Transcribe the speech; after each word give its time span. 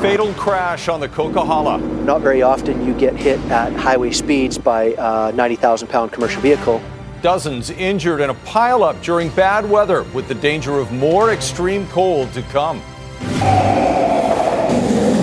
Fatal 0.00 0.32
crash 0.34 0.88
on 0.88 1.00
the 1.00 1.08
Coquihalla. 1.08 1.80
Not 2.04 2.20
very 2.20 2.42
often 2.42 2.86
you 2.86 2.92
get 2.92 3.16
hit 3.16 3.40
at 3.50 3.72
highway 3.72 4.12
speeds 4.12 4.58
by 4.58 4.94
a 4.98 5.32
90,000 5.32 5.88
pound 5.88 6.12
commercial 6.12 6.42
vehicle. 6.42 6.82
Dozens 7.22 7.70
injured 7.70 8.20
in 8.20 8.28
a 8.28 8.34
pileup 8.34 9.02
during 9.02 9.30
bad 9.30 9.68
weather, 9.68 10.02
with 10.14 10.28
the 10.28 10.34
danger 10.34 10.78
of 10.78 10.92
more 10.92 11.32
extreme 11.32 11.86
cold 11.88 12.30
to 12.34 12.42
come. 12.42 12.82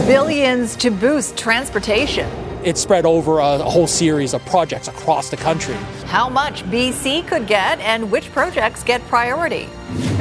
Billions 0.07 0.75
to 0.77 0.89
boost 0.89 1.37
transportation. 1.37 2.27
It's 2.63 2.81
spread 2.81 3.05
over 3.05 3.39
a, 3.39 3.59
a 3.59 3.69
whole 3.69 3.87
series 3.87 4.33
of 4.33 4.43
projects 4.45 4.87
across 4.87 5.29
the 5.29 5.37
country. 5.37 5.75
How 6.05 6.29
much 6.29 6.63
BC 6.65 7.27
could 7.27 7.45
get 7.45 7.79
and 7.79 8.09
which 8.09 8.31
projects 8.31 8.83
get 8.83 9.01
priority. 9.03 9.69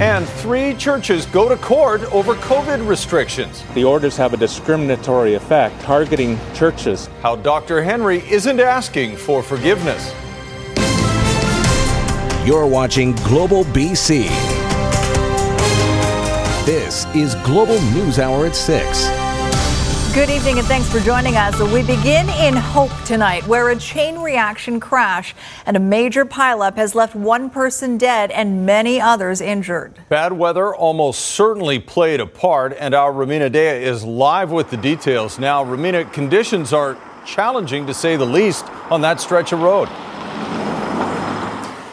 And 0.03 0.29
three 0.29 0.75
churches 0.75 1.27
go 1.27 1.49
to 1.49 1.57
court 1.57 2.03
over 2.13 2.35
COVID 2.35 2.89
restrictions. 2.89 3.63
The 3.73 3.85
orders 3.85 4.17
have 4.17 4.35
a 4.35 4.37
discriminatory 4.37 5.35
effect, 5.35 5.81
targeting 5.81 6.41
churches. 6.55 7.09
How 7.23 7.37
Dr. 7.37 7.81
Henry 7.85 8.29
isn't 8.29 8.59
asking 8.59 9.17
for 9.17 9.45
forgiveness. 9.45 10.13
You're 12.45 12.67
watching 12.67 13.13
Global 13.23 13.63
BC. 13.67 14.27
This 16.67 17.07
is 17.15 17.37
Global 17.47 17.81
News 17.93 18.19
Hour 18.19 18.47
at 18.47 18.57
6. 18.57 19.22
Good 20.15 20.29
evening 20.29 20.59
and 20.59 20.69
thanks 20.69 20.91
for 20.91 21.01
joining 21.01 21.39
us. 21.39 21.59
We 21.59 21.81
begin 21.81 22.29
in 22.29 22.55
Hope 22.55 22.93
tonight, 23.07 23.47
where 23.47 23.71
a 23.71 23.77
chain 23.77 24.19
reaction 24.19 24.79
crash 24.79 25.35
and 25.65 25.75
a 25.75 25.81
major 25.81 26.27
pileup 26.27 26.77
has 26.77 26.95
left 26.95 27.15
one 27.15 27.49
person 27.49 27.97
dead 27.97 28.31
and 28.31 28.67
many 28.67 29.01
others 29.01 29.41
injured. 29.41 29.99
Bad 30.11 30.35
weather 30.35 30.75
almost 30.75 31.23
certainly 31.23 31.79
played 31.79 32.21
a 32.21 32.27
part, 32.27 32.77
and 32.79 32.95
our 32.95 33.11
Rumina 33.11 33.51
Daya 33.51 33.81
is 33.81 34.05
live 34.05 34.51
with 34.51 34.69
the 34.69 34.77
details. 34.77 35.39
Now, 35.39 35.65
Rumina, 35.65 36.13
conditions 36.13 36.75
are 36.75 36.99
challenging 37.25 37.87
to 37.87 37.95
say 37.95 38.17
the 38.17 38.27
least 38.27 38.67
on 38.91 39.01
that 39.01 39.19
stretch 39.19 39.53
of 39.53 39.63
road. 39.63 39.89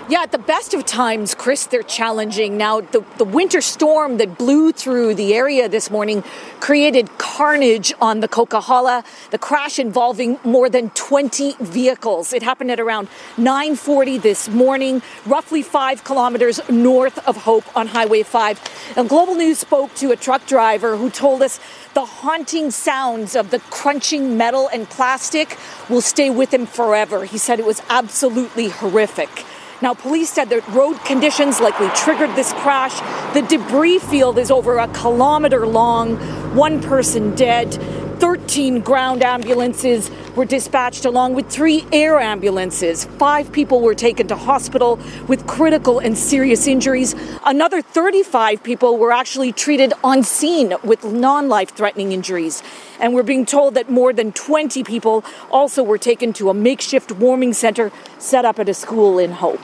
Yeah, 0.10 0.24
at 0.24 0.32
the 0.32 0.40
best 0.40 0.74
of 0.74 0.88
times, 0.88 1.36
Chris, 1.36 1.68
they're 1.68 1.84
challenging. 1.84 2.58
Now, 2.58 2.82
the, 2.82 3.06
the 3.20 3.24
winter 3.24 3.62
storm 3.62 4.18
that 4.18 4.40
blew 4.40 4.72
through 4.72 5.14
the 5.14 5.36
area 5.36 5.70
this 5.70 5.92
morning 5.92 6.24
created 6.60 7.16
carnage 7.20 7.94
on 8.02 8.20
the 8.20 8.28
Coquihalla. 8.28 9.06
The 9.30 9.38
crash 9.38 9.78
involving 9.78 10.40
more 10.44 10.68
than 10.68 10.90
20 10.90 11.58
vehicles. 11.60 12.34
It 12.34 12.42
happened 12.42 12.72
at 12.72 12.80
around 12.80 13.08
9:40 13.38 14.20
this 14.20 14.50
morning, 14.50 15.04
roughly 15.28 15.62
five 15.62 16.04
kilometers 16.04 16.60
north 16.68 17.20
of 17.28 17.38
Hope 17.38 17.66
on 17.78 17.86
Highway 17.86 18.24
5. 18.24 18.96
And 18.98 19.08
Global 19.08 19.36
News 19.36 19.60
spoke 19.60 19.94
to 20.02 20.10
a 20.10 20.16
truck 20.16 20.48
driver 20.48 20.98
who 20.98 21.12
told 21.12 21.44
us 21.44 21.60
the 21.94 22.06
haunting 22.06 22.72
sounds 22.72 23.36
of 23.36 23.52
the 23.52 23.60
crunching 23.70 24.38
metal 24.38 24.70
and 24.74 24.90
plastic 24.90 25.56
will 25.88 26.02
stay 26.02 26.32
with 26.32 26.52
him 26.52 26.66
forever. 26.66 27.26
He 27.26 27.38
said 27.38 27.60
it 27.60 27.66
was 27.68 27.84
absolutely 27.90 28.70
horrific. 28.70 29.46
Now, 29.82 29.94
police 29.94 30.30
said 30.30 30.50
that 30.50 30.68
road 30.70 31.00
conditions 31.06 31.62
likely 31.62 31.88
triggered 31.96 32.36
this 32.36 32.52
crash. 32.52 33.00
The 33.34 33.42
debris 33.44 34.00
field 34.00 34.38
is 34.38 34.52
over 34.52 34.78
a 34.78 34.90
kilometer 34.90 35.66
long, 35.66 36.18
one 36.54 36.82
person 36.82 37.34
dead. 37.34 37.78
13 38.20 38.82
ground 38.82 39.24
ambulances 39.24 40.12
were 40.36 40.44
dispatched 40.44 41.06
along 41.06 41.36
with 41.36 41.48
three 41.50 41.86
air 41.94 42.20
ambulances. 42.20 43.06
Five 43.18 43.50
people 43.54 43.80
were 43.80 43.96
taken 43.96 44.28
to 44.28 44.36
hospital 44.36 45.00
with 45.28 45.48
critical 45.48 46.00
and 46.00 46.18
serious 46.18 46.68
injuries. 46.68 47.16
Another 47.46 47.82
35 47.82 48.62
people 48.62 48.98
were 48.98 49.14
actually 49.14 49.54
treated 49.54 49.94
on 50.04 50.24
scene 50.24 50.74
with 50.84 51.06
non 51.06 51.48
life 51.48 51.70
threatening 51.70 52.12
injuries. 52.12 52.62
And 53.00 53.14
we're 53.14 53.24
being 53.24 53.46
told 53.46 53.76
that 53.76 53.90
more 53.90 54.12
than 54.12 54.34
20 54.34 54.84
people 54.84 55.24
also 55.50 55.82
were 55.82 55.98
taken 55.98 56.34
to 56.34 56.50
a 56.50 56.54
makeshift 56.54 57.14
warming 57.14 57.54
center 57.54 57.90
set 58.18 58.44
up 58.44 58.60
at 58.60 58.68
a 58.68 58.74
school 58.74 59.18
in 59.18 59.32
Hope. 59.32 59.62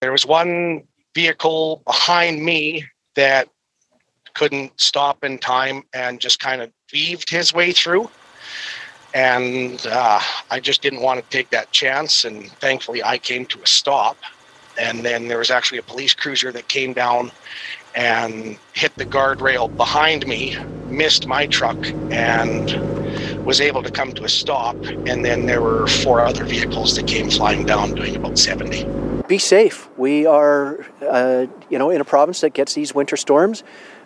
There 0.00 0.12
was 0.12 0.24
one 0.24 0.84
vehicle 1.14 1.82
behind 1.84 2.44
me 2.44 2.84
that 3.16 3.48
couldn't 4.34 4.80
stop 4.80 5.24
in 5.24 5.38
time 5.38 5.82
and 5.92 6.20
just 6.20 6.40
kind 6.40 6.62
of 6.62 6.70
weaved 6.92 7.30
his 7.30 7.52
way 7.52 7.72
through. 7.72 8.10
And 9.14 9.84
uh, 9.86 10.20
I 10.50 10.60
just 10.60 10.82
didn't 10.82 11.02
want 11.02 11.20
to 11.22 11.28
take 11.28 11.50
that 11.50 11.70
chance. 11.72 12.24
And 12.24 12.50
thankfully, 12.52 13.02
I 13.02 13.18
came 13.18 13.46
to 13.46 13.60
a 13.62 13.66
stop. 13.66 14.16
And 14.80 15.00
then 15.00 15.28
there 15.28 15.38
was 15.38 15.50
actually 15.50 15.78
a 15.78 15.82
police 15.82 16.14
cruiser 16.14 16.50
that 16.52 16.68
came 16.68 16.94
down 16.94 17.30
and 17.94 18.56
hit 18.72 18.94
the 18.96 19.04
guardrail 19.04 19.74
behind 19.76 20.26
me, 20.26 20.56
missed 20.86 21.26
my 21.26 21.46
truck, 21.46 21.76
and 22.10 22.72
was 23.44 23.60
able 23.60 23.82
to 23.82 23.90
come 23.90 24.12
to 24.12 24.24
a 24.24 24.28
stop. 24.28 24.76
And 25.06 25.24
then 25.24 25.46
there 25.46 25.60
were 25.60 25.86
four 25.86 26.20
other 26.20 26.44
vehicles 26.44 26.96
that 26.96 27.06
came 27.06 27.28
flying 27.28 27.66
down 27.66 27.94
doing 27.94 28.16
about 28.16 28.38
70. 28.38 28.86
Be 29.28 29.38
safe. 29.38 29.88
We 29.98 30.26
are, 30.26 30.86
uh, 31.06 31.46
you 31.68 31.78
know, 31.78 31.90
in 31.90 32.00
a 32.00 32.04
province 32.04 32.40
that 32.40 32.54
gets 32.54 32.74
these 32.74 32.94
winter 32.94 33.16
storms. 33.16 33.62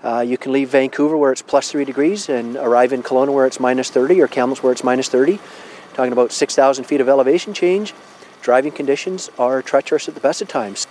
Uh, 0.06 0.21
you 0.21 0.39
can 0.39 0.53
leave 0.53 0.69
Vancouver 0.69 1.17
where 1.17 1.33
it's 1.33 1.43
plus 1.43 1.69
three 1.69 1.84
degrees 1.84 2.28
and 2.28 2.55
arrive 2.55 2.93
in 2.93 3.03
Kelowna 3.03 3.34
where 3.34 3.44
it's 3.44 3.59
minus 3.59 3.91
30 3.91 4.21
or 4.21 4.28
Kamloops 4.28 4.62
where 4.62 4.71
it's 4.71 4.84
minus 4.84 5.09
30. 5.09 5.41
Talking 5.94 6.12
about 6.12 6.31
6,000 6.31 6.84
feet 6.84 7.00
of 7.00 7.09
elevation 7.09 7.53
change. 7.53 7.93
Driving 8.41 8.71
conditions 8.71 9.31
are 9.37 9.62
treacherous 9.62 10.06
at 10.06 10.15
the 10.15 10.21
best 10.21 10.41
of 10.41 10.47
times. 10.47 10.87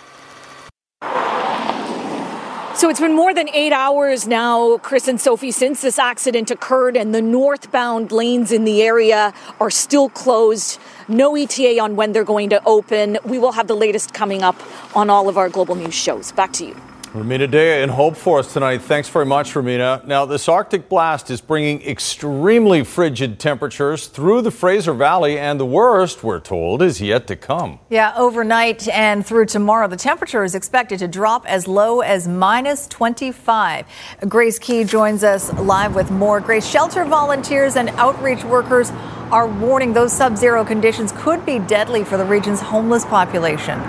So 2.76 2.90
it's 2.90 3.00
been 3.00 3.16
more 3.16 3.34
than 3.34 3.48
eight 3.54 3.72
hours 3.72 4.28
now, 4.28 4.80
Chris 4.80 5.08
and 5.08 5.22
Sophie, 5.22 5.52
since 5.52 5.82
this 5.82 5.98
accident 5.98 6.52
occurred, 6.52 6.98
and 6.98 7.16
the 7.16 7.22
northbound 7.22 8.12
lanes 8.12 8.52
in 8.52 8.66
the 8.66 8.82
area 8.82 9.34
are 9.62 9.72
still 9.72 10.10
closed. 10.10 10.78
No 11.08 11.38
ETA 11.38 11.80
on 11.80 11.96
when 11.96 12.12
they're 12.12 12.26
going 12.26 12.50
to 12.50 12.62
open. 12.66 13.18
We 13.24 13.40
will 13.40 13.54
have 13.54 13.68
the 13.68 13.78
latest 13.78 14.14
coming 14.14 14.44
up 14.44 14.62
on 14.94 15.10
all 15.10 15.30
of 15.30 15.38
our 15.38 15.48
global 15.48 15.76
news 15.76 15.94
shows. 15.94 16.34
Back 16.34 16.52
to 16.54 16.66
you. 16.66 16.76
Rumina 17.16 17.50
Daya 17.50 17.82
in 17.82 17.88
Hope 17.88 18.18
for 18.18 18.40
us 18.40 18.52
tonight. 18.52 18.82
Thanks 18.82 19.08
very 19.08 19.26
much, 19.26 19.54
Rumina. 19.54 20.06
Now, 20.06 20.26
this 20.26 20.50
Arctic 20.50 20.90
blast 20.90 21.32
is 21.32 21.40
bringing 21.40 21.82
extremely 21.84 22.84
frigid 22.84 23.40
temperatures 23.40 24.08
through 24.08 24.42
the 24.42 24.52
Fraser 24.52 24.94
Valley, 24.94 25.40
and 25.40 25.58
the 25.58 25.66
worst, 25.66 26.26
we're 26.26 26.42
told, 26.42 26.82
is 26.82 27.00
yet 27.00 27.26
to 27.28 27.38
come. 27.38 27.80
Yeah, 27.90 28.14
overnight 28.18 28.90
and 28.90 29.26
through 29.26 29.46
tomorrow, 29.46 29.88
the 29.88 29.96
temperature 29.96 30.44
is 30.44 30.56
expected 30.56 31.00
to 31.00 31.08
drop 31.08 31.46
as 31.48 31.70
low 31.70 32.02
as 32.02 32.28
minus 32.28 32.86
25. 32.88 33.86
Grace 34.28 34.60
Ke 34.60 34.86
joins 34.86 35.24
us 35.24 35.54
live 35.54 35.96
with 35.96 36.12
more. 36.12 36.42
Grace, 36.42 36.68
shelter 36.68 37.06
volunteers 37.06 37.78
and 37.78 37.92
outreach 37.92 38.44
workers 38.44 38.92
are 39.32 39.48
warning 39.48 39.94
those 39.94 40.12
sub 40.12 40.36
zero 40.36 40.66
conditions 40.66 41.14
could 41.16 41.46
be 41.46 41.60
deadly 41.60 42.04
for 42.04 42.18
the 42.18 42.26
region's 42.26 42.60
homeless 42.60 43.06
population. 43.06 43.80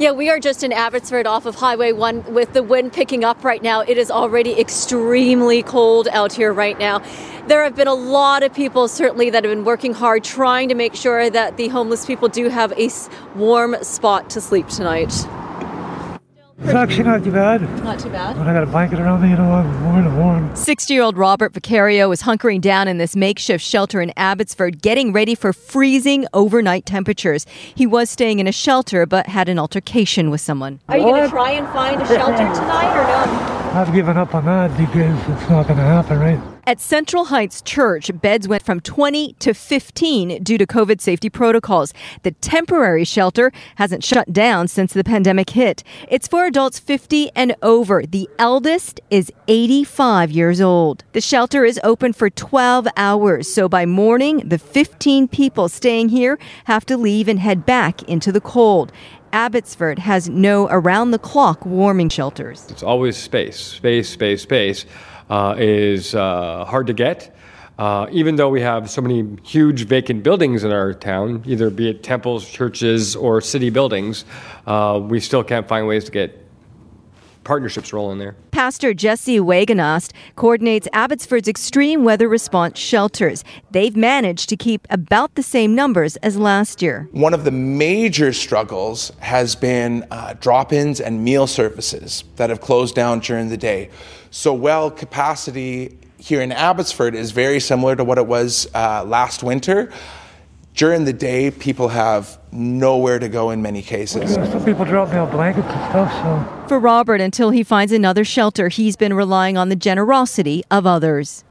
Yeah, 0.00 0.12
we 0.12 0.30
are 0.30 0.40
just 0.40 0.62
in 0.62 0.72
Abbotsford 0.72 1.26
off 1.26 1.44
of 1.44 1.56
Highway 1.56 1.92
1 1.92 2.32
with 2.32 2.54
the 2.54 2.62
wind 2.62 2.94
picking 2.94 3.22
up 3.22 3.44
right 3.44 3.62
now. 3.62 3.82
It 3.82 3.98
is 3.98 4.10
already 4.10 4.58
extremely 4.58 5.62
cold 5.62 6.08
out 6.08 6.32
here 6.32 6.54
right 6.54 6.78
now. 6.78 7.02
There 7.48 7.62
have 7.62 7.76
been 7.76 7.86
a 7.86 7.92
lot 7.92 8.42
of 8.42 8.54
people, 8.54 8.88
certainly, 8.88 9.28
that 9.28 9.44
have 9.44 9.52
been 9.52 9.66
working 9.66 9.92
hard 9.92 10.24
trying 10.24 10.70
to 10.70 10.74
make 10.74 10.94
sure 10.94 11.28
that 11.28 11.58
the 11.58 11.68
homeless 11.68 12.06
people 12.06 12.28
do 12.28 12.48
have 12.48 12.72
a 12.78 12.88
warm 13.36 13.76
spot 13.82 14.30
to 14.30 14.40
sleep 14.40 14.68
tonight. 14.68 15.12
It's 16.62 16.74
actually 16.74 17.04
not 17.04 17.24
too 17.24 17.32
bad. 17.32 17.62
Not 17.82 17.98
too 17.98 18.10
bad. 18.10 18.36
When 18.36 18.46
I 18.46 18.52
got 18.52 18.62
a 18.62 18.66
blanket 18.66 19.00
around 19.00 19.22
me, 19.22 19.30
you 19.30 19.36
know, 19.36 19.50
I'm 19.50 19.84
warm 19.84 20.06
and 20.06 20.18
warm. 20.18 20.54
60 20.54 20.92
year 20.92 21.02
old 21.02 21.16
Robert 21.16 21.54
Vicario 21.54 22.10
is 22.10 22.22
hunkering 22.22 22.60
down 22.60 22.86
in 22.86 22.98
this 22.98 23.16
makeshift 23.16 23.64
shelter 23.64 24.02
in 24.02 24.12
Abbotsford, 24.16 24.82
getting 24.82 25.10
ready 25.12 25.34
for 25.34 25.54
freezing 25.54 26.26
overnight 26.34 26.84
temperatures. 26.84 27.46
He 27.74 27.86
was 27.86 28.10
staying 28.10 28.40
in 28.40 28.46
a 28.46 28.52
shelter 28.52 29.06
but 29.06 29.26
had 29.26 29.48
an 29.48 29.58
altercation 29.58 30.28
with 30.28 30.42
someone. 30.42 30.80
Are 30.88 30.98
you 30.98 31.04
going 31.04 31.24
to 31.24 31.30
try 31.30 31.52
and 31.52 31.66
find 31.68 32.00
a 32.02 32.06
shelter 32.06 32.36
tonight 32.36 32.92
or 32.94 33.04
no? 33.04 33.80
I've 33.80 33.92
given 33.94 34.18
up 34.18 34.34
on 34.34 34.44
that 34.44 34.76
because 34.76 35.18
it's 35.28 35.48
not 35.48 35.66
going 35.66 35.78
to 35.78 35.84
happen, 35.84 36.18
right? 36.18 36.40
At 36.70 36.80
Central 36.80 37.24
Heights 37.24 37.62
Church, 37.62 38.12
beds 38.22 38.46
went 38.46 38.62
from 38.62 38.78
20 38.78 39.32
to 39.40 39.54
15 39.54 40.40
due 40.44 40.56
to 40.56 40.64
COVID 40.68 41.00
safety 41.00 41.28
protocols. 41.28 41.92
The 42.22 42.30
temporary 42.30 43.04
shelter 43.04 43.50
hasn't 43.74 44.04
shut 44.04 44.32
down 44.32 44.68
since 44.68 44.92
the 44.92 45.02
pandemic 45.02 45.50
hit. 45.50 45.82
It's 46.08 46.28
for 46.28 46.46
adults 46.46 46.78
50 46.78 47.32
and 47.34 47.56
over. 47.60 48.04
The 48.06 48.30
eldest 48.38 49.00
is 49.10 49.32
85 49.48 50.30
years 50.30 50.60
old. 50.60 51.02
The 51.10 51.20
shelter 51.20 51.64
is 51.64 51.80
open 51.82 52.12
for 52.12 52.30
12 52.30 52.86
hours, 52.96 53.52
so 53.52 53.68
by 53.68 53.84
morning, 53.84 54.48
the 54.48 54.56
15 54.56 55.26
people 55.26 55.68
staying 55.68 56.10
here 56.10 56.38
have 56.66 56.86
to 56.86 56.96
leave 56.96 57.26
and 57.26 57.40
head 57.40 57.66
back 57.66 58.04
into 58.04 58.30
the 58.30 58.40
cold. 58.40 58.92
Abbotsford 59.32 59.98
has 59.98 60.28
no 60.28 60.68
around 60.70 61.10
the 61.10 61.18
clock 61.18 61.66
warming 61.66 62.10
shelters. 62.10 62.68
It's 62.70 62.84
always 62.84 63.16
space, 63.16 63.58
space, 63.58 64.08
space, 64.08 64.42
space 64.42 64.86
uh, 65.30 65.54
is 65.56 66.14
uh, 66.14 66.64
hard 66.66 66.88
to 66.88 66.92
get. 66.92 67.34
Uh, 67.78 68.06
even 68.10 68.36
though 68.36 68.50
we 68.50 68.60
have 68.60 68.90
so 68.90 69.00
many 69.00 69.26
huge 69.42 69.86
vacant 69.86 70.22
buildings 70.22 70.64
in 70.64 70.70
our 70.70 70.92
town, 70.92 71.42
either 71.46 71.70
be 71.70 71.88
it 71.88 72.02
temples, 72.02 72.46
churches, 72.46 73.16
or 73.16 73.40
city 73.40 73.70
buildings, 73.70 74.26
uh, 74.66 75.00
we 75.02 75.18
still 75.18 75.42
can't 75.42 75.66
find 75.66 75.86
ways 75.86 76.04
to 76.04 76.10
get 76.10 76.46
partnerships 77.42 77.92
rolling 77.92 78.18
there. 78.18 78.36
Pastor 78.50 78.92
Jesse 78.92 79.38
Wegenast 79.38 80.12
coordinates 80.36 80.88
Abbotsford's 80.92 81.48
extreme 81.48 82.04
weather 82.04 82.28
response 82.28 82.78
shelters. 82.78 83.44
They've 83.70 83.96
managed 83.96 84.50
to 84.50 84.56
keep 84.56 84.86
about 84.90 85.34
the 85.34 85.42
same 85.42 85.74
numbers 85.74 86.16
as 86.16 86.36
last 86.36 86.82
year. 86.82 87.08
One 87.12 87.32
of 87.32 87.44
the 87.44 87.50
major 87.50 88.34
struggles 88.34 89.10
has 89.20 89.56
been 89.56 90.06
uh, 90.10 90.34
drop 90.34 90.72
ins 90.72 91.00
and 91.00 91.24
meal 91.24 91.46
services 91.46 92.24
that 92.36 92.50
have 92.50 92.60
closed 92.60 92.94
down 92.94 93.20
during 93.20 93.48
the 93.48 93.56
day. 93.56 93.88
So, 94.30 94.54
well 94.54 94.90
capacity 94.90 95.98
here 96.18 96.40
in 96.40 96.52
Abbotsford 96.52 97.14
is 97.14 97.32
very 97.32 97.60
similar 97.60 97.96
to 97.96 98.04
what 98.04 98.18
it 98.18 98.26
was 98.26 98.68
uh, 98.74 99.04
last 99.04 99.42
winter. 99.42 99.90
During 100.74 101.04
the 101.04 101.12
day, 101.12 101.50
people 101.50 101.88
have 101.88 102.38
nowhere 102.52 103.18
to 103.18 103.28
go 103.28 103.50
in 103.50 103.60
many 103.60 103.82
cases. 103.82 104.34
Some 104.34 104.64
people 104.64 104.84
drop 104.84 105.10
me 105.10 105.16
off 105.16 105.32
blankets 105.32 105.66
and 105.66 105.90
stuff, 105.90 106.12
so. 106.22 106.68
For 106.68 106.78
Robert, 106.78 107.20
until 107.20 107.50
he 107.50 107.64
finds 107.64 107.92
another 107.92 108.24
shelter, 108.24 108.68
he's 108.68 108.96
been 108.96 109.12
relying 109.12 109.56
on 109.56 109.68
the 109.68 109.76
generosity 109.76 110.62
of 110.70 110.86
others. 110.86 111.42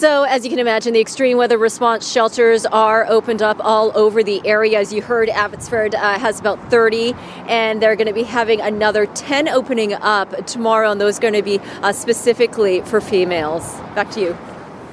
So, 0.00 0.22
as 0.22 0.44
you 0.44 0.50
can 0.50 0.58
imagine, 0.58 0.94
the 0.94 1.00
extreme 1.00 1.36
weather 1.36 1.58
response 1.58 2.10
shelters 2.10 2.64
are 2.64 3.04
opened 3.04 3.42
up 3.42 3.58
all 3.60 3.92
over 3.94 4.22
the 4.22 4.40
area. 4.46 4.78
As 4.78 4.94
you 4.94 5.02
heard, 5.02 5.28
Abbotsford 5.28 5.94
uh, 5.94 6.18
has 6.18 6.40
about 6.40 6.58
30, 6.70 7.12
and 7.46 7.82
they're 7.82 7.96
going 7.96 8.06
to 8.06 8.14
be 8.14 8.22
having 8.22 8.62
another 8.62 9.04
10 9.04 9.46
opening 9.46 9.92
up 9.92 10.46
tomorrow, 10.46 10.90
and 10.90 10.98
those 10.98 11.18
are 11.18 11.20
going 11.20 11.34
to 11.34 11.42
be 11.42 11.58
uh, 11.82 11.92
specifically 11.92 12.80
for 12.80 13.02
females. 13.02 13.74
Back 13.94 14.10
to 14.12 14.20
you. 14.22 14.49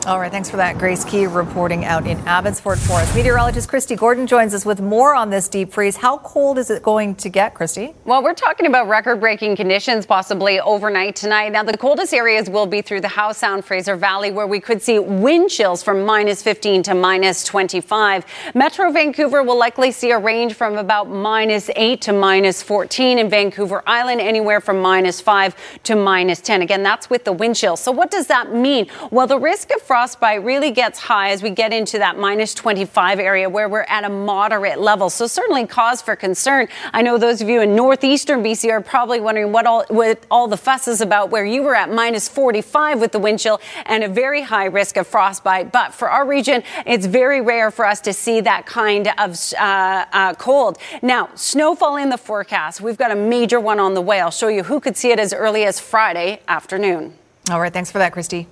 All 0.08 0.22
right, 0.22 0.32
thanks 0.32 0.50
for 0.50 0.56
that. 0.56 0.78
Grace 0.78 1.04
Ke, 1.04 1.30
reporting 1.30 1.84
out 1.84 2.08
in 2.08 2.18
Abbotsford 2.20 2.80
for 2.80 2.94
us. 2.94 3.14
Meteorologist 3.14 3.68
Kristi 3.68 3.98
Gordon 3.98 4.26
joins 4.26 4.54
us 4.54 4.66
with 4.66 4.80
more 4.80 5.14
on 5.14 5.30
this 5.30 5.50
deep 5.50 5.74
freeze. 5.74 5.98
How 5.98 6.20
cold 6.20 6.58
is 6.58 6.70
it 6.70 6.82
going 6.82 7.14
to 7.16 7.28
get, 7.28 7.54
Kristi? 7.54 7.94
Well, 8.06 8.24
we're 8.24 8.34
talking 8.34 8.68
about 8.68 8.88
record 8.88 9.20
breaking 9.20 9.58
conditions 9.58 10.06
possibly 10.06 10.62
overnight 10.62 11.18
tonight. 11.18 11.52
Now, 11.52 11.64
the 11.64 11.78
coldest 11.78 12.14
areas 12.14 12.50
will 12.50 12.68
be 12.68 12.82
through 12.82 13.02
the 13.02 13.10
Howe 13.10 13.34
Sound 13.34 13.66
Fraser 13.66 13.98
Valley, 13.98 14.32
where 14.32 14.48
we 14.48 14.62
could 14.62 14.82
see 14.82 14.98
wind 14.98 15.50
chills 15.50 15.84
from 15.84 16.06
minus 16.06 16.42
15 16.42 16.84
to 16.84 16.94
minus 16.94 17.44
25. 17.44 18.24
Metro 18.56 18.90
Vancouver 18.94 19.44
will 19.44 19.58
likely 19.58 19.92
see 19.92 20.12
a 20.12 20.18
range 20.18 20.54
from 20.54 20.78
about 20.78 21.10
minus 21.10 21.70
8 21.76 22.00
to 22.04 22.14
minus 22.14 22.64
14. 22.64 23.20
In 23.20 23.30
Vancouver 23.30 23.84
Island, 23.86 24.22
anywhere 24.22 24.62
from 24.62 24.82
minus 24.82 25.20
5 25.20 25.54
to 25.84 25.98
minus 25.98 26.40
10. 26.40 26.62
Again, 26.62 26.82
that's 26.82 27.10
with 27.10 27.26
the 27.26 27.34
wind 27.34 27.58
chill. 27.58 27.76
So, 27.76 27.92
what 27.92 28.10
does 28.10 28.28
that 28.28 28.54
mean? 28.56 28.88
Well, 29.12 29.28
the 29.28 29.38
risk 29.38 29.72
of 29.72 29.82
frostbite 29.98 30.44
really 30.44 30.70
gets 30.70 31.00
high 31.00 31.32
as 31.32 31.42
we 31.42 31.50
get 31.50 31.74
into 31.74 31.98
that 31.98 32.20
minus 32.20 32.54
25 32.54 33.20
area 33.20 33.50
where 33.50 33.68
we're 33.68 33.82
at 33.90 34.04
a 34.04 34.10
moderate 34.10 34.80
level. 34.80 35.10
So 35.10 35.26
certainly 35.26 35.66
cause 35.66 36.04
for 36.04 36.16
concern. 36.16 36.68
I 36.94 37.02
know 37.02 37.18
those 37.18 37.42
of 37.42 37.50
you 37.50 37.62
in 37.62 37.76
northeastern 37.76 38.44
BC 38.44 38.70
are 38.70 38.80
probably 38.80 39.20
wondering 39.20 39.52
what 39.52 39.66
all 39.66 39.86
what 39.88 40.24
all 40.30 40.48
the 40.48 40.56
fuss 40.56 40.88
is 40.88 41.02
about 41.02 41.32
where 41.32 41.48
you 41.48 41.64
were 41.64 41.74
at 41.74 41.92
minus 41.92 42.30
45 42.30 43.02
with 43.02 43.12
the 43.12 43.18
wind 43.18 43.40
chill 43.40 43.60
and 43.88 44.04
a 44.04 44.08
very 44.08 44.44
high 44.44 44.66
risk 44.66 44.98
of 44.98 45.08
frostbite. 45.08 45.72
But 45.72 45.96
for 45.96 46.12
our 46.12 46.28
region, 46.28 46.62
it's 46.86 47.08
very 47.08 47.42
rare 47.42 47.72
for 47.72 47.84
us 47.84 48.00
to 48.02 48.14
see 48.14 48.40
that 48.42 48.68
kind 48.68 49.08
of 49.18 49.36
uh, 49.60 50.06
uh, 50.14 50.36
cold. 50.36 50.78
Now, 51.02 51.30
snowfall 51.34 51.96
in 51.96 52.10
the 52.10 52.20
forecast. 52.20 52.82
We've 52.82 53.00
got 53.00 53.10
a 53.10 53.16
major 53.16 53.60
one 53.60 53.80
on 53.80 53.96
the 53.96 54.02
way. 54.02 54.22
I'll 54.22 54.30
show 54.30 54.50
you 54.50 54.62
who 54.62 54.80
could 54.80 54.96
see 54.96 55.10
it 55.10 55.18
as 55.18 55.34
early 55.34 55.64
as 55.64 55.80
Friday 55.80 56.42
afternoon. 56.48 57.16
All 57.50 57.60
right, 57.60 57.74
thanks 57.74 57.90
for 57.90 57.98
that, 57.98 58.14
Kristi. 58.14 58.46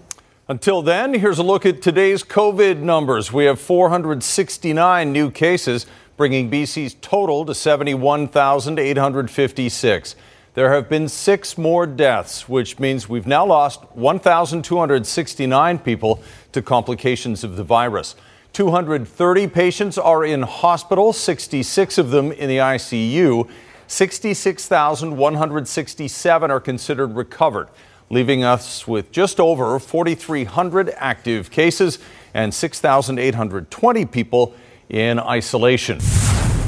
Until 0.47 0.83
then, 0.83 1.15
here's 1.15 1.39
a 1.39 1.43
look 1.43 1.65
at 1.65 1.81
today's 1.81 2.23
COVID 2.23 2.77
numbers. 2.77 3.33
We 3.33 3.45
have 3.45 3.59
469 3.59 5.11
new 5.11 5.31
cases, 5.31 5.87
bringing 6.17 6.51
BC's 6.51 6.93
total 7.01 7.45
to 7.45 7.55
71,856. 7.55 10.15
There 10.53 10.71
have 10.71 10.87
been 10.87 11.09
six 11.09 11.57
more 11.57 11.87
deaths, 11.87 12.47
which 12.47 12.77
means 12.77 13.09
we've 13.09 13.25
now 13.25 13.43
lost 13.43 13.85
1,269 13.95 15.79
people 15.79 16.21
to 16.51 16.61
complications 16.61 17.43
of 17.43 17.55
the 17.55 17.63
virus. 17.63 18.13
230 18.53 19.47
patients 19.47 19.97
are 19.97 20.23
in 20.23 20.43
hospital, 20.43 21.11
66 21.11 21.97
of 21.97 22.11
them 22.11 22.31
in 22.31 22.49
the 22.49 22.57
ICU. 22.57 23.49
66,167 23.87 26.51
are 26.51 26.59
considered 26.59 27.15
recovered 27.15 27.67
leaving 28.09 28.43
us 28.43 28.87
with 28.87 29.11
just 29.11 29.39
over 29.39 29.79
4,300 29.79 30.93
active 30.97 31.51
cases 31.51 31.99
and 32.33 32.53
6,820 32.53 34.05
people 34.05 34.53
in 34.89 35.19
isolation. 35.19 35.99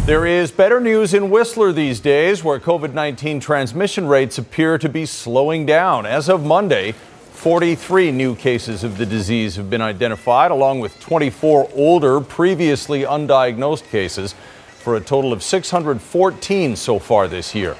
There 0.05 0.25
is 0.25 0.51
better 0.51 0.79
news 0.79 1.13
in 1.13 1.29
Whistler 1.29 1.73
these 1.73 1.99
days, 1.99 2.43
where 2.43 2.59
COVID 2.59 2.93
19 2.93 3.41
transmission 3.41 4.07
rates 4.07 4.37
appear 4.37 4.77
to 4.77 4.87
be 4.87 5.05
slowing 5.05 5.65
down. 5.65 6.05
As 6.05 6.29
of 6.29 6.45
Monday, 6.45 6.93
43 7.33 8.11
new 8.11 8.33
cases 8.33 8.83
of 8.83 8.97
the 8.97 9.05
disease 9.05 9.57
have 9.57 9.69
been 9.69 9.81
identified, 9.81 10.49
along 10.49 10.79
with 10.79 10.97
24 11.01 11.69
older, 11.75 12.21
previously 12.21 13.01
undiagnosed 13.01 13.83
cases, 13.89 14.33
for 14.79 14.95
a 14.95 15.01
total 15.01 15.33
of 15.33 15.43
614 15.43 16.75
so 16.77 16.97
far 16.97 17.27
this 17.27 17.53
year. 17.53 17.75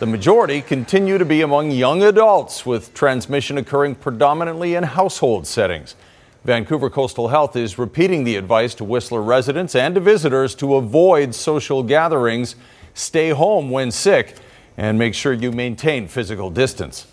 The 0.00 0.06
majority 0.06 0.62
continue 0.62 1.18
to 1.18 1.26
be 1.26 1.42
among 1.42 1.72
young 1.72 2.02
adults, 2.02 2.64
with 2.64 2.94
transmission 2.94 3.58
occurring 3.58 3.96
predominantly 3.96 4.74
in 4.74 4.82
household 4.82 5.46
settings. 5.46 5.94
Vancouver 6.42 6.88
Coastal 6.88 7.28
Health 7.28 7.54
is 7.54 7.78
repeating 7.78 8.24
the 8.24 8.36
advice 8.36 8.74
to 8.76 8.84
Whistler 8.84 9.20
residents 9.20 9.74
and 9.74 9.94
to 9.96 10.00
visitors 10.00 10.54
to 10.54 10.76
avoid 10.76 11.34
social 11.34 11.82
gatherings, 11.82 12.56
stay 12.94 13.28
home 13.28 13.70
when 13.70 13.90
sick, 13.90 14.36
and 14.78 14.98
make 14.98 15.12
sure 15.12 15.34
you 15.34 15.52
maintain 15.52 16.08
physical 16.08 16.48
distance. 16.48 17.06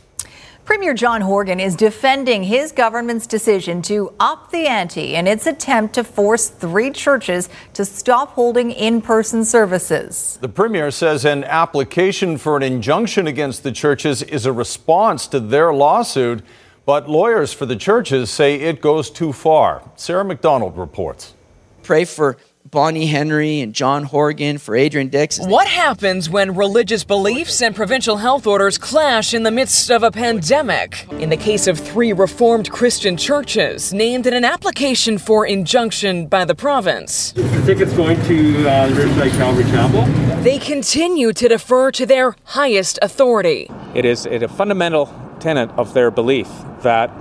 Premier 0.68 0.94
John 0.94 1.22
Horgan 1.22 1.62
is 1.62 1.78
defending 1.78 2.44
his 2.44 2.74
government's 2.74 3.26
decision 3.26 3.82
to 3.84 4.14
up 4.20 4.52
the 4.52 4.68
ante 4.68 5.16
in 5.16 5.26
its 5.26 5.48
attempt 5.48 5.96
to 5.96 6.04
force 6.04 6.50
three 6.50 6.92
churches 6.92 7.48
to 7.72 7.86
stop 7.86 8.32
holding 8.32 8.72
in 8.72 9.02
person 9.02 9.46
services. 9.46 10.38
The 10.42 10.50
Premier 10.50 10.92
says 10.92 11.24
an 11.24 11.46
application 11.46 12.38
for 12.38 12.58
an 12.58 12.64
injunction 12.64 13.28
against 13.28 13.64
the 13.64 13.72
churches 13.72 14.22
is 14.22 14.46
a 14.46 14.52
response 14.52 15.26
to 15.28 15.40
their 15.40 15.74
lawsuit, 15.74 16.44
but 16.86 17.10
lawyers 17.10 17.54
for 17.54 17.66
the 17.66 17.78
churches 17.78 18.30
say 18.30 18.56
it 18.56 18.82
goes 18.82 19.10
too 19.10 19.32
far. 19.32 19.90
Sarah 19.96 20.26
McDonald 20.26 20.78
reports. 20.78 21.34
Pray 21.82 22.04
for 22.04 22.36
Bonnie 22.72 23.06
Henry 23.08 23.62
and 23.62 23.74
John 23.74 24.04
Horgan, 24.04 24.58
for 24.58 24.76
Adrian 24.76 25.10
Dix. 25.10 25.40
What 25.40 25.68
happens 25.68 26.30
when 26.30 26.56
religious 26.56 27.04
beliefs 27.04 27.62
and 27.62 27.76
provincial 27.76 28.18
health 28.18 28.46
orders 28.46 28.78
clash 28.78 29.34
in 29.34 29.44
the 29.44 29.52
midst 29.52 29.90
of 29.90 30.04
a 30.04 30.12
pandemic? 30.12 31.08
In 31.14 31.30
the 31.30 31.38
case 31.38 31.68
of 31.68 31.80
three 31.80 32.14
Reformed 32.14 32.72
Christian 32.72 33.16
churches 33.18 33.94
named 33.94 34.28
in 34.28 34.34
an 34.34 34.44
application 34.44 35.18
for 35.18 35.46
injunction 35.46 36.28
by 36.28 36.46
the 36.46 36.56
province. 36.56 37.32
The 37.32 37.64
ticket's 37.66 37.94
going 37.94 38.22
to 38.24 38.68
uh, 38.68 38.90
Riverside 38.90 39.32
Calvary 39.34 39.64
Chapel. 39.66 40.06
They 40.44 40.60
continue 40.60 41.34
to 41.34 41.48
defer 41.48 41.92
to 41.92 42.06
their 42.06 42.36
highest 42.44 43.00
authority. 43.02 43.70
It 43.96 44.06
is 44.06 44.26
a 44.26 44.48
fundamental 44.48 45.14
tenet 45.40 45.70
of 45.72 45.94
their 45.94 46.12
belief 46.12 46.50
that 46.82 47.12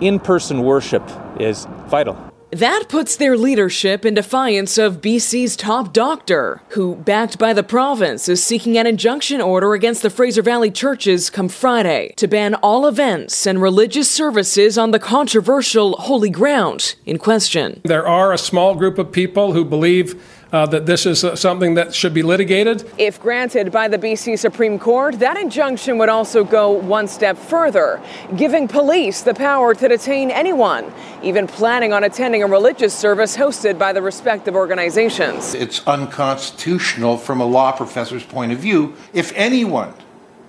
in 0.00 0.18
person 0.18 0.62
worship 0.62 1.02
is 1.38 1.66
vital. 1.86 2.33
That 2.54 2.84
puts 2.88 3.16
their 3.16 3.36
leadership 3.36 4.04
in 4.04 4.14
defiance 4.14 4.78
of 4.78 5.00
BC's 5.00 5.56
top 5.56 5.92
doctor, 5.92 6.60
who, 6.68 6.94
backed 6.94 7.36
by 7.36 7.52
the 7.52 7.64
province, 7.64 8.28
is 8.28 8.44
seeking 8.44 8.78
an 8.78 8.86
injunction 8.86 9.40
order 9.40 9.74
against 9.74 10.02
the 10.02 10.10
Fraser 10.10 10.40
Valley 10.40 10.70
churches 10.70 11.30
come 11.30 11.48
Friday 11.48 12.14
to 12.16 12.28
ban 12.28 12.54
all 12.54 12.86
events 12.86 13.44
and 13.44 13.60
religious 13.60 14.08
services 14.08 14.78
on 14.78 14.92
the 14.92 15.00
controversial 15.00 15.96
holy 15.96 16.30
ground 16.30 16.94
in 17.04 17.18
question. 17.18 17.80
There 17.82 18.06
are 18.06 18.32
a 18.32 18.38
small 18.38 18.76
group 18.76 18.98
of 18.98 19.10
people 19.10 19.52
who 19.52 19.64
believe 19.64 20.22
uh, 20.54 20.64
that 20.66 20.86
this 20.86 21.04
is 21.04 21.24
uh, 21.24 21.34
something 21.34 21.74
that 21.74 21.92
should 21.92 22.14
be 22.14 22.22
litigated. 22.22 22.88
If 22.96 23.20
granted 23.20 23.72
by 23.72 23.88
the 23.88 23.98
BC 23.98 24.38
Supreme 24.38 24.78
Court, 24.78 25.18
that 25.18 25.36
injunction 25.36 25.98
would 25.98 26.08
also 26.08 26.44
go 26.44 26.70
one 26.70 27.08
step 27.08 27.36
further, 27.36 28.00
giving 28.36 28.68
police 28.68 29.22
the 29.22 29.34
power 29.34 29.74
to 29.74 29.88
detain 29.88 30.30
anyone, 30.30 30.92
even 31.24 31.48
planning 31.48 31.92
on 31.92 32.04
attending 32.04 32.44
a 32.44 32.46
religious 32.46 32.94
service 32.94 33.36
hosted 33.36 33.80
by 33.80 33.92
the 33.92 34.00
respective 34.00 34.54
organizations. 34.54 35.54
It's 35.54 35.84
unconstitutional 35.88 37.18
from 37.18 37.40
a 37.40 37.46
law 37.46 37.72
professor's 37.72 38.24
point 38.24 38.52
of 38.52 38.60
view 38.60 38.94
if 39.12 39.32
anyone 39.34 39.92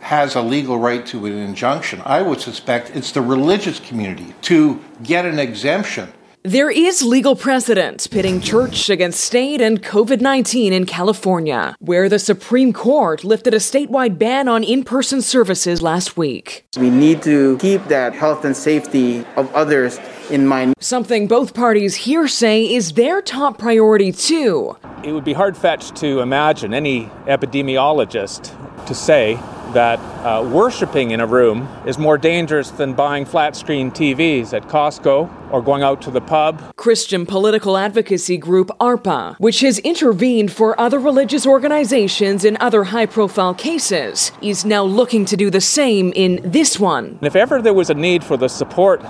has 0.02 0.36
a 0.36 0.42
legal 0.42 0.78
right 0.78 1.04
to 1.08 1.26
an 1.26 1.34
injunction. 1.34 2.00
I 2.06 2.22
would 2.22 2.40
suspect 2.40 2.92
it's 2.96 3.12
the 3.12 3.22
religious 3.22 3.80
community 3.80 4.36
to 4.44 4.80
get 5.02 5.26
an 5.26 5.40
exemption. 5.40 6.14
There 6.46 6.70
is 6.70 7.02
legal 7.02 7.36
precedent 7.36 8.08
pitting 8.12 8.40
church 8.40 8.92
against 8.92 9.20
state 9.20 9.62
and 9.62 9.82
COVID 9.82 10.22
19 10.22 10.74
in 10.74 10.86
California, 10.86 11.76
where 11.80 12.08
the 12.08 12.20
Supreme 12.20 12.72
Court 12.72 13.24
lifted 13.24 13.56
a 13.56 13.58
statewide 13.58 14.20
ban 14.20 14.48
on 14.48 14.64
in 14.64 14.84
person 14.84 15.24
services 15.24 15.82
last 15.82 16.18
week. 16.18 16.68
We 16.78 16.92
need 16.92 17.24
to 17.24 17.58
keep 17.58 17.84
that 17.86 18.14
health 18.14 18.46
and 18.46 18.56
safety 18.56 19.26
of 19.38 19.52
others 19.56 20.00
in 20.30 20.46
mind. 20.46 20.76
Something 20.80 21.28
both 21.28 21.56
parties 21.56 21.96
here 21.96 22.28
say 22.28 22.72
is 22.72 22.92
their 22.92 23.24
top 23.24 23.58
priority, 23.58 24.12
too. 24.12 24.78
It 25.04 25.14
would 25.14 25.26
be 25.26 25.34
hard 25.34 25.58
fetched 25.58 25.96
to 25.96 26.20
imagine 26.20 26.76
any 26.76 27.08
epidemiologist 27.26 28.86
to 28.86 28.94
say 28.94 29.40
that 29.74 30.00
uh, 30.26 30.44
worshiping 30.44 31.12
in 31.12 31.20
a 31.20 31.26
room 31.28 31.68
is 31.86 31.98
more 31.98 32.18
dangerous 32.18 32.72
than 32.72 32.94
buying 32.94 33.26
flat 33.26 33.56
screen 33.56 33.92
TVs 33.92 34.54
at 34.54 34.64
Costco 34.68 35.52
or 35.52 35.62
going 35.62 35.84
out 35.84 36.02
to 36.04 36.12
the 36.12 36.22
pub. 36.22 36.76
Christian 36.76 37.26
political 37.26 37.78
advocacy 37.78 38.38
group 38.38 38.70
ARPA, 38.80 39.38
which 39.38 39.62
has 39.62 39.80
intervened 39.80 40.52
for 40.52 40.80
other 40.80 41.00
religious 41.00 41.46
organizations 41.46 42.46
in 42.46 42.58
other 42.60 42.86
high 42.86 43.06
profile 43.06 43.54
cases, 43.54 44.32
is 44.42 44.66
now 44.66 44.84
looking 44.84 45.26
to 45.26 45.38
do 45.38 45.50
the 45.50 45.62
same 45.62 46.12
in 46.16 46.40
this 46.44 46.80
one. 46.80 47.06
And 47.06 47.24
if 47.24 47.36
ever 47.36 47.62
there 47.62 47.74
was 47.74 47.90
a 47.90 47.94
need 47.94 48.24
for 48.24 48.38
the 48.38 48.50
support 48.50 49.02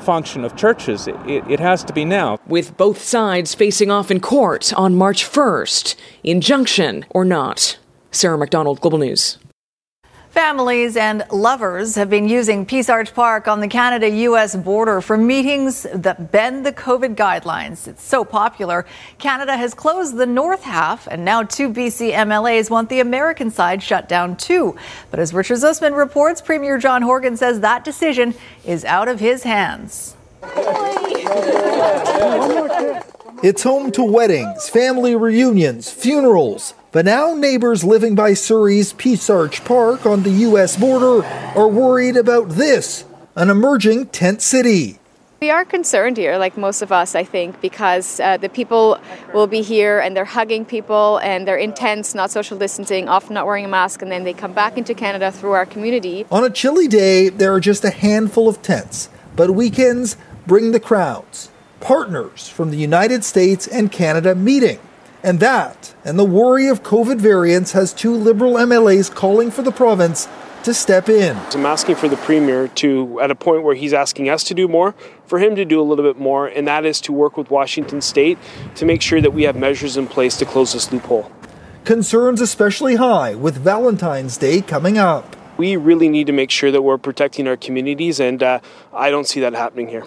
function 0.00 0.44
of 0.44 0.54
churches, 0.56 1.08
it, 1.08 1.16
it, 1.26 1.60
has 1.60 1.82
to 1.84 1.92
be 1.92 2.04
now. 2.04 2.38
With 2.46 2.76
both 2.76 3.02
sides 3.02 3.54
facing 3.54 3.90
off 3.90 4.10
in 4.10 4.20
court 4.20 4.72
on 4.74 4.94
March 4.94 5.24
1st, 5.24 5.96
injunction 6.22 7.04
or 7.10 7.24
not. 7.24 7.78
Sarah 8.12 8.38
McDonald, 8.38 8.80
Global 8.80 8.98
News. 8.98 9.38
Families 10.36 10.98
and 10.98 11.24
lovers 11.32 11.94
have 11.94 12.10
been 12.10 12.28
using 12.28 12.66
Peace 12.66 12.90
Arch 12.90 13.14
Park 13.14 13.48
on 13.48 13.60
the 13.60 13.68
Canada 13.68 14.06
US 14.10 14.54
border 14.54 15.00
for 15.00 15.16
meetings 15.16 15.86
that 15.94 16.30
bend 16.30 16.66
the 16.66 16.74
COVID 16.74 17.14
guidelines. 17.14 17.88
It's 17.88 18.04
so 18.04 18.22
popular. 18.22 18.84
Canada 19.16 19.56
has 19.56 19.72
closed 19.72 20.18
the 20.18 20.26
north 20.26 20.62
half, 20.62 21.06
and 21.06 21.24
now 21.24 21.42
two 21.42 21.72
BC 21.72 22.12
MLAs 22.12 22.68
want 22.68 22.90
the 22.90 23.00
American 23.00 23.50
side 23.50 23.82
shut 23.82 24.10
down 24.10 24.36
too. 24.36 24.76
But 25.10 25.20
as 25.20 25.32
Richard 25.32 25.56
Zussman 25.56 25.96
reports, 25.96 26.42
Premier 26.42 26.76
John 26.76 27.00
Horgan 27.00 27.38
says 27.38 27.60
that 27.60 27.82
decision 27.82 28.34
is 28.62 28.84
out 28.84 29.08
of 29.08 29.18
his 29.18 29.42
hands. 29.42 30.16
It's 33.42 33.62
home 33.62 33.90
to 33.92 34.04
weddings, 34.04 34.68
family 34.68 35.16
reunions, 35.16 35.90
funerals. 35.90 36.74
But 36.96 37.04
now 37.04 37.34
neighbors 37.34 37.84
living 37.84 38.14
by 38.14 38.32
Surrey's 38.32 38.94
Peace 38.94 39.28
Arch 39.28 39.62
Park 39.66 40.06
on 40.06 40.22
the 40.22 40.30
U.S. 40.30 40.78
border 40.78 41.22
are 41.54 41.68
worried 41.68 42.16
about 42.16 42.48
this 42.48 43.04
an 43.34 43.50
emerging 43.50 44.06
tent 44.06 44.40
city. 44.40 44.98
We 45.42 45.50
are 45.50 45.66
concerned 45.66 46.16
here, 46.16 46.38
like 46.38 46.56
most 46.56 46.80
of 46.80 46.92
us, 46.92 47.14
I 47.14 47.22
think, 47.22 47.60
because 47.60 48.18
uh, 48.18 48.38
the 48.38 48.48
people 48.48 48.98
will 49.34 49.46
be 49.46 49.60
here 49.60 49.98
and 49.98 50.16
they're 50.16 50.24
hugging 50.24 50.64
people 50.64 51.18
and 51.18 51.46
they're 51.46 51.58
in 51.58 51.74
tents, 51.74 52.14
not 52.14 52.30
social 52.30 52.56
distancing, 52.56 53.10
often 53.10 53.34
not 53.34 53.44
wearing 53.44 53.66
a 53.66 53.68
mask, 53.68 54.00
and 54.00 54.10
then 54.10 54.24
they 54.24 54.32
come 54.32 54.54
back 54.54 54.78
into 54.78 54.94
Canada 54.94 55.30
through 55.30 55.52
our 55.52 55.66
community. 55.66 56.24
On 56.30 56.44
a 56.44 56.48
chilly 56.48 56.88
day, 56.88 57.28
there 57.28 57.52
are 57.52 57.60
just 57.60 57.84
a 57.84 57.90
handful 57.90 58.48
of 58.48 58.62
tents, 58.62 59.10
but 59.36 59.50
weekends 59.50 60.16
bring 60.46 60.72
the 60.72 60.80
crowds. 60.80 61.50
Partners 61.78 62.48
from 62.48 62.70
the 62.70 62.78
United 62.78 63.22
States 63.22 63.66
and 63.66 63.92
Canada 63.92 64.34
meeting. 64.34 64.78
And 65.26 65.40
that, 65.40 65.92
and 66.04 66.16
the 66.16 66.24
worry 66.24 66.68
of 66.68 66.84
COVID 66.84 67.18
variants, 67.18 67.72
has 67.72 67.92
two 67.92 68.14
Liberal 68.14 68.52
MLAs 68.52 69.12
calling 69.12 69.50
for 69.50 69.62
the 69.62 69.72
province 69.72 70.28
to 70.62 70.72
step 70.72 71.08
in. 71.08 71.36
I'm 71.36 71.66
asking 71.66 71.96
for 71.96 72.06
the 72.06 72.16
Premier 72.16 72.68
to, 72.68 73.20
at 73.20 73.32
a 73.32 73.34
point 73.34 73.64
where 73.64 73.74
he's 73.74 73.92
asking 73.92 74.28
us 74.28 74.44
to 74.44 74.54
do 74.54 74.68
more, 74.68 74.94
for 75.26 75.40
him 75.40 75.56
to 75.56 75.64
do 75.64 75.80
a 75.80 75.82
little 75.82 76.04
bit 76.04 76.16
more, 76.16 76.46
and 76.46 76.68
that 76.68 76.86
is 76.86 77.00
to 77.00 77.12
work 77.12 77.36
with 77.36 77.50
Washington 77.50 78.00
State 78.00 78.38
to 78.76 78.86
make 78.86 79.02
sure 79.02 79.20
that 79.20 79.32
we 79.32 79.42
have 79.42 79.56
measures 79.56 79.96
in 79.96 80.06
place 80.06 80.36
to 80.36 80.44
close 80.44 80.74
this 80.74 80.92
loophole. 80.92 81.28
Concerns 81.84 82.40
especially 82.40 82.94
high 82.94 83.34
with 83.34 83.56
Valentine's 83.56 84.36
Day 84.36 84.60
coming 84.60 84.96
up. 84.96 85.34
We 85.56 85.76
really 85.76 86.08
need 86.08 86.28
to 86.28 86.32
make 86.32 86.52
sure 86.52 86.70
that 86.70 86.82
we're 86.82 86.98
protecting 86.98 87.48
our 87.48 87.56
communities, 87.56 88.20
and 88.20 88.40
uh, 88.44 88.60
I 88.92 89.10
don't 89.10 89.26
see 89.26 89.40
that 89.40 89.54
happening 89.54 89.88
here. 89.88 90.06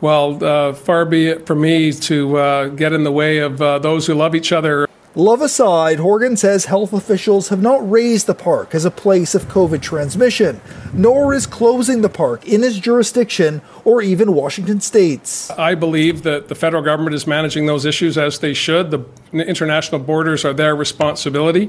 Well, 0.00 0.42
uh, 0.44 0.72
far 0.74 1.04
be 1.04 1.26
it 1.26 1.46
from 1.46 1.60
me 1.60 1.92
to 1.92 2.36
uh, 2.36 2.68
get 2.68 2.92
in 2.92 3.02
the 3.02 3.12
way 3.12 3.38
of 3.38 3.60
uh, 3.60 3.78
those 3.80 4.06
who 4.06 4.14
love 4.14 4.34
each 4.34 4.52
other. 4.52 4.86
Love 5.14 5.40
aside, 5.40 5.98
Horgan 5.98 6.36
says 6.36 6.66
health 6.66 6.92
officials 6.92 7.48
have 7.48 7.60
not 7.60 7.90
raised 7.90 8.28
the 8.28 8.34
park 8.34 8.72
as 8.72 8.84
a 8.84 8.90
place 8.90 9.34
of 9.34 9.48
COVID 9.48 9.82
transmission, 9.82 10.60
nor 10.92 11.34
is 11.34 11.44
closing 11.46 12.02
the 12.02 12.08
park 12.08 12.46
in 12.46 12.62
his 12.62 12.78
jurisdiction 12.78 13.60
or 13.84 14.00
even 14.00 14.32
Washington 14.32 14.80
state's. 14.80 15.50
I 15.50 15.74
believe 15.74 16.22
that 16.22 16.46
the 16.46 16.54
federal 16.54 16.84
government 16.84 17.14
is 17.14 17.26
managing 17.26 17.66
those 17.66 17.84
issues 17.84 18.16
as 18.16 18.38
they 18.38 18.54
should. 18.54 18.92
The 18.92 19.04
international 19.32 20.00
borders 20.00 20.44
are 20.44 20.52
their 20.52 20.76
responsibility. 20.76 21.66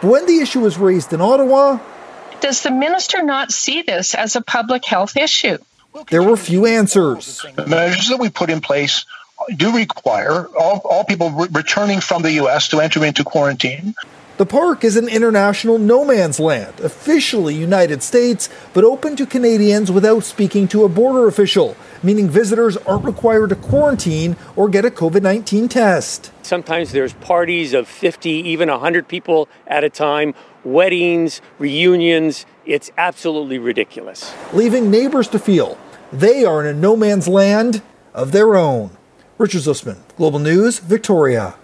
When 0.00 0.24
the 0.24 0.38
issue 0.38 0.60
was 0.60 0.78
raised 0.78 1.12
in 1.12 1.20
Ottawa, 1.20 1.80
does 2.40 2.62
the 2.62 2.70
minister 2.70 3.22
not 3.22 3.52
see 3.52 3.82
this 3.82 4.14
as 4.14 4.36
a 4.36 4.40
public 4.40 4.86
health 4.86 5.18
issue? 5.18 5.58
There 6.10 6.22
were 6.22 6.36
few 6.36 6.66
answers. 6.66 7.44
The 7.54 7.66
measures 7.66 8.08
that 8.08 8.18
we 8.18 8.28
put 8.28 8.50
in 8.50 8.60
place 8.60 9.04
do 9.56 9.74
require 9.76 10.46
all, 10.58 10.80
all 10.84 11.04
people 11.04 11.30
re- 11.30 11.48
returning 11.52 12.00
from 12.00 12.22
the 12.22 12.32
U.S. 12.32 12.68
to 12.68 12.80
enter 12.80 13.04
into 13.04 13.24
quarantine. 13.24 13.94
The 14.38 14.44
park 14.44 14.84
is 14.84 14.96
an 14.96 15.08
international 15.08 15.78
no 15.78 16.04
man's 16.04 16.38
land, 16.38 16.80
officially 16.80 17.54
United 17.54 18.02
States, 18.02 18.50
but 18.74 18.84
open 18.84 19.16
to 19.16 19.24
Canadians 19.24 19.90
without 19.90 20.24
speaking 20.24 20.68
to 20.68 20.84
a 20.84 20.90
border 20.90 21.26
official, 21.26 21.74
meaning 22.02 22.28
visitors 22.28 22.76
aren't 22.76 23.06
required 23.06 23.48
to 23.48 23.56
quarantine 23.56 24.36
or 24.54 24.68
get 24.68 24.84
a 24.84 24.90
COVID 24.90 25.22
19 25.22 25.68
test. 25.68 26.32
Sometimes 26.42 26.92
there's 26.92 27.14
parties 27.14 27.72
of 27.72 27.88
50, 27.88 28.28
even 28.28 28.68
100 28.68 29.08
people 29.08 29.48
at 29.66 29.84
a 29.84 29.88
time, 29.88 30.34
weddings, 30.64 31.40
reunions. 31.58 32.44
It's 32.66 32.90
absolutely 32.98 33.58
ridiculous. 33.58 34.34
Leaving 34.52 34.90
neighbors 34.90 35.28
to 35.28 35.38
feel 35.38 35.78
they 36.12 36.44
are 36.44 36.60
in 36.60 36.66
a 36.66 36.78
no 36.78 36.96
man's 36.96 37.28
land 37.28 37.82
of 38.14 38.32
their 38.32 38.56
own. 38.56 38.90
Richard 39.38 39.62
Zussman, 39.62 39.98
Global 40.16 40.38
News, 40.38 40.78
Victoria. 40.78 41.54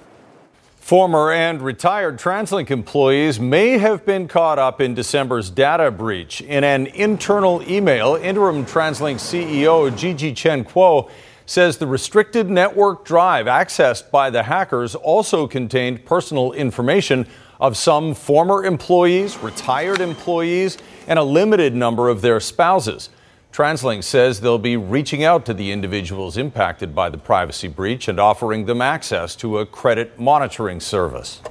Former 0.77 1.33
and 1.33 1.63
retired 1.63 2.19
TransLink 2.19 2.71
employees 2.71 3.39
may 3.39 3.79
have 3.79 4.05
been 4.05 4.29
caught 4.29 4.59
up 4.59 4.81
in 4.81 4.95
December's 4.95 5.49
data 5.49 5.91
breach. 5.91 6.41
In 6.41 6.65
an 6.65 6.87
internal 6.89 7.63
email, 7.71 8.17
interim 8.17 8.67
TransLink 8.67 9.17
CEO 9.17 9.97
Gigi 9.97 10.35
Chen 10.35 10.65
Kuo 10.65 11.09
says 11.47 11.79
the 11.79 11.87
restricted 11.87 12.51
network 12.51 13.05
drive 13.05 13.47
accessed 13.47 14.11
by 14.11 14.29
the 14.29 14.43
hackers 14.43 14.95
also 14.95 15.47
contained 15.47 16.05
personal 16.05 16.53
information 16.53 17.27
of 17.61 17.77
some 17.77 18.13
former 18.13 18.65
employees, 18.65 19.39
retired 19.39 20.01
employees, 20.01 20.79
and 21.07 21.19
a 21.19 21.23
limited 21.23 21.75
number 21.75 22.09
of 22.09 22.23
their 22.23 22.41
spouses. 22.41 23.09
TransLink 23.53 24.03
says 24.03 24.41
they'll 24.41 24.57
be 24.57 24.79
reaching 24.79 25.23
out 25.23 25.45
to 25.45 25.53
the 25.53 25.73
individuals 25.73 26.39
impacted 26.39 26.95
by 26.95 27.11
the 27.11 27.19
privacy 27.19 27.69
breach 27.69 28.09
and 28.09 28.19
offering 28.19 28.65
them 28.65 28.81
access 28.81 29.37
to 29.37 29.59
a 29.59 29.67
credit 29.67 30.19
monitoring 30.19 30.81
service. 30.81 31.43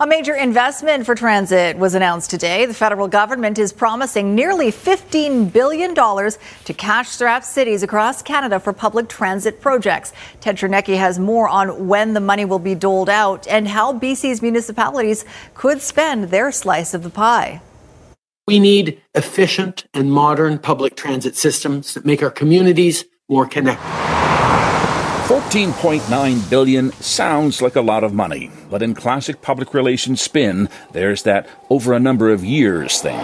A 0.00 0.06
major 0.06 0.34
investment 0.34 1.06
for 1.06 1.14
transit 1.14 1.78
was 1.78 1.94
announced 1.94 2.28
today. 2.28 2.66
The 2.66 2.74
federal 2.74 3.06
government 3.06 3.56
is 3.60 3.72
promising 3.72 4.34
nearly 4.34 4.72
$15 4.72 5.52
billion 5.52 5.94
to 5.94 6.74
cash 6.76 7.08
strapped 7.08 7.46
cities 7.46 7.84
across 7.84 8.20
Canada 8.20 8.58
for 8.58 8.72
public 8.72 9.08
transit 9.08 9.60
projects. 9.60 10.12
Ted 10.40 10.56
Chernecki 10.56 10.98
has 10.98 11.20
more 11.20 11.48
on 11.48 11.86
when 11.86 12.14
the 12.14 12.20
money 12.20 12.44
will 12.44 12.58
be 12.58 12.74
doled 12.74 13.08
out 13.08 13.46
and 13.46 13.68
how 13.68 13.92
BC's 13.92 14.42
municipalities 14.42 15.24
could 15.54 15.80
spend 15.80 16.30
their 16.30 16.50
slice 16.50 16.94
of 16.94 17.04
the 17.04 17.10
pie. 17.10 17.62
We 18.52 18.60
need 18.60 19.00
efficient 19.14 19.86
and 19.94 20.12
modern 20.12 20.58
public 20.58 20.94
transit 20.94 21.36
systems 21.36 21.94
that 21.94 22.04
make 22.04 22.22
our 22.22 22.30
communities 22.30 23.06
more 23.26 23.46
connected. 23.46 23.82
14.9 25.26 26.50
billion 26.50 26.92
sounds 26.92 27.62
like 27.62 27.76
a 27.76 27.80
lot 27.80 28.04
of 28.04 28.12
money, 28.12 28.50
but 28.68 28.82
in 28.82 28.92
classic 28.94 29.40
public 29.40 29.72
relations 29.72 30.20
spin, 30.20 30.68
there's 30.92 31.22
that 31.22 31.48
over 31.70 31.94
a 31.94 31.98
number 31.98 32.28
of 32.28 32.44
years 32.44 33.00
thing. 33.00 33.18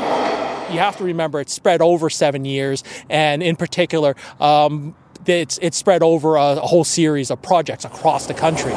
You 0.72 0.78
have 0.78 0.96
to 0.96 1.04
remember 1.04 1.40
it's 1.40 1.52
spread 1.52 1.82
over 1.82 2.08
seven 2.08 2.46
years, 2.46 2.82
and 3.10 3.42
in 3.42 3.56
particular, 3.56 4.16
um, 4.40 4.94
it's, 5.26 5.58
it's 5.60 5.76
spread 5.76 6.02
over 6.02 6.36
a, 6.36 6.52
a 6.52 6.60
whole 6.60 6.84
series 6.84 7.30
of 7.30 7.42
projects 7.42 7.84
across 7.84 8.28
the 8.28 8.34
country. 8.34 8.72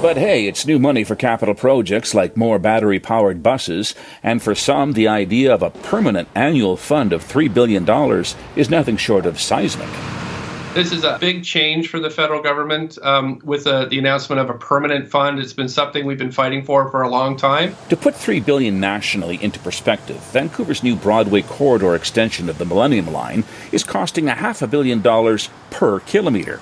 But 0.00 0.16
hey, 0.16 0.46
it's 0.46 0.64
new 0.64 0.78
money 0.78 1.02
for 1.02 1.16
capital 1.16 1.56
projects 1.56 2.14
like 2.14 2.36
more 2.36 2.60
battery 2.60 3.00
powered 3.00 3.42
buses, 3.42 3.96
and 4.22 4.40
for 4.40 4.54
some, 4.54 4.92
the 4.92 5.08
idea 5.08 5.52
of 5.52 5.60
a 5.60 5.70
permanent 5.70 6.28
annual 6.36 6.76
fund 6.76 7.12
of 7.12 7.24
$3 7.24 7.52
billion 7.52 7.84
is 8.54 8.70
nothing 8.70 8.96
short 8.96 9.26
of 9.26 9.40
seismic. 9.40 9.88
This 10.72 10.92
is 10.92 11.02
a 11.02 11.18
big 11.18 11.42
change 11.42 11.88
for 11.88 11.98
the 11.98 12.10
federal 12.10 12.40
government 12.40 12.96
um, 13.02 13.40
with 13.42 13.66
uh, 13.66 13.86
the 13.86 13.98
announcement 13.98 14.38
of 14.38 14.50
a 14.50 14.54
permanent 14.54 15.10
fund. 15.10 15.40
It's 15.40 15.52
been 15.52 15.68
something 15.68 16.06
we've 16.06 16.16
been 16.16 16.30
fighting 16.30 16.64
for 16.64 16.88
for 16.92 17.02
a 17.02 17.08
long 17.08 17.36
time. 17.36 17.74
To 17.88 17.96
put 17.96 18.14
3 18.14 18.38
billion 18.38 18.78
nationally 18.78 19.42
into 19.42 19.58
perspective, 19.58 20.18
Vancouver's 20.26 20.84
new 20.84 20.94
Broadway 20.94 21.42
corridor 21.42 21.96
extension 21.96 22.48
of 22.48 22.58
the 22.58 22.64
Millennium 22.64 23.12
Line 23.12 23.42
is 23.72 23.82
costing 23.82 24.28
a 24.28 24.36
half 24.36 24.62
a 24.62 24.68
billion 24.68 25.02
dollars 25.02 25.50
per 25.70 25.98
kilometre. 25.98 26.60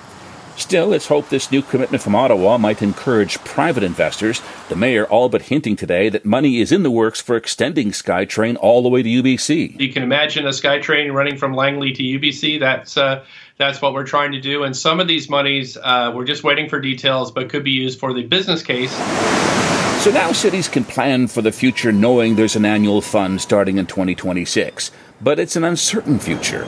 Still, 0.57 0.91
it's 0.91 1.05
hoped 1.05 1.29
this 1.29 1.51
new 1.51 1.61
commitment 1.61 2.01
from 2.01 2.15
Ottawa 2.15 2.57
might 2.57 2.81
encourage 2.81 3.37
private 3.43 3.83
investors. 3.83 4.41
The 4.69 4.75
mayor 4.75 5.05
all 5.05 5.29
but 5.29 5.43
hinting 5.43 5.75
today 5.75 6.09
that 6.09 6.25
money 6.25 6.59
is 6.61 6.71
in 6.71 6.81
the 6.81 6.89
works 6.89 7.21
for 7.21 7.35
extending 7.35 7.91
SkyTrain 7.91 8.57
all 8.59 8.81
the 8.81 8.89
way 8.89 9.03
to 9.03 9.07
UBC. 9.07 9.79
You 9.79 9.93
can 9.93 10.01
imagine 10.01 10.47
a 10.47 10.49
SkyTrain 10.49 11.13
running 11.13 11.37
from 11.37 11.53
Langley 11.53 11.93
to 11.93 12.01
UBC. 12.01 12.59
That's 12.59 12.97
uh, 12.97 13.23
that's 13.57 13.83
what 13.83 13.93
we're 13.93 14.05
trying 14.05 14.31
to 14.31 14.41
do. 14.41 14.63
And 14.63 14.75
some 14.75 14.99
of 14.99 15.07
these 15.07 15.29
monies, 15.29 15.77
uh, 15.77 16.11
we're 16.15 16.25
just 16.25 16.43
waiting 16.43 16.67
for 16.67 16.79
details, 16.79 17.31
but 17.31 17.49
could 17.49 17.63
be 17.63 17.71
used 17.71 17.99
for 17.99 18.11
the 18.11 18.23
business 18.23 18.63
case. 18.63 18.91
So 20.03 20.11
now 20.11 20.31
cities 20.31 20.67
can 20.67 20.85
plan 20.85 21.27
for 21.27 21.43
the 21.43 21.51
future 21.51 21.91
knowing 21.91 22.35
there's 22.35 22.55
an 22.55 22.65
annual 22.65 23.01
fund 23.01 23.41
starting 23.41 23.77
in 23.77 23.85
2026. 23.85 24.89
But 25.21 25.37
it's 25.37 25.55
an 25.55 25.63
uncertain 25.63 26.17
future. 26.17 26.67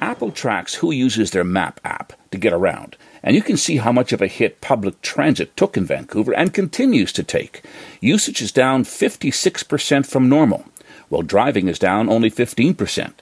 Apple 0.00 0.30
tracks 0.30 0.74
who 0.74 0.90
uses 0.90 1.30
their 1.30 1.44
map 1.44 1.78
app 1.84 2.14
to 2.30 2.38
get 2.38 2.52
around, 2.52 2.96
and 3.22 3.36
you 3.36 3.42
can 3.42 3.56
see 3.56 3.78
how 3.78 3.92
much 3.92 4.12
of 4.12 4.22
a 4.22 4.26
hit 4.26 4.60
public 4.60 5.00
transit 5.02 5.56
took 5.56 5.76
in 5.76 5.84
Vancouver 5.84 6.32
and 6.34 6.54
continues 6.54 7.12
to 7.12 7.22
take. 7.22 7.62
Usage 8.00 8.42
is 8.42 8.52
down 8.52 8.84
56% 8.84 10.06
from 10.06 10.28
normal, 10.28 10.64
while 11.08 11.22
driving 11.22 11.68
is 11.68 11.78
down 11.78 12.08
only 12.08 12.30
15%. 12.30 13.12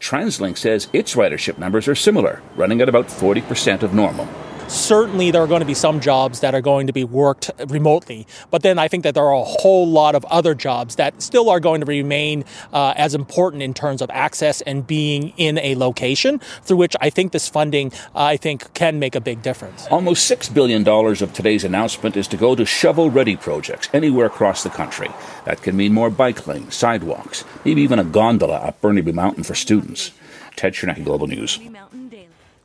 TransLink 0.00 0.58
says 0.58 0.88
its 0.92 1.14
ridership 1.14 1.58
numbers 1.58 1.88
are 1.88 1.94
similar, 1.94 2.42
running 2.56 2.80
at 2.80 2.88
about 2.88 3.06
40% 3.06 3.82
of 3.82 3.94
normal 3.94 4.28
certainly 4.68 5.30
there 5.30 5.42
are 5.42 5.46
going 5.46 5.60
to 5.60 5.66
be 5.66 5.74
some 5.74 6.00
jobs 6.00 6.40
that 6.40 6.54
are 6.54 6.60
going 6.60 6.86
to 6.86 6.92
be 6.92 7.04
worked 7.04 7.50
remotely. 7.68 8.26
But 8.50 8.62
then 8.62 8.78
I 8.78 8.88
think 8.88 9.02
that 9.04 9.14
there 9.14 9.24
are 9.24 9.32
a 9.32 9.44
whole 9.44 9.86
lot 9.86 10.14
of 10.14 10.24
other 10.26 10.54
jobs 10.54 10.96
that 10.96 11.22
still 11.22 11.50
are 11.50 11.60
going 11.60 11.80
to 11.80 11.86
remain 11.86 12.44
uh, 12.72 12.94
as 12.96 13.14
important 13.14 13.62
in 13.62 13.74
terms 13.74 14.02
of 14.02 14.10
access 14.10 14.60
and 14.62 14.86
being 14.86 15.32
in 15.36 15.58
a 15.58 15.74
location 15.74 16.40
through 16.62 16.78
which 16.78 16.96
I 17.00 17.10
think 17.10 17.32
this 17.32 17.48
funding, 17.48 17.92
uh, 18.14 18.22
I 18.22 18.36
think, 18.36 18.72
can 18.74 18.98
make 18.98 19.14
a 19.14 19.20
big 19.20 19.42
difference. 19.42 19.86
Almost 19.90 20.30
$6 20.30 20.52
billion 20.52 20.86
of 20.86 21.32
today's 21.32 21.64
announcement 21.64 22.16
is 22.16 22.28
to 22.28 22.36
go 22.36 22.54
to 22.54 22.64
shovel 22.64 23.10
ready 23.10 23.36
projects 23.36 23.88
anywhere 23.92 24.26
across 24.26 24.62
the 24.62 24.70
country. 24.70 25.10
That 25.44 25.62
can 25.62 25.76
mean 25.76 25.92
more 25.92 26.10
bike 26.10 26.46
lanes, 26.46 26.74
sidewalks, 26.74 27.44
maybe 27.64 27.82
even 27.82 27.98
a 27.98 28.04
gondola 28.04 28.56
up 28.56 28.80
Burnaby 28.80 29.12
Mountain 29.12 29.44
for 29.44 29.54
students. 29.54 30.12
Ted 30.56 30.72
Chernecki, 30.74 31.04
Global 31.04 31.26
News. 31.26 31.58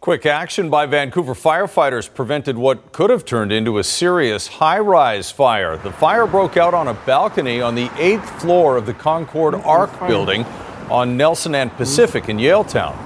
Quick 0.01 0.25
action 0.25 0.69
by 0.69 0.85
Vancouver 0.85 1.33
firefighters 1.33 2.11
prevented 2.13 2.57
what 2.57 2.93
could 2.93 3.09
have 3.09 3.25
turned 3.25 3.51
into 3.51 3.79
a 3.79 3.83
serious 3.83 4.47
high 4.47 4.79
rise 4.79 5.29
fire. 5.29 5.75
The 5.75 5.91
fire 5.91 6.25
broke 6.25 6.55
out 6.55 6.73
on 6.73 6.87
a 6.87 6.93
balcony 6.93 7.59
on 7.59 7.75
the 7.75 7.91
eighth 7.97 8.41
floor 8.41 8.77
of 8.77 8.85
the 8.85 8.93
Concord 8.93 9.55
Arc 9.55 9.91
building 10.07 10.45
on 10.89 11.17
Nelson 11.17 11.53
and 11.53 11.69
Pacific 11.73 12.29
in 12.29 12.37
Yaletown. 12.37 12.97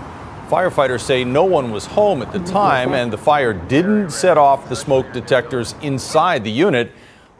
Firefighters 0.49 1.01
say 1.01 1.23
no 1.23 1.45
one 1.45 1.71
was 1.71 1.87
home 1.87 2.21
at 2.21 2.31
the 2.31 2.37
time 2.41 2.93
and 2.93 3.11
the 3.11 3.17
fire 3.17 3.53
didn't 3.53 4.11
set 4.11 4.37
off 4.37 4.69
the 4.69 4.75
smoke 4.75 5.11
detectors 5.13 5.73
inside 5.81 6.43
the 6.43 6.51
unit. 6.51 6.91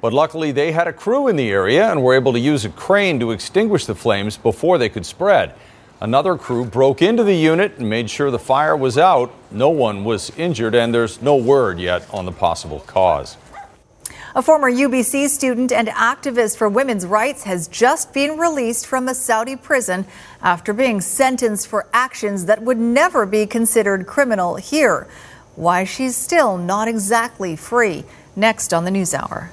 But 0.01 0.13
luckily, 0.13 0.51
they 0.51 0.71
had 0.71 0.87
a 0.87 0.93
crew 0.93 1.27
in 1.27 1.35
the 1.35 1.51
area 1.51 1.91
and 1.91 2.01
were 2.01 2.15
able 2.15 2.33
to 2.33 2.39
use 2.39 2.65
a 2.65 2.69
crane 2.69 3.19
to 3.19 3.29
extinguish 3.29 3.85
the 3.85 3.93
flames 3.93 4.35
before 4.35 4.79
they 4.79 4.89
could 4.89 5.05
spread. 5.05 5.53
Another 6.03 6.35
crew 6.35 6.65
broke 6.65 7.01
into 7.01 7.23
the 7.23 7.33
unit 7.33 7.77
and 7.77 7.89
made 7.89 8.09
sure 8.09 8.29
the 8.29 8.37
fire 8.37 8.75
was 8.75 8.97
out. 8.97 9.33
No 9.51 9.69
one 9.69 10.03
was 10.03 10.31
injured, 10.35 10.75
and 10.75 10.93
there's 10.93 11.21
no 11.21 11.37
word 11.37 11.79
yet 11.79 12.05
on 12.13 12.25
the 12.25 12.31
possible 12.33 12.81
cause. 12.81 13.37
A 14.35 14.41
former 14.41 14.69
UBC 14.69 15.29
student 15.29 15.71
and 15.71 15.87
activist 15.87 16.57
for 16.57 16.67
women's 16.67 17.05
rights 17.05 17.43
has 17.43 17.69
just 17.69 18.13
been 18.13 18.37
released 18.37 18.85
from 18.85 19.07
a 19.07 19.15
Saudi 19.15 19.55
prison 19.55 20.05
after 20.41 20.73
being 20.73 20.99
sentenced 20.99 21.69
for 21.69 21.87
actions 21.93 22.47
that 22.47 22.61
would 22.61 22.79
never 22.79 23.25
be 23.25 23.45
considered 23.45 24.05
criminal 24.05 24.57
here. 24.57 25.07
Why 25.55 25.85
she's 25.85 26.17
still 26.17 26.57
not 26.57 26.89
exactly 26.89 27.55
free. 27.55 28.03
Next 28.35 28.73
on 28.73 28.83
the 28.83 28.91
News 28.91 29.13
Hour. 29.13 29.51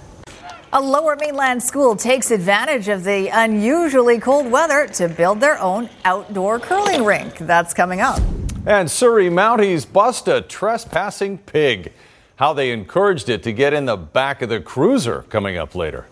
A 0.73 0.81
lower 0.81 1.17
mainland 1.17 1.61
school 1.61 1.97
takes 1.97 2.31
advantage 2.31 2.87
of 2.87 3.03
the 3.03 3.27
unusually 3.27 4.21
cold 4.21 4.49
weather 4.53 4.87
to 4.87 5.09
build 5.09 5.41
their 5.41 5.59
own 5.59 5.91
outdoor 6.05 6.61
curling 6.61 7.05
rink. 7.05 7.39
That's 7.39 7.75
coming 7.75 8.00
up. 8.00 8.21
And 8.67 8.89
Surrey 8.89 9.29
Mounties 9.29 9.85
bust 9.85 10.29
a 10.29 10.43
trespassing 10.43 11.39
pig. 11.39 11.93
How 12.37 12.53
they 12.53 12.71
encouraged 12.71 13.29
it 13.29 13.43
to 13.43 13.53
get 13.53 13.73
in 13.73 13.87
the 13.87 13.97
back 13.97 14.43
of 14.43 14.49
the 14.49 14.61
cruiser 14.61 15.23
coming 15.23 15.57
up 15.57 15.75
later. 15.75 16.07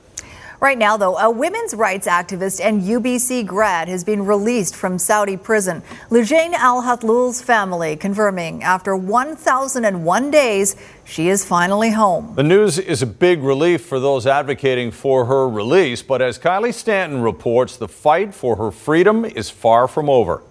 Right 0.61 0.77
now, 0.77 0.97
though, 0.97 1.17
a 1.19 1.31
women's 1.31 1.73
rights 1.73 2.09
activist 2.09 2.61
and 2.61 2.83
UBC 2.83 3.47
grad 3.47 3.87
has 3.87 4.03
been 4.03 4.27
released 4.27 4.75
from 4.75 4.99
Saudi 4.99 5.37
prison. 5.37 5.85
Lujain 6.11 6.53
Al 6.53 6.83
Hathloul's 6.83 7.41
family 7.41 7.95
confirming 7.95 8.65
after 8.65 8.97
1,001 8.97 10.31
days, 10.33 10.75
she 11.05 11.29
is 11.29 11.45
finally 11.45 11.93
home. 11.93 12.35
The 12.35 12.43
news 12.43 12.77
is 12.77 13.03
a 13.03 13.07
big 13.07 13.41
relief 13.41 13.87
for 13.87 14.01
those 14.01 14.27
advocating 14.27 14.91
for 14.91 15.27
her 15.27 15.49
release, 15.49 16.03
but 16.03 16.21
as 16.21 16.41
Kylie 16.41 16.75
Stanton 16.75 17.23
reports, 17.23 17.77
the 17.77 17.87
fight 17.87 18.35
for 18.35 18.57
her 18.57 18.73
freedom 18.73 19.25
is 19.25 19.49
far 19.51 19.87
from 19.87 20.11
over. 20.11 20.43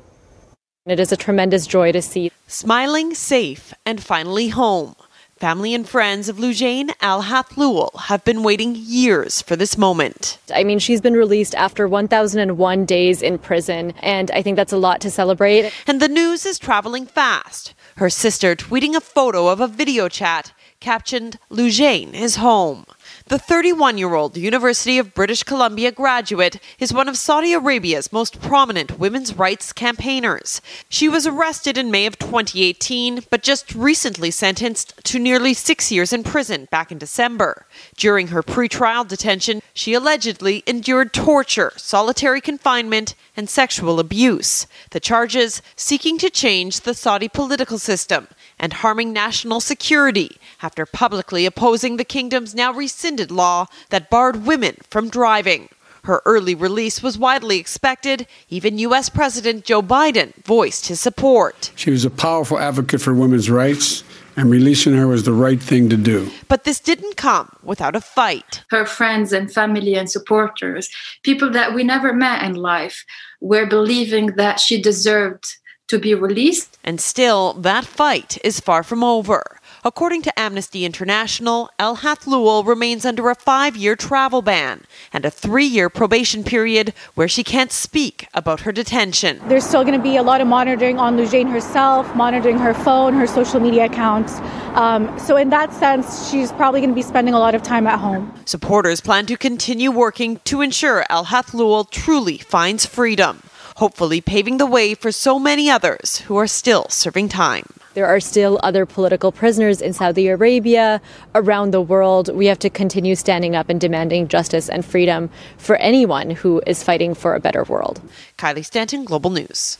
It 0.85 1.01
is 1.01 1.11
a 1.11 1.17
tremendous 1.17 1.67
joy 1.67 1.91
to 1.91 2.01
see. 2.01 2.31
Smiling, 2.47 3.13
safe, 3.13 3.73
and 3.85 4.01
finally 4.01 4.47
home. 4.47 4.95
Family 5.39 5.75
and 5.75 5.87
friends 5.87 6.29
of 6.29 6.37
Lujain 6.37 6.89
Al 6.99 7.21
Hathloul 7.21 7.95
have 8.05 8.23
been 8.23 8.41
waiting 8.41 8.75
years 8.75 9.39
for 9.39 9.55
this 9.55 9.77
moment. 9.77 10.39
I 10.51 10.63
mean, 10.63 10.79
she's 10.79 10.99
been 10.99 11.13
released 11.13 11.53
after 11.53 11.87
1,001 11.87 12.85
days 12.85 13.21
in 13.21 13.37
prison, 13.37 13.93
and 14.01 14.31
I 14.31 14.41
think 14.41 14.55
that's 14.55 14.73
a 14.73 14.79
lot 14.79 14.99
to 15.01 15.11
celebrate. 15.11 15.71
And 15.85 16.01
the 16.01 16.07
news 16.07 16.43
is 16.43 16.57
traveling 16.57 17.05
fast. 17.05 17.75
Her 17.97 18.09
sister 18.09 18.55
tweeting 18.55 18.95
a 18.95 18.99
photo 18.99 19.49
of 19.49 19.61
a 19.61 19.67
video 19.67 20.09
chat 20.09 20.53
captioned, 20.79 21.37
Lujain 21.51 22.15
is 22.15 22.37
home. 22.37 22.87
The 23.29 23.37
31 23.37 23.97
year 23.97 24.13
old 24.13 24.37
University 24.37 24.97
of 24.97 25.13
British 25.13 25.43
Columbia 25.43 25.91
graduate 25.91 26.61
is 26.79 26.93
one 26.93 27.09
of 27.09 27.17
Saudi 27.17 27.51
Arabia's 27.51 28.13
most 28.13 28.39
prominent 28.39 28.99
women's 28.99 29.35
rights 29.35 29.73
campaigners. 29.73 30.61
She 30.87 31.09
was 31.09 31.27
arrested 31.27 31.77
in 31.77 31.91
May 31.91 32.05
of 32.05 32.17
2018, 32.17 33.25
but 33.29 33.43
just 33.43 33.75
recently 33.75 34.31
sentenced 34.31 35.03
to 35.03 35.19
nearly 35.19 35.53
six 35.53 35.91
years 35.91 36.13
in 36.13 36.23
prison 36.23 36.69
back 36.71 36.89
in 36.89 36.99
December. 36.99 37.65
During 37.97 38.27
her 38.27 38.41
pretrial 38.41 39.05
detention, 39.05 39.61
she 39.73 39.93
allegedly 39.93 40.63
endured 40.65 41.11
torture, 41.11 41.73
solitary 41.75 42.39
confinement, 42.39 43.13
and 43.35 43.49
sexual 43.49 43.99
abuse. 43.99 44.67
The 44.91 45.01
charges 45.01 45.61
seeking 45.75 46.17
to 46.19 46.29
change 46.29 46.79
the 46.79 46.93
Saudi 46.93 47.27
political 47.27 47.77
system 47.77 48.29
and 48.59 48.73
harming 48.73 49.13
national 49.13 49.59
security 49.59 50.37
after 50.61 50.85
publicly 50.85 51.45
opposing 51.45 51.97
the 51.97 52.03
kingdom's 52.03 52.55
now 52.55 52.73
rescinded 52.73 53.31
law 53.31 53.67
that 53.89 54.09
barred 54.09 54.45
women 54.45 54.77
from 54.89 55.09
driving. 55.09 55.69
Her 56.03 56.21
early 56.25 56.55
release 56.55 57.03
was 57.03 57.17
widely 57.17 57.59
expected. 57.59 58.27
Even 58.49 58.77
U.S. 58.79 59.09
President 59.09 59.65
Joe 59.65 59.81
Biden 59.81 60.33
voiced 60.45 60.87
his 60.87 61.01
support. 61.01 61.71
She 61.75 61.91
was 61.91 62.05
a 62.05 62.09
powerful 62.09 62.57
advocate 62.57 63.01
for 63.01 63.13
women's 63.13 63.49
rights, 63.49 64.05
and 64.37 64.49
releasing 64.49 64.95
her 64.95 65.07
was 65.07 65.23
the 65.23 65.33
right 65.33 65.61
thing 65.61 65.89
to 65.89 65.97
do. 65.97 66.31
But 66.47 66.63
this 66.63 66.79
didn't 66.79 67.17
come 67.17 67.51
without 67.61 67.93
a 67.95 67.99
fight. 67.99 68.63
Her 68.69 68.85
friends 68.85 69.33
and 69.33 69.51
family 69.51 69.95
and 69.95 70.09
supporters, 70.09 70.89
people 71.23 71.49
that 71.51 71.73
we 71.73 71.83
never 71.83 72.13
met 72.13 72.41
in 72.41 72.55
life, 72.55 73.03
were 73.41 73.65
believing 73.65 74.27
that 74.37 74.61
she 74.61 74.81
deserved 74.81 75.57
to 75.87 75.97
be 75.97 76.13
released. 76.13 76.77
And 76.83 76.99
still, 76.99 77.53
that 77.53 77.85
fight 77.85 78.37
is 78.43 78.59
far 78.59 78.83
from 78.83 79.03
over. 79.03 79.59
According 79.85 80.21
to 80.23 80.37
Amnesty 80.37 80.83
International, 80.83 81.69
Al 81.79 81.97
Hathloul 81.97 82.65
remains 82.65 83.05
under 83.05 83.29
a 83.29 83.35
five 83.35 83.77
year 83.77 83.95
travel 83.95 84.41
ban 84.41 84.83
and 85.13 85.23
a 85.23 85.31
three 85.31 85.65
year 85.65 85.89
probation 85.89 86.43
period 86.43 86.93
where 87.15 87.29
she 87.29 87.43
can't 87.43 87.71
speak 87.71 88.27
about 88.33 88.61
her 88.61 88.73
detention. 88.73 89.39
There's 89.47 89.65
still 89.65 89.83
going 89.83 89.97
to 89.97 90.03
be 90.03 90.17
a 90.17 90.23
lot 90.23 90.41
of 90.41 90.47
monitoring 90.47 90.99
on 90.99 91.15
Lujain 91.15 91.49
herself, 91.49 92.13
monitoring 92.15 92.57
her 92.57 92.73
phone, 92.73 93.13
her 93.13 93.27
social 93.27 93.61
media 93.61 93.85
accounts. 93.85 94.39
Um, 94.75 95.17
so, 95.17 95.37
in 95.37 95.49
that 95.51 95.71
sense, 95.73 96.29
she's 96.29 96.51
probably 96.51 96.81
going 96.81 96.89
to 96.89 96.95
be 96.95 97.01
spending 97.01 97.33
a 97.33 97.39
lot 97.39 97.55
of 97.55 97.63
time 97.63 97.87
at 97.87 97.99
home. 97.99 98.33
Supporters 98.45 98.99
plan 98.99 99.25
to 99.27 99.37
continue 99.37 99.89
working 99.89 100.41
to 100.45 100.61
ensure 100.61 101.05
Al 101.09 101.25
Hathloul 101.25 101.89
truly 101.89 102.37
finds 102.37 102.85
freedom 102.85 103.41
hopefully 103.77 104.19
paving 104.19 104.57
the 104.57 104.65
way 104.65 104.95
for 104.95 105.11
so 105.11 105.37
many 105.37 105.69
others 105.69 106.17
who 106.27 106.35
are 106.35 106.47
still 106.47 106.87
serving 106.89 107.29
time. 107.29 107.63
There 107.93 108.07
are 108.07 108.19
still 108.19 108.59
other 108.63 108.87
political 108.87 109.31
prisoners 109.31 109.81
in 109.81 109.93
Saudi 109.93 110.27
Arabia, 110.27 110.99
around 111.35 111.71
the 111.71 111.81
world. 111.81 112.33
We 112.33 112.47
have 112.47 112.57
to 112.59 112.71
continue 112.71 113.15
standing 113.15 113.55
up 113.55 113.69
and 113.69 113.79
demanding 113.79 114.29
justice 114.29 114.67
and 114.67 114.83
freedom 114.83 115.29
for 115.57 115.75
anyone 115.75 116.31
who 116.31 116.61
is 116.65 116.83
fighting 116.83 117.13
for 117.13 117.35
a 117.35 117.39
better 117.39 117.63
world. 117.63 118.01
Kylie 118.37 118.65
Stanton, 118.65 119.05
Global 119.05 119.29
News. 119.29 119.77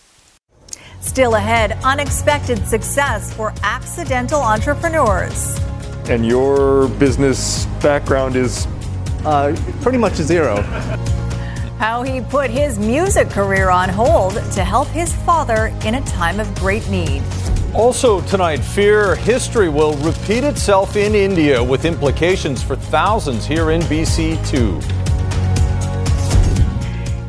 Still 1.01 1.33
ahead, 1.33 1.77
unexpected 1.83 2.67
success 2.67 3.33
for 3.33 3.51
accidental 3.63 4.41
entrepreneurs. 4.41 5.57
And 6.07 6.25
your 6.25 6.87
business 6.99 7.65
background 7.81 8.35
is 8.35 8.67
uh, 9.25 9.55
pretty 9.81 9.97
much 9.97 10.13
zero. 10.13 10.63
How 11.79 12.01
he 12.01 12.21
put 12.21 12.49
his 12.49 12.79
music 12.79 13.29
career 13.29 13.69
on 13.69 13.87
hold 13.87 14.33
to 14.33 14.63
help 14.63 14.87
his 14.87 15.13
father 15.17 15.67
in 15.85 15.93
a 15.93 16.01
time 16.05 16.39
of 16.39 16.53
great 16.55 16.89
need. 16.89 17.21
Also, 17.75 18.21
tonight, 18.21 18.57
fear 18.57 19.15
history 19.15 19.69
will 19.69 19.93
repeat 19.97 20.43
itself 20.43 20.95
in 20.95 21.13
India 21.13 21.63
with 21.63 21.85
implications 21.85 22.63
for 22.63 22.75
thousands 22.75 23.45
here 23.45 23.69
in 23.69 23.81
BC, 23.81 24.43
too. 24.49 24.81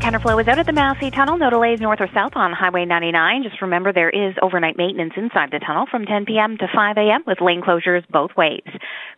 Counterflow 0.00 0.40
is 0.40 0.46
out 0.46 0.60
at 0.60 0.66
the 0.66 0.72
Massey 0.72 1.10
Tunnel. 1.10 1.38
No 1.38 1.50
delays 1.50 1.80
north 1.80 2.00
or 2.00 2.08
south 2.14 2.36
on 2.36 2.52
Highway 2.52 2.84
99. 2.84 3.42
Just 3.42 3.60
remember 3.60 3.92
there 3.92 4.08
is 4.08 4.32
overnight 4.40 4.76
maintenance 4.76 5.14
inside 5.16 5.50
the 5.50 5.58
tunnel 5.58 5.86
from 5.90 6.06
10 6.06 6.24
p.m. 6.24 6.56
to 6.58 6.68
5 6.72 6.96
a.m. 6.96 7.24
with 7.26 7.40
lane 7.40 7.60
closures 7.60 8.06
both 8.08 8.30
ways. 8.36 8.62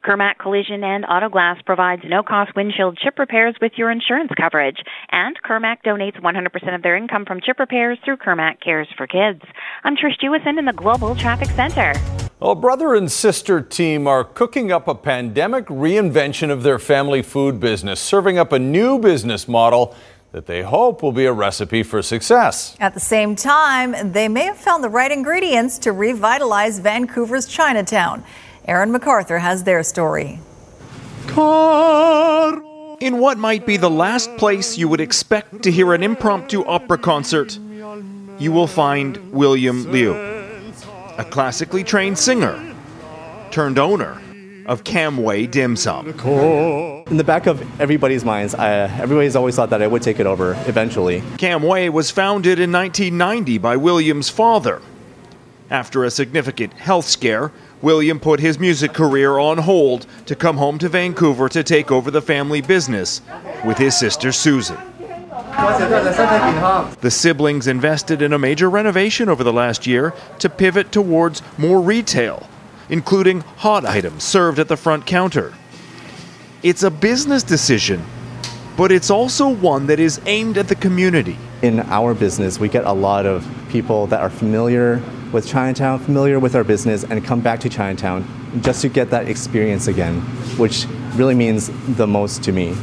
Kirmac 0.02 0.38
Collision 0.38 0.82
and 0.82 1.04
Auto 1.04 1.28
Glass 1.28 1.60
provides 1.66 2.00
no-cost 2.06 2.56
windshield 2.56 2.96
chip 2.96 3.18
repairs 3.18 3.54
with 3.60 3.72
your 3.76 3.90
insurance 3.90 4.30
coverage. 4.40 4.78
And 5.10 5.36
Kirmac 5.42 5.82
donates 5.84 6.18
100% 6.18 6.74
of 6.74 6.82
their 6.82 6.96
income 6.96 7.26
from 7.26 7.42
chip 7.44 7.58
repairs 7.58 7.98
through 8.02 8.16
Kirmac 8.16 8.62
Cares 8.64 8.88
for 8.96 9.06
Kids. 9.06 9.42
I'm 9.84 9.96
Trish 9.96 10.18
Jewison 10.18 10.58
in 10.58 10.64
the 10.64 10.72
Global 10.72 11.14
Traffic 11.14 11.48
Center. 11.48 11.92
A 12.40 12.54
brother 12.54 12.94
and 12.94 13.12
sister 13.12 13.60
team 13.60 14.06
are 14.06 14.24
cooking 14.24 14.72
up 14.72 14.88
a 14.88 14.94
pandemic 14.94 15.66
reinvention 15.66 16.50
of 16.50 16.62
their 16.62 16.78
family 16.78 17.20
food 17.20 17.60
business, 17.60 18.00
serving 18.00 18.38
up 18.38 18.50
a 18.50 18.58
new 18.58 18.98
business 18.98 19.46
model 19.46 19.94
that 20.32 20.46
they 20.46 20.62
hope 20.62 21.02
will 21.02 21.12
be 21.12 21.26
a 21.26 21.32
recipe 21.32 21.82
for 21.82 22.02
success. 22.02 22.76
At 22.78 22.94
the 22.94 23.00
same 23.00 23.34
time, 23.34 24.12
they 24.12 24.28
may 24.28 24.44
have 24.44 24.56
found 24.56 24.84
the 24.84 24.88
right 24.88 25.10
ingredients 25.10 25.78
to 25.80 25.92
revitalize 25.92 26.78
Vancouver's 26.78 27.46
Chinatown. 27.46 28.22
Aaron 28.66 28.92
McArthur 28.92 29.40
has 29.40 29.64
their 29.64 29.82
story. 29.82 30.38
In 33.00 33.18
what 33.18 33.38
might 33.38 33.66
be 33.66 33.76
the 33.76 33.90
last 33.90 34.36
place 34.36 34.76
you 34.76 34.88
would 34.88 35.00
expect 35.00 35.62
to 35.62 35.70
hear 35.70 35.94
an 35.94 36.02
impromptu 36.02 36.64
opera 36.64 36.98
concert, 36.98 37.58
you 38.38 38.52
will 38.52 38.66
find 38.66 39.32
William 39.32 39.90
Liu, 39.90 40.14
a 41.18 41.24
classically 41.24 41.82
trained 41.82 42.18
singer 42.18 42.74
turned 43.50 43.78
owner 43.78 44.20
of 44.66 44.84
Kam 44.84 45.16
Wai 45.16 45.46
Dim 45.46 45.76
Sum. 45.76 46.12
In 47.10 47.16
the 47.16 47.24
back 47.24 47.48
of 47.48 47.60
everybody's 47.80 48.24
minds, 48.24 48.54
I, 48.54 48.70
everybody's 48.70 49.34
always 49.34 49.56
thought 49.56 49.70
that 49.70 49.82
I 49.82 49.86
would 49.88 50.00
take 50.00 50.20
it 50.20 50.26
over 50.26 50.52
eventually. 50.68 51.24
Kam 51.38 51.60
Wai 51.60 51.88
was 51.88 52.12
founded 52.12 52.60
in 52.60 52.70
1990 52.70 53.58
by 53.58 53.76
William's 53.76 54.30
father. 54.30 54.80
After 55.70 56.04
a 56.04 56.10
significant 56.12 56.72
health 56.74 57.06
scare, 57.06 57.50
William 57.82 58.20
put 58.20 58.38
his 58.38 58.60
music 58.60 58.92
career 58.92 59.38
on 59.38 59.58
hold 59.58 60.06
to 60.26 60.36
come 60.36 60.56
home 60.56 60.78
to 60.78 60.88
Vancouver 60.88 61.48
to 61.48 61.64
take 61.64 61.90
over 61.90 62.12
the 62.12 62.22
family 62.22 62.60
business 62.60 63.22
with 63.64 63.76
his 63.76 63.98
sister 63.98 64.30
Susan. 64.30 64.78
The 67.00 67.10
siblings 67.10 67.66
invested 67.66 68.22
in 68.22 68.32
a 68.32 68.38
major 68.38 68.70
renovation 68.70 69.28
over 69.28 69.42
the 69.42 69.52
last 69.52 69.84
year 69.84 70.14
to 70.38 70.48
pivot 70.48 70.92
towards 70.92 71.42
more 71.58 71.80
retail, 71.80 72.48
including 72.88 73.40
hot 73.40 73.84
items 73.84 74.22
served 74.22 74.60
at 74.60 74.68
the 74.68 74.76
front 74.76 75.06
counter. 75.06 75.52
It's 76.62 76.82
a 76.82 76.90
business 76.90 77.42
decision, 77.42 78.04
but 78.76 78.92
it's 78.92 79.08
also 79.08 79.48
one 79.48 79.86
that 79.86 79.98
is 79.98 80.20
aimed 80.26 80.58
at 80.58 80.68
the 80.68 80.74
community. 80.74 81.38
In 81.62 81.80
our 81.80 82.12
business, 82.12 82.60
we 82.60 82.68
get 82.68 82.84
a 82.84 82.92
lot 82.92 83.24
of 83.24 83.50
people 83.70 84.06
that 84.08 84.20
are 84.20 84.28
familiar 84.28 85.02
with 85.32 85.48
Chinatown, 85.48 86.00
familiar 86.00 86.38
with 86.38 86.54
our 86.54 86.62
business, 86.62 87.02
and 87.02 87.24
come 87.24 87.40
back 87.40 87.60
to 87.60 87.70
Chinatown 87.70 88.26
just 88.60 88.82
to 88.82 88.90
get 88.90 89.08
that 89.08 89.26
experience 89.26 89.86
again, 89.86 90.20
which 90.58 90.84
really 91.14 91.34
means 91.34 91.70
the 91.96 92.06
most 92.06 92.44
to 92.44 92.52
me. 92.52 92.76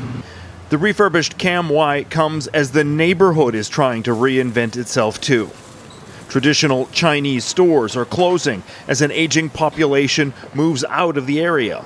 The 0.70 0.80
refurbished 0.80 1.38
Kam 1.38 1.70
Wai 1.70 2.04
comes 2.06 2.48
as 2.48 2.72
the 2.72 2.84
neighborhood 2.84 3.54
is 3.54 3.70
trying 3.70 4.02
to 4.04 4.12
reinvent 4.12 4.76
itself 4.76 5.22
too. 5.22 5.52
Traditional 6.30 6.88
Chinese 6.88 7.46
stores 7.46 7.96
are 7.96 8.06
closing 8.06 8.64
as 8.88 9.04
an 9.04 9.12
aging 9.12 9.52
population 9.52 10.34
moves 10.56 10.84
out 10.90 11.16
of 11.16 11.28
the 11.28 11.42
area. 11.42 11.86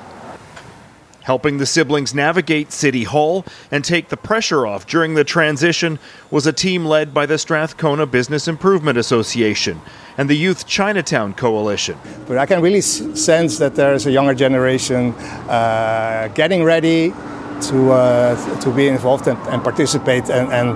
Helping 1.24 1.60
the 1.60 1.66
siblings 1.66 2.14
navigate 2.14 2.72
City 2.72 3.04
Hall 3.04 3.46
and 3.70 3.86
take 3.86 4.10
the 4.10 4.18
pressure 4.18 4.66
off 4.66 4.88
during 4.88 5.14
the 5.14 5.24
transition 5.24 6.00
was 6.32 6.48
a 6.48 6.54
team 6.54 6.86
led 6.86 7.14
by 7.14 7.26
the 7.26 7.38
Strathcona 7.38 8.06
Business 8.06 8.48
Improvement 8.48 8.98
Association 8.98 9.82
and 10.18 10.30
the 10.30 10.36
Youth 10.36 10.66
Chinatown 10.66 11.34
Coalition. 11.34 11.98
But 12.28 12.38
I 12.38 12.46
can 12.46 12.62
really 12.62 12.82
sense 12.82 13.60
that 13.60 13.76
there's 13.76 14.08
a 14.08 14.12
younger 14.12 14.34
generation 14.34 15.14
uh, 15.48 16.30
getting 16.34 16.64
ready 16.64 17.14
to 17.62 17.92
uh, 17.92 18.60
to 18.62 18.72
be 18.72 18.88
involved 18.88 19.28
and, 19.28 19.38
and 19.50 19.62
participate 19.62 20.30
and, 20.30 20.52
and 20.52 20.70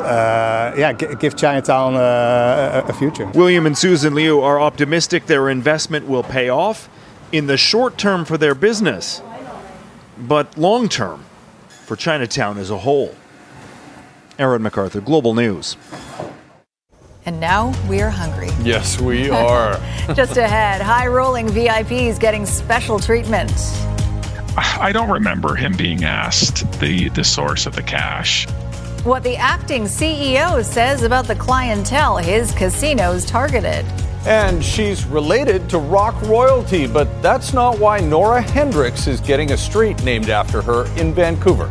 uh, 0.00 0.74
yeah, 0.76 0.92
give 0.92 1.36
Chinatown 1.36 1.94
uh, 1.94 2.84
a 2.88 2.92
future. 2.92 3.26
William 3.34 3.66
and 3.66 3.76
Susan 3.76 4.14
Liu 4.14 4.40
are 4.40 4.60
optimistic 4.60 5.26
their 5.26 5.48
investment 5.48 6.08
will 6.08 6.22
pay 6.22 6.48
off 6.48 6.88
in 7.30 7.46
the 7.46 7.56
short 7.56 7.98
term 7.98 8.24
for 8.24 8.38
their 8.38 8.54
business, 8.54 9.20
but 10.20 10.56
long 10.58 10.88
term 10.88 11.24
for 11.68 11.96
Chinatown 11.96 12.58
as 12.58 12.70
a 12.70 12.78
whole. 12.78 13.14
Aaron 14.38 14.62
McArthur, 14.62 15.04
Global 15.04 15.34
News. 15.34 15.76
And 17.26 17.40
now 17.40 17.74
we 17.88 18.00
are 18.00 18.10
hungry. 18.10 18.50
Yes, 18.62 19.00
we 19.00 19.28
are. 19.30 19.78
Just 20.14 20.36
ahead, 20.36 20.80
high 20.80 21.06
rolling 21.06 21.48
VIPs 21.48 22.18
getting 22.18 22.46
special 22.46 22.98
treatment. 22.98 23.52
I 24.56 24.90
don't 24.92 25.10
remember 25.10 25.54
him 25.54 25.76
being 25.76 26.04
asked 26.04 26.80
the, 26.80 27.10
the 27.10 27.22
source 27.22 27.66
of 27.66 27.76
the 27.76 27.82
cash. 27.82 28.48
What 29.04 29.22
the 29.22 29.36
acting 29.36 29.84
CEO 29.84 30.64
says 30.64 31.02
about 31.02 31.26
the 31.26 31.36
clientele 31.36 32.16
his 32.16 32.50
casinos 32.52 33.24
targeted. 33.24 33.84
And 34.26 34.62
she's 34.64 35.04
related 35.06 35.68
to 35.70 35.78
rock 35.78 36.20
royalty, 36.22 36.86
but 36.86 37.22
that's 37.22 37.52
not 37.52 37.78
why 37.78 38.00
Nora 38.00 38.40
Hendrix 38.40 39.06
is 39.06 39.20
getting 39.20 39.52
a 39.52 39.56
street 39.56 40.02
named 40.02 40.28
after 40.28 40.60
her 40.62 40.86
in 40.96 41.14
Vancouver. 41.14 41.70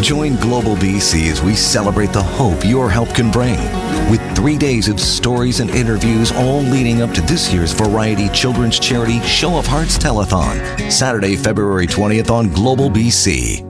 Join 0.00 0.36
Global 0.36 0.76
BC 0.76 1.30
as 1.30 1.42
we 1.42 1.54
celebrate 1.54 2.12
the 2.12 2.22
hope 2.22 2.64
your 2.64 2.88
help 2.88 3.12
can 3.14 3.30
bring. 3.32 3.58
With 4.10 4.20
three 4.36 4.56
days 4.56 4.88
of 4.88 5.00
stories 5.00 5.60
and 5.60 5.68
interviews, 5.70 6.30
all 6.32 6.60
leading 6.60 7.02
up 7.02 7.12
to 7.14 7.20
this 7.22 7.52
year's 7.52 7.72
Variety 7.72 8.28
Children's 8.28 8.78
Charity 8.78 9.20
Show 9.22 9.58
of 9.58 9.66
Hearts 9.66 9.98
Telethon, 9.98 10.90
Saturday, 10.90 11.34
February 11.34 11.86
20th 11.86 12.30
on 12.30 12.48
Global 12.52 12.88
BC. 12.88 13.67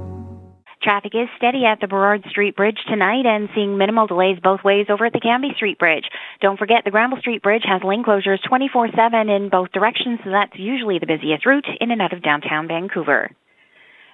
Traffic 0.88 1.12
is 1.14 1.28
steady 1.36 1.66
at 1.66 1.82
the 1.82 1.86
Burrard 1.86 2.24
Street 2.30 2.56
Bridge 2.56 2.78
tonight 2.88 3.26
and 3.26 3.50
seeing 3.54 3.76
minimal 3.76 4.06
delays 4.06 4.38
both 4.42 4.64
ways 4.64 4.86
over 4.88 5.04
at 5.04 5.12
the 5.12 5.20
Cambie 5.20 5.54
Street 5.54 5.78
Bridge. 5.78 6.08
Don't 6.40 6.58
forget 6.58 6.80
the 6.82 6.90
Granville 6.90 7.20
Street 7.20 7.42
Bridge 7.42 7.64
has 7.68 7.82
lane 7.84 8.02
closures 8.02 8.40
24-7 8.50 8.96
in 9.28 9.50
both 9.50 9.70
directions, 9.70 10.18
so 10.24 10.30
that's 10.30 10.56
usually 10.56 10.98
the 10.98 11.04
busiest 11.04 11.44
route 11.44 11.66
in 11.78 11.90
and 11.90 12.00
out 12.00 12.14
of 12.14 12.22
downtown 12.22 12.68
Vancouver. 12.68 13.30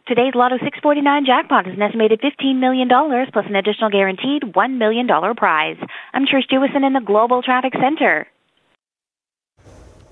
Today's 0.08 0.34
Lotto 0.34 0.56
649 0.56 1.26
jackpot 1.26 1.68
is 1.68 1.74
an 1.76 1.82
estimated 1.82 2.20
$15 2.20 2.58
million 2.58 2.88
plus 2.88 3.46
an 3.46 3.54
additional 3.54 3.90
guaranteed 3.90 4.42
$1 4.42 4.76
million 4.76 5.06
prize. 5.36 5.78
I'm 6.12 6.26
Trish 6.26 6.50
Jewison 6.50 6.84
in 6.84 6.92
the 6.92 7.06
Global 7.06 7.40
Traffic 7.40 7.74
Center. 7.80 8.26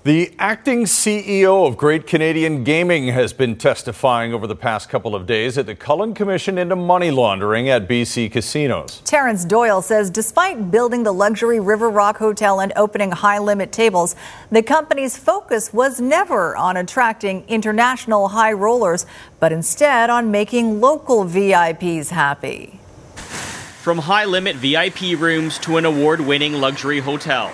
The 0.05 0.33
acting 0.37 0.83
CEO 0.83 1.65
of 1.65 1.77
Great 1.77 2.07
Canadian 2.07 2.65
Gaming 2.65 3.07
has 3.07 3.31
been 3.31 3.55
testifying 3.55 4.33
over 4.33 4.47
the 4.47 4.55
past 4.55 4.89
couple 4.89 5.15
of 5.15 5.25
days 5.25 5.57
at 5.57 5.65
the 5.65 5.75
Cullen 5.75 6.13
Commission 6.13 6.57
into 6.57 6.75
money 6.75 7.09
laundering 7.09 7.69
at 7.69 7.87
BC 7.87 8.29
casinos. 8.29 9.01
Terrence 9.05 9.45
Doyle 9.45 9.81
says 9.81 10.09
despite 10.09 10.69
building 10.69 11.03
the 11.03 11.13
luxury 11.13 11.61
River 11.61 11.89
Rock 11.89 12.17
Hotel 12.17 12.59
and 12.59 12.73
opening 12.75 13.11
high 13.11 13.39
limit 13.39 13.71
tables, 13.71 14.17
the 14.51 14.61
company's 14.61 15.15
focus 15.15 15.71
was 15.71 16.01
never 16.01 16.53
on 16.57 16.75
attracting 16.75 17.45
international 17.47 18.27
high 18.27 18.51
rollers, 18.51 19.05
but 19.39 19.53
instead 19.53 20.09
on 20.09 20.29
making 20.29 20.81
local 20.81 21.23
VIPs 21.23 22.09
happy. 22.09 22.77
From 23.15 23.99
high 23.99 24.25
limit 24.25 24.57
VIP 24.57 25.17
rooms 25.17 25.57
to 25.59 25.77
an 25.77 25.85
award 25.85 26.19
winning 26.19 26.55
luxury 26.55 26.99
hotel. 26.99 27.53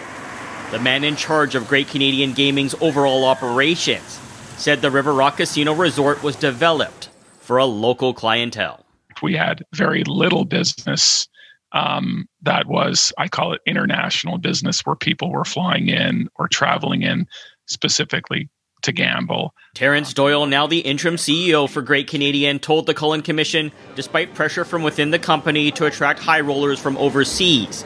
The 0.72 0.78
man 0.78 1.04
in 1.04 1.16
charge 1.16 1.56
of 1.56 1.68
Great 1.68 1.88
Canadian 1.88 2.34
Gaming's 2.34 2.76
overall 2.76 3.26
operations 3.26 4.20
said 4.58 4.82
the 4.82 4.92
River 4.92 5.12
Rock 5.12 5.38
Casino 5.38 5.74
Resort 5.74 6.22
was 6.22 6.36
developed 6.36 7.10
for 7.40 7.58
a 7.58 7.66
local 7.66 8.14
clientele. 8.14 8.86
We 9.24 9.34
had 9.34 9.66
very 9.74 10.04
little 10.04 10.46
business 10.46 11.28
um, 11.72 12.30
that 12.44 12.68
was, 12.68 13.12
I 13.18 13.30
call 13.30 13.54
it 13.54 13.62
international 13.66 14.38
business, 14.38 14.82
where 14.82 14.96
people 14.96 15.32
were 15.32 15.44
flying 15.44 15.90
in 15.90 16.30
or 16.36 16.48
traveling 16.48 17.02
in 17.02 17.28
specifically 17.66 18.48
to 18.84 18.92
gamble. 18.92 19.56
Terrence 19.74 20.14
Doyle, 20.14 20.46
now 20.46 20.68
the 20.68 20.82
interim 20.82 21.16
CEO 21.16 21.68
for 21.68 21.82
Great 21.82 22.08
Canadian, 22.08 22.60
told 22.60 22.86
the 22.86 22.94
Cullen 22.94 23.24
Commission 23.24 23.72
despite 23.96 24.36
pressure 24.36 24.66
from 24.66 24.84
within 24.84 25.10
the 25.10 25.20
company 25.20 25.72
to 25.72 25.88
attract 25.88 26.20
high 26.20 26.42
rollers 26.42 26.80
from 26.80 26.96
overseas, 26.98 27.84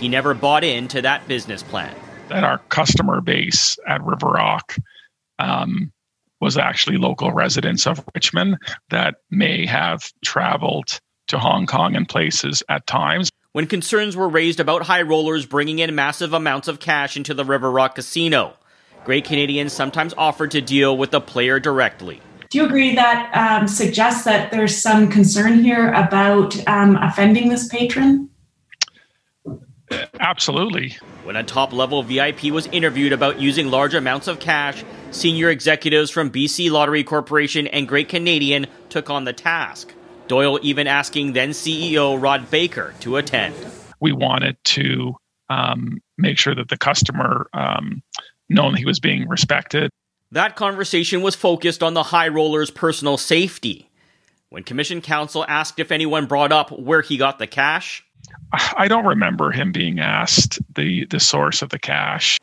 he 0.00 0.08
never 0.08 0.32
bought 0.32 0.64
into 0.64 1.02
that 1.02 1.28
business 1.28 1.62
plan 1.62 1.94
that 2.28 2.44
our 2.44 2.58
customer 2.68 3.20
base 3.20 3.76
at 3.86 4.02
River 4.04 4.28
Rock 4.28 4.76
um, 5.38 5.92
was 6.40 6.56
actually 6.56 6.96
local 6.96 7.32
residents 7.32 7.86
of 7.86 8.04
Richmond 8.14 8.58
that 8.90 9.16
may 9.30 9.66
have 9.66 10.10
traveled 10.24 11.00
to 11.28 11.38
Hong 11.38 11.66
Kong 11.66 11.94
and 11.96 12.08
places 12.08 12.62
at 12.68 12.86
times. 12.86 13.30
When 13.52 13.66
concerns 13.66 14.16
were 14.16 14.28
raised 14.28 14.60
about 14.60 14.82
high 14.82 15.02
rollers 15.02 15.46
bringing 15.46 15.78
in 15.78 15.94
massive 15.94 16.32
amounts 16.32 16.68
of 16.68 16.80
cash 16.80 17.16
into 17.16 17.34
the 17.34 17.44
River 17.44 17.70
Rock 17.70 17.94
Casino, 17.94 18.54
Great 19.04 19.24
Canadians 19.24 19.72
sometimes 19.72 20.14
offered 20.16 20.52
to 20.52 20.60
deal 20.60 20.96
with 20.96 21.10
the 21.10 21.20
player 21.20 21.58
directly. 21.58 22.20
Do 22.50 22.58
you 22.58 22.66
agree 22.66 22.94
that 22.94 23.30
um, 23.34 23.66
suggests 23.66 24.24
that 24.24 24.50
there's 24.50 24.76
some 24.76 25.08
concern 25.08 25.62
here 25.62 25.92
about 25.92 26.56
um, 26.68 26.96
offending 26.96 27.48
this 27.48 27.66
patron? 27.68 28.28
Absolutely. 30.20 30.96
When 31.24 31.36
a 31.36 31.42
top 31.42 31.72
level 31.72 32.02
VIP 32.02 32.44
was 32.44 32.66
interviewed 32.68 33.12
about 33.12 33.40
using 33.40 33.68
large 33.70 33.94
amounts 33.94 34.28
of 34.28 34.40
cash, 34.40 34.84
senior 35.10 35.50
executives 35.50 36.10
from 36.10 36.30
BC 36.30 36.70
Lottery 36.70 37.04
Corporation 37.04 37.66
and 37.66 37.86
Great 37.86 38.08
Canadian 38.08 38.66
took 38.88 39.10
on 39.10 39.24
the 39.24 39.32
task. 39.32 39.92
Doyle 40.28 40.58
even 40.62 40.86
asking 40.86 41.32
then 41.32 41.50
CEO 41.50 42.20
Rod 42.20 42.50
Baker 42.50 42.94
to 43.00 43.16
attend. 43.16 43.54
We 44.00 44.12
wanted 44.12 44.56
to 44.64 45.14
um, 45.48 46.00
make 46.16 46.38
sure 46.38 46.54
that 46.54 46.68
the 46.68 46.78
customer 46.78 47.48
um, 47.52 48.02
known 48.48 48.74
he 48.74 48.84
was 48.84 49.00
being 49.00 49.28
respected. 49.28 49.90
That 50.30 50.56
conversation 50.56 51.20
was 51.22 51.34
focused 51.34 51.82
on 51.82 51.94
the 51.94 52.04
high 52.04 52.28
roller's 52.28 52.70
personal 52.70 53.18
safety. 53.18 53.90
When 54.48 54.64
Commission 54.64 55.00
Counsel 55.00 55.44
asked 55.46 55.78
if 55.78 55.92
anyone 55.92 56.26
brought 56.26 56.52
up 56.52 56.70
where 56.70 57.02
he 57.02 57.16
got 57.16 57.38
the 57.38 57.46
cash, 57.46 58.04
I 58.52 58.88
don't 58.88 59.06
remember 59.06 59.50
him 59.50 59.72
being 59.72 60.00
asked 60.00 60.58
the, 60.74 61.06
the 61.06 61.20
source 61.20 61.62
of 61.62 61.70
the 61.70 61.78
cash. 61.78 62.38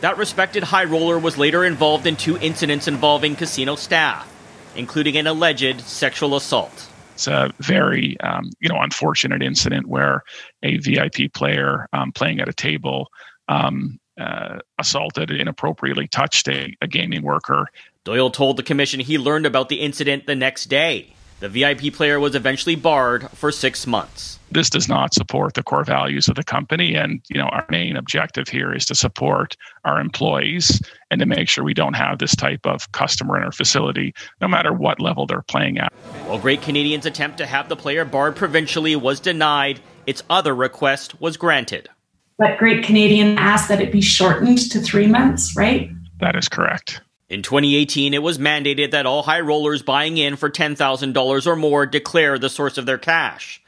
That 0.00 0.16
respected 0.16 0.62
high 0.62 0.84
roller 0.84 1.18
was 1.18 1.36
later 1.36 1.64
involved 1.64 2.06
in 2.06 2.16
two 2.16 2.38
incidents 2.38 2.88
involving 2.88 3.36
casino 3.36 3.76
staff, 3.76 4.26
including 4.74 5.16
an 5.16 5.26
alleged 5.26 5.82
sexual 5.82 6.36
assault. 6.36 6.88
It's 7.14 7.26
a 7.26 7.52
very, 7.58 8.18
um, 8.20 8.50
you 8.60 8.70
know, 8.70 8.80
unfortunate 8.80 9.42
incident 9.42 9.86
where 9.86 10.22
a 10.62 10.78
VIP 10.78 11.32
player 11.34 11.86
um, 11.92 12.12
playing 12.12 12.40
at 12.40 12.48
a 12.48 12.54
table 12.54 13.08
um, 13.48 14.00
uh, 14.18 14.58
assaulted, 14.78 15.30
inappropriately 15.30 16.08
touched 16.08 16.48
a, 16.48 16.74
a 16.80 16.86
gaming 16.86 17.22
worker. 17.22 17.66
Doyle 18.04 18.30
told 18.30 18.56
the 18.56 18.62
commission 18.62 19.00
he 19.00 19.18
learned 19.18 19.44
about 19.44 19.68
the 19.68 19.80
incident 19.80 20.26
the 20.26 20.34
next 20.34 20.66
day. 20.66 21.12
The 21.40 21.48
VIP 21.48 21.92
player 21.94 22.20
was 22.20 22.34
eventually 22.34 22.76
barred 22.76 23.28
for 23.30 23.50
six 23.50 23.86
months. 23.86 24.38
This 24.50 24.68
does 24.68 24.90
not 24.90 25.14
support 25.14 25.54
the 25.54 25.62
core 25.62 25.84
values 25.84 26.28
of 26.28 26.34
the 26.34 26.44
company. 26.44 26.94
And, 26.94 27.22
you 27.30 27.38
know, 27.38 27.46
our 27.46 27.64
main 27.70 27.96
objective 27.96 28.46
here 28.46 28.74
is 28.74 28.84
to 28.86 28.94
support 28.94 29.56
our 29.86 29.98
employees 29.98 30.82
and 31.10 31.18
to 31.18 31.24
make 31.24 31.48
sure 31.48 31.64
we 31.64 31.72
don't 31.72 31.94
have 31.94 32.18
this 32.18 32.36
type 32.36 32.66
of 32.66 32.92
customer 32.92 33.38
in 33.38 33.42
our 33.42 33.52
facility, 33.52 34.12
no 34.42 34.48
matter 34.48 34.74
what 34.74 35.00
level 35.00 35.26
they're 35.26 35.40
playing 35.40 35.78
at. 35.78 35.90
While 36.26 36.38
Great 36.38 36.60
Canadian's 36.60 37.06
attempt 37.06 37.38
to 37.38 37.46
have 37.46 37.70
the 37.70 37.76
player 37.76 38.04
barred 38.04 38.36
provincially 38.36 38.94
was 38.94 39.18
denied, 39.18 39.80
its 40.06 40.22
other 40.28 40.54
request 40.54 41.22
was 41.22 41.38
granted. 41.38 41.88
But 42.36 42.58
Great 42.58 42.84
Canadian 42.84 43.38
asked 43.38 43.68
that 43.68 43.80
it 43.80 43.92
be 43.92 44.02
shortened 44.02 44.58
to 44.70 44.80
three 44.80 45.06
months, 45.06 45.56
right? 45.56 45.90
That 46.18 46.36
is 46.36 46.50
correct. 46.50 47.00
In 47.30 47.42
2018, 47.42 48.12
it 48.12 48.24
was 48.24 48.38
mandated 48.38 48.90
that 48.90 49.06
all 49.06 49.22
high 49.22 49.38
rollers 49.38 49.82
buying 49.82 50.18
in 50.18 50.34
for 50.34 50.50
$10,000 50.50 51.46
or 51.46 51.54
more 51.54 51.86
declare 51.86 52.40
the 52.40 52.50
source 52.50 52.76
of 52.76 52.86
their 52.86 52.98
cash. 52.98 53.62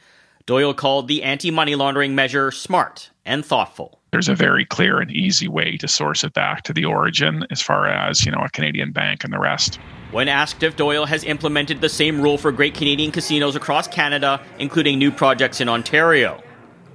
Doyle 0.47 0.75
called 0.75 1.07
the 1.07 1.23
anti 1.23 1.53
money 1.53 1.77
laundering 1.77 2.17
measure 2.17 2.51
smart 2.51 3.11
and 3.25 3.47
thoughtful. 3.47 4.01
There's 4.11 4.29
a 4.29 4.35
very 4.35 4.65
clear 4.65 4.99
and 4.99 5.13
easy 5.13 5.47
way 5.47 5.77
to 5.77 5.87
source 5.87 6.25
it 6.25 6.35
back 6.35 6.65
to 6.65 6.73
the 6.73 6.87
origin 6.87 7.47
as 7.53 7.63
far 7.63 7.87
as, 7.87 8.27
you 8.27 8.33
know, 8.33 8.43
a 8.45 8.51
Canadian 8.51 8.91
bank 8.91 9.23
and 9.23 9.33
the 9.33 9.39
rest. 9.39 9.77
When 10.11 10.27
asked 10.27 10.65
if 10.65 10.75
Doyle 10.75 11.07
has 11.07 11.23
implemented 11.23 11.81
the 11.81 11.89
same 11.89 12.21
rule 12.21 12.39
for 12.39 12.51
great 12.51 12.75
Canadian 12.75 13.13
casinos 13.13 13.55
across 13.55 13.87
Canada, 13.87 14.45
including 14.59 14.99
new 14.99 15.13
projects 15.13 15.61
in 15.61 15.69
Ontario, 15.69 16.43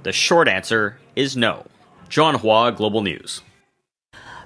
the 0.02 0.12
short 0.12 0.48
answer 0.48 0.98
is 1.16 1.34
no. 1.34 1.66
John 2.10 2.34
Hua, 2.34 2.72
Global 2.72 3.00
News. 3.00 3.40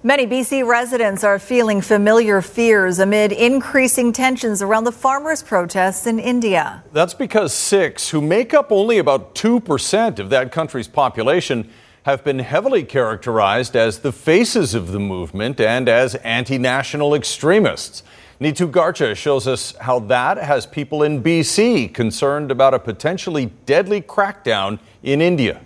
Many 0.05 0.27
BC 0.27 0.67
residents 0.67 1.23
are 1.23 1.39
feeling 1.39 1.81
familiar 1.81 2.43
fears 2.43 2.99
amid 2.99 3.31
increasing 3.31 4.13
tensions 4.13 4.61
around 4.61 4.83
the 4.83 4.91
farmers' 4.91 5.45
protests 5.45 6.09
in 6.09 6.19
India. 6.19 6.83
That's 6.93 7.15
because 7.15 7.55
Sikhs, 7.55 8.11
who 8.11 8.21
make 8.21 8.53
up 8.53 8.73
only 8.73 8.99
about 8.99 9.37
2% 9.37 10.19
of 10.19 10.29
that 10.31 10.51
country's 10.51 10.89
population, 10.89 11.71
have 12.03 12.25
been 12.25 12.41
heavily 12.41 12.83
characterized 12.83 13.77
as 13.77 14.01
the 14.01 14.11
faces 14.11 14.75
of 14.75 14.91
the 14.91 14.99
movement 14.99 15.61
and 15.61 15.89
as 15.89 16.17
anti 16.17 16.59
national 16.59 17.15
extremists. 17.15 18.03
Neetu 18.41 18.69
Garcha 18.69 19.15
shows 19.15 19.47
us 19.47 19.77
how 19.77 20.01
that 20.01 20.37
has 20.37 20.67
people 20.67 21.05
in 21.05 21.23
BC 21.23 21.95
concerned 21.95 22.51
about 22.51 22.75
a 22.75 22.81
potentially 22.81 23.53
deadly 23.67 24.03
crackdown 24.03 24.81
in 25.05 25.21
India. 25.21 25.61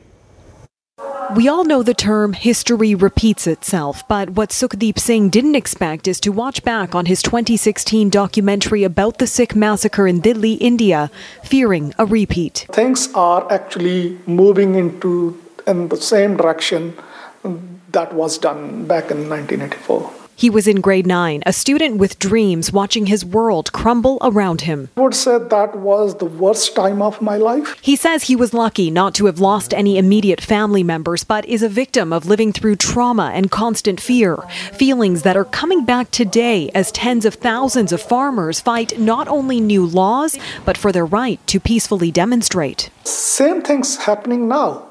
We 1.35 1.49
all 1.49 1.65
know 1.65 1.83
the 1.83 1.93
term 1.93 2.33
history 2.33 2.95
repeats 2.95 3.47
itself, 3.47 4.07
but 4.09 4.31
what 4.31 4.51
Sukhdeep 4.51 4.99
Singh 4.99 5.29
didn't 5.29 5.57
expect 5.57 6.09
is 6.09 6.21
to 6.21 6.31
watch 6.31 6.63
back 6.63 6.95
on 6.95 7.07
his 7.07 7.21
2016 7.21 8.09
documentary 8.09 8.83
about 8.83 9.19
the 9.19 9.27
Sikh 9.27 9.55
massacre 9.55 10.07
in 10.07 10.21
Delhi, 10.21 10.55
India, 10.55 11.11
fearing 11.43 11.93
a 11.99 12.07
repeat. 12.07 12.67
Things 12.71 13.13
are 13.13 13.51
actually 13.53 14.19
moving 14.27 14.77
into 14.77 15.39
in 15.67 15.89
the 15.89 15.97
same 15.97 16.37
direction 16.37 16.97
um, 17.45 17.81
that 17.91 18.15
was 18.15 18.39
done 18.39 18.87
back 18.87 19.11
in 19.11 19.29
1984. 19.29 20.26
He 20.39 20.51
was 20.51 20.69
in 20.69 20.83
grade 20.83 21.07
9, 21.07 21.45
a 21.47 21.53
student 21.55 21.97
with 21.97 22.19
dreams 22.19 22.71
watching 22.71 23.07
his 23.07 23.25
world 23.25 23.73
crumble 23.73 24.19
around 24.21 24.61
him. 24.61 24.91
I 24.95 25.01
would 25.01 25.15
say 25.15 25.39
that 25.39 25.79
was 25.79 26.17
the 26.17 26.27
worst 26.27 26.77
time 26.77 27.01
of 27.01 27.23
my 27.23 27.39
life. 27.39 27.75
He 27.81 27.97
says 27.97 28.25
he 28.25 28.37
was 28.37 28.53
lucky 28.53 28.91
not 28.91 29.15
to 29.15 29.25
have 29.25 29.41
lost 29.41 29.73
any 29.73 29.97
immediate 29.97 30.43
family 30.43 30.83
members, 30.83 31.25
but 31.25 31.47
is 31.47 31.63
a 31.63 31.71
victim 31.71 32.13
of 32.13 32.27
living 32.27 32.53
through 32.53 32.77
trauma 32.77 33.31
and 33.33 33.51
constant 33.51 33.99
fear. 33.99 34.37
Feelings 34.75 35.23
that 35.23 35.39
are 35.39 35.45
coming 35.47 35.87
back 35.87 36.11
today 36.11 36.69
as 36.75 36.93
tens 36.93 37.25
of 37.25 37.37
thousands 37.37 37.91
of 37.91 38.03
farmers 38.03 38.61
fight 38.61 38.99
not 39.01 39.29
only 39.29 39.59
new 39.59 39.87
laws, 39.87 40.39
but 40.67 40.77
for 40.77 40.93
their 40.93 41.07
right 41.07 41.41
to 41.47 41.59
peacefully 41.59 42.11
demonstrate. 42.11 42.91
Same 43.05 43.63
things 43.63 43.97
happening 43.97 44.49
now. 44.49 44.87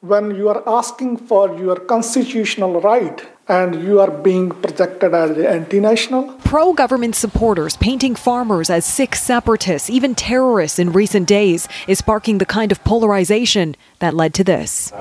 When 0.00 0.34
you 0.34 0.48
are 0.48 0.68
asking 0.68 1.18
for 1.18 1.56
your 1.56 1.76
constitutional 1.76 2.80
right 2.80 3.24
and 3.48 3.82
you 3.82 4.00
are 4.00 4.10
being 4.10 4.50
projected 4.50 5.14
as 5.14 5.36
anti 5.38 5.80
national. 5.80 6.32
Pro 6.44 6.72
government 6.72 7.14
supporters 7.14 7.76
painting 7.76 8.14
farmers 8.14 8.70
as 8.70 8.84
Sikh 8.84 9.14
separatists, 9.14 9.90
even 9.90 10.14
terrorists 10.14 10.78
in 10.78 10.92
recent 10.92 11.26
days, 11.28 11.68
is 11.86 11.98
sparking 11.98 12.38
the 12.38 12.46
kind 12.46 12.72
of 12.72 12.82
polarization 12.84 13.76
that 13.98 14.14
led 14.14 14.34
to 14.34 14.44
this. 14.44 14.92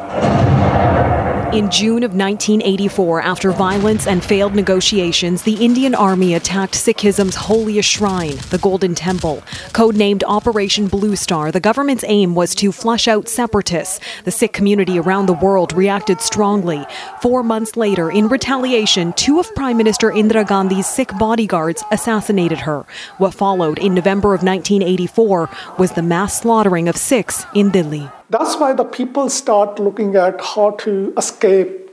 In 1.53 1.69
June 1.69 2.03
of 2.03 2.15
1984, 2.15 3.21
after 3.23 3.51
violence 3.51 4.07
and 4.07 4.23
failed 4.23 4.55
negotiations, 4.55 5.43
the 5.43 5.55
Indian 5.55 5.93
Army 5.93 6.33
attacked 6.33 6.75
Sikhism's 6.75 7.35
holiest 7.35 7.89
shrine, 7.89 8.37
the 8.51 8.57
Golden 8.57 8.95
Temple. 8.95 9.43
Codenamed 9.73 10.23
Operation 10.25 10.87
Blue 10.87 11.17
Star, 11.17 11.51
the 11.51 11.59
government's 11.59 12.05
aim 12.07 12.35
was 12.35 12.55
to 12.55 12.71
flush 12.71 13.05
out 13.09 13.27
separatists. 13.27 13.99
The 14.23 14.31
Sikh 14.31 14.53
community 14.53 14.97
around 14.97 15.25
the 15.25 15.33
world 15.33 15.73
reacted 15.73 16.21
strongly. 16.21 16.85
Four 17.21 17.43
months 17.43 17.75
later, 17.75 18.09
in 18.09 18.29
retaliation, 18.29 19.11
two 19.11 19.37
of 19.37 19.53
Prime 19.53 19.75
Minister 19.75 20.09
Indira 20.09 20.47
Gandhi's 20.47 20.87
Sikh 20.87 21.11
bodyguards 21.17 21.83
assassinated 21.91 22.59
her. 22.59 22.85
What 23.17 23.33
followed 23.33 23.77
in 23.77 23.93
November 23.93 24.33
of 24.33 24.41
1984 24.41 25.49
was 25.77 25.91
the 25.91 26.01
mass 26.01 26.39
slaughtering 26.39 26.87
of 26.87 26.95
Sikhs 26.95 27.45
in 27.53 27.71
Delhi. 27.71 28.09
That's 28.31 28.55
why 28.55 28.71
the 28.71 28.85
people 28.85 29.29
start 29.29 29.77
looking 29.77 30.15
at 30.15 30.39
how 30.39 30.71
to 30.83 31.13
escape 31.17 31.91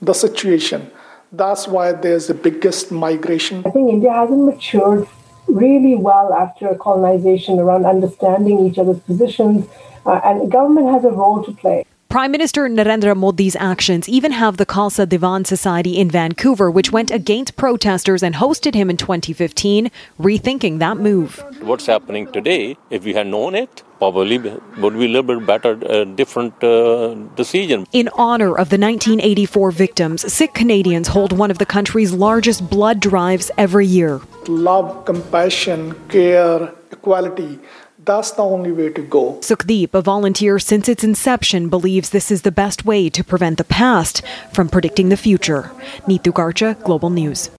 the 0.00 0.14
situation. 0.14 0.90
That's 1.30 1.68
why 1.68 1.92
there's 1.92 2.28
the 2.28 2.32
biggest 2.32 2.90
migration. 2.90 3.62
I 3.66 3.70
think 3.70 3.90
India 3.90 4.10
hasn't 4.10 4.46
matured 4.46 5.06
really 5.46 5.94
well 5.94 6.32
after 6.32 6.74
colonization 6.76 7.60
around 7.60 7.84
understanding 7.84 8.64
each 8.66 8.78
other's 8.78 9.00
positions, 9.00 9.68
uh, 10.06 10.20
and 10.24 10.50
government 10.50 10.88
has 10.88 11.04
a 11.04 11.10
role 11.10 11.44
to 11.44 11.52
play. 11.52 11.84
Prime 12.08 12.30
Minister 12.30 12.66
Narendra 12.66 13.14
Modi's 13.14 13.56
actions 13.56 14.08
even 14.08 14.32
have 14.32 14.56
the 14.56 14.64
Khalsa 14.64 15.04
Diwan 15.04 15.46
Society 15.46 15.98
in 15.98 16.08
Vancouver, 16.08 16.70
which 16.70 16.92
went 16.92 17.10
against 17.10 17.56
protesters 17.56 18.22
and 18.22 18.36
hosted 18.36 18.74
him 18.74 18.88
in 18.88 18.96
2015, 18.96 19.90
rethinking 20.18 20.78
that 20.78 20.96
move. 20.96 21.44
What's 21.60 21.86
happening 21.86 22.32
today, 22.32 22.78
if 22.88 23.04
we 23.04 23.12
had 23.12 23.26
known 23.26 23.54
it, 23.54 23.82
probably 23.98 24.38
would 24.38 24.98
be 24.98 25.06
a 25.06 25.08
little 25.08 25.22
bit 25.22 25.46
better, 25.46 25.78
uh, 25.88 26.04
different 26.04 26.62
uh, 26.62 27.14
decision. 27.36 27.86
In 27.92 28.08
honor 28.14 28.50
of 28.50 28.68
the 28.70 28.78
1984 28.78 29.70
victims, 29.70 30.32
Sikh 30.32 30.54
Canadians 30.54 31.08
hold 31.08 31.32
one 31.32 31.50
of 31.50 31.58
the 31.58 31.66
country's 31.66 32.12
largest 32.12 32.68
blood 32.68 33.00
drives 33.00 33.50
every 33.56 33.86
year. 33.86 34.20
Love, 34.48 35.04
compassion, 35.04 35.94
care, 36.08 36.72
equality. 36.90 37.58
That's 38.04 38.32
the 38.32 38.42
only 38.42 38.70
way 38.72 38.90
to 38.90 39.02
go. 39.02 39.38
Sukhdeep, 39.40 39.94
a 39.94 40.02
volunteer 40.02 40.58
since 40.58 40.88
its 40.88 41.04
inception, 41.04 41.70
believes 41.70 42.10
this 42.10 42.30
is 42.30 42.42
the 42.42 42.52
best 42.52 42.84
way 42.84 43.08
to 43.08 43.24
prevent 43.24 43.56
the 43.56 43.64
past 43.64 44.20
from 44.52 44.68
predicting 44.68 45.08
the 45.08 45.16
future. 45.16 45.70
Neetu 46.06 46.32
Garcha, 46.32 46.82
Global 46.84 47.08
News. 47.08 47.50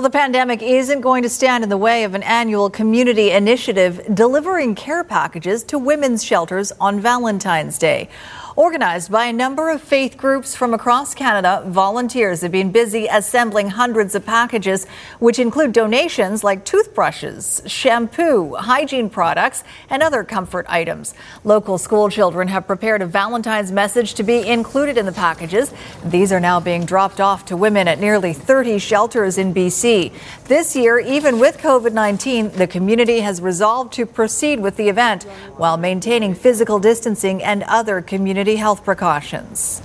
Well, 0.00 0.08
the 0.08 0.18
pandemic 0.18 0.62
isn't 0.62 1.02
going 1.02 1.24
to 1.24 1.28
stand 1.28 1.62
in 1.62 1.68
the 1.68 1.76
way 1.76 2.04
of 2.04 2.14
an 2.14 2.22
annual 2.22 2.70
community 2.70 3.32
initiative 3.32 4.00
delivering 4.14 4.74
care 4.74 5.04
packages 5.04 5.62
to 5.64 5.78
women's 5.78 6.24
shelters 6.24 6.72
on 6.80 7.00
Valentine's 7.00 7.76
Day. 7.76 8.08
Organized 8.60 9.10
by 9.10 9.24
a 9.24 9.32
number 9.32 9.70
of 9.70 9.80
faith 9.80 10.18
groups 10.18 10.54
from 10.54 10.74
across 10.74 11.14
Canada, 11.14 11.64
volunteers 11.66 12.42
have 12.42 12.52
been 12.52 12.70
busy 12.70 13.06
assembling 13.06 13.70
hundreds 13.70 14.14
of 14.14 14.26
packages, 14.26 14.86
which 15.18 15.38
include 15.38 15.72
donations 15.72 16.44
like 16.44 16.66
toothbrushes, 16.66 17.62
shampoo, 17.64 18.54
hygiene 18.56 19.08
products, 19.08 19.64
and 19.88 20.02
other 20.02 20.22
comfort 20.22 20.66
items. 20.68 21.14
Local 21.42 21.78
school 21.78 22.10
children 22.10 22.48
have 22.48 22.66
prepared 22.66 23.00
a 23.00 23.06
Valentine's 23.06 23.72
message 23.72 24.12
to 24.12 24.22
be 24.22 24.46
included 24.46 24.98
in 24.98 25.06
the 25.06 25.12
packages. 25.12 25.72
These 26.04 26.30
are 26.30 26.38
now 26.38 26.60
being 26.60 26.84
dropped 26.84 27.18
off 27.18 27.46
to 27.46 27.56
women 27.56 27.88
at 27.88 27.98
nearly 27.98 28.34
30 28.34 28.78
shelters 28.78 29.38
in 29.38 29.54
BC. 29.54 30.12
This 30.44 30.76
year, 30.76 30.98
even 30.98 31.38
with 31.38 31.56
COVID 31.56 31.94
19, 31.94 32.50
the 32.50 32.66
community 32.66 33.20
has 33.20 33.40
resolved 33.40 33.94
to 33.94 34.04
proceed 34.04 34.60
with 34.60 34.76
the 34.76 34.90
event 34.90 35.22
while 35.56 35.78
maintaining 35.78 36.34
physical 36.34 36.78
distancing 36.78 37.42
and 37.42 37.62
other 37.62 38.02
community 38.02 38.49
health 38.56 38.84
precautions 38.84 39.82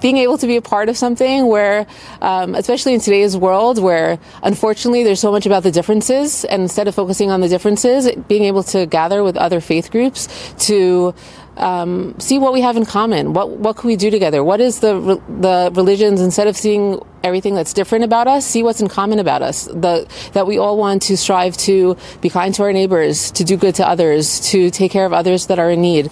being 0.00 0.18
able 0.18 0.36
to 0.36 0.46
be 0.46 0.56
a 0.56 0.62
part 0.62 0.88
of 0.88 0.98
something 0.98 1.46
where, 1.46 1.86
um, 2.20 2.54
especially 2.54 2.94
in 2.94 3.00
today's 3.00 3.36
world, 3.36 3.78
where 3.78 4.18
unfortunately 4.42 5.04
there's 5.04 5.20
so 5.20 5.30
much 5.30 5.46
about 5.46 5.62
the 5.62 5.70
differences, 5.70 6.44
and 6.44 6.62
instead 6.62 6.88
of 6.88 6.94
focusing 6.94 7.30
on 7.30 7.40
the 7.40 7.48
differences, 7.48 8.10
being 8.28 8.44
able 8.44 8.62
to 8.62 8.86
gather 8.86 9.22
with 9.22 9.36
other 9.36 9.60
faith 9.60 9.90
groups 9.90 10.28
to 10.66 11.14
um, 11.56 12.14
see 12.18 12.38
what 12.38 12.52
we 12.52 12.60
have 12.60 12.76
in 12.76 12.84
common. 12.84 13.32
What 13.32 13.50
what 13.50 13.76
can 13.76 13.86
we 13.86 13.96
do 13.96 14.10
together? 14.10 14.42
What 14.42 14.60
is 14.60 14.80
the 14.80 15.22
the 15.28 15.70
religions? 15.74 16.20
Instead 16.20 16.48
of 16.48 16.56
seeing 16.56 17.00
everything 17.22 17.54
that's 17.54 17.72
different 17.72 18.04
about 18.04 18.26
us, 18.26 18.44
see 18.44 18.62
what's 18.62 18.80
in 18.80 18.88
common 18.88 19.18
about 19.18 19.42
us. 19.42 19.64
The, 19.66 20.06
that 20.32 20.46
we 20.46 20.58
all 20.58 20.76
want 20.76 21.02
to 21.02 21.16
strive 21.16 21.56
to 21.58 21.96
be 22.20 22.28
kind 22.28 22.52
to 22.56 22.64
our 22.64 22.72
neighbors, 22.72 23.30
to 23.30 23.44
do 23.44 23.56
good 23.56 23.76
to 23.76 23.88
others, 23.88 24.40
to 24.50 24.70
take 24.70 24.90
care 24.90 25.06
of 25.06 25.12
others 25.12 25.46
that 25.46 25.58
are 25.58 25.70
in 25.70 25.80
need. 25.80 26.10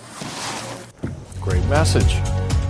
Great 1.42 1.64
message. 1.66 2.14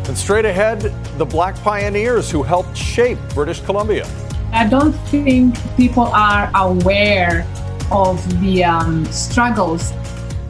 And 0.08 0.16
straight 0.16 0.46
ahead, 0.46 0.80
the 1.18 1.26
black 1.26 1.54
pioneers 1.56 2.30
who 2.30 2.42
helped 2.42 2.74
shape 2.74 3.18
British 3.34 3.60
Columbia. 3.60 4.08
I 4.50 4.66
don't 4.66 4.92
think 5.08 5.56
people 5.76 6.04
are 6.04 6.50
aware 6.54 7.46
of 7.90 8.40
the 8.40 8.64
um, 8.64 9.04
struggles 9.06 9.92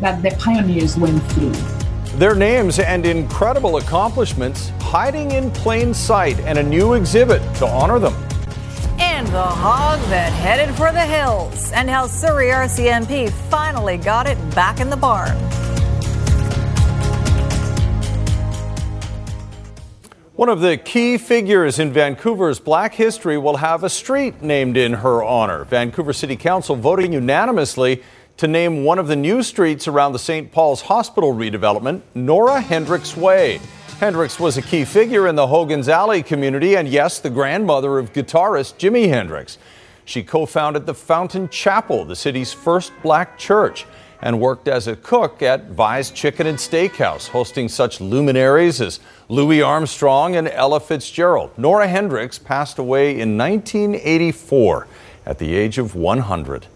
that 0.00 0.22
the 0.22 0.30
pioneers 0.38 0.96
went 0.96 1.20
through. 1.32 1.52
Their 2.16 2.36
names 2.36 2.78
and 2.78 3.04
incredible 3.04 3.78
accomplishments 3.78 4.68
hiding 4.80 5.32
in 5.32 5.50
plain 5.50 5.92
sight 5.92 6.38
and 6.40 6.58
a 6.58 6.62
new 6.62 6.92
exhibit 6.94 7.42
to 7.56 7.66
honor 7.66 7.98
them. 7.98 8.14
And 9.00 9.26
the 9.28 9.42
hog 9.42 9.98
that 10.10 10.32
headed 10.32 10.72
for 10.76 10.92
the 10.92 11.04
hills, 11.04 11.72
and 11.72 11.90
how 11.90 12.06
Surrey 12.06 12.48
RCMP 12.48 13.30
finally 13.50 13.96
got 13.96 14.28
it 14.28 14.38
back 14.54 14.78
in 14.78 14.90
the 14.90 14.96
barn. 14.96 15.36
One 20.34 20.48
of 20.48 20.60
the 20.60 20.78
key 20.78 21.18
figures 21.18 21.78
in 21.78 21.92
Vancouver's 21.92 22.58
black 22.58 22.94
history 22.94 23.36
will 23.36 23.58
have 23.58 23.84
a 23.84 23.90
street 23.90 24.40
named 24.40 24.78
in 24.78 24.94
her 24.94 25.22
honor. 25.22 25.64
Vancouver 25.66 26.14
City 26.14 26.36
Council 26.36 26.74
voting 26.74 27.12
unanimously 27.12 28.02
to 28.38 28.48
name 28.48 28.82
one 28.82 28.98
of 28.98 29.08
the 29.08 29.14
new 29.14 29.42
streets 29.42 29.86
around 29.86 30.14
the 30.14 30.18
St. 30.18 30.50
Paul's 30.50 30.80
Hospital 30.80 31.34
redevelopment, 31.34 32.00
Nora 32.14 32.62
Hendrix 32.62 33.14
Way. 33.14 33.60
Hendrix 34.00 34.40
was 34.40 34.56
a 34.56 34.62
key 34.62 34.86
figure 34.86 35.28
in 35.28 35.34
the 35.34 35.46
Hogan's 35.46 35.90
Alley 35.90 36.22
community 36.22 36.78
and, 36.78 36.88
yes, 36.88 37.18
the 37.18 37.28
grandmother 37.28 37.98
of 37.98 38.14
guitarist 38.14 38.78
Jimi 38.78 39.10
Hendrix. 39.10 39.58
She 40.06 40.22
co 40.22 40.46
founded 40.46 40.86
the 40.86 40.94
Fountain 40.94 41.50
Chapel, 41.50 42.06
the 42.06 42.16
city's 42.16 42.54
first 42.54 42.90
black 43.02 43.36
church 43.36 43.84
and 44.22 44.40
worked 44.40 44.68
as 44.68 44.86
a 44.86 44.94
cook 44.94 45.42
at 45.42 45.70
Vi's 45.70 46.10
Chicken 46.10 46.46
and 46.46 46.56
Steakhouse, 46.56 47.28
hosting 47.28 47.68
such 47.68 48.00
luminaries 48.00 48.80
as 48.80 49.00
Louis 49.28 49.60
Armstrong 49.60 50.36
and 50.36 50.48
Ella 50.48 50.78
Fitzgerald. 50.78 51.50
Nora 51.58 51.88
Hendrix 51.88 52.38
passed 52.38 52.78
away 52.78 53.18
in 53.18 53.36
1984 53.36 54.86
at 55.26 55.38
the 55.38 55.54
age 55.54 55.76
of 55.76 55.96
100. 55.96 56.66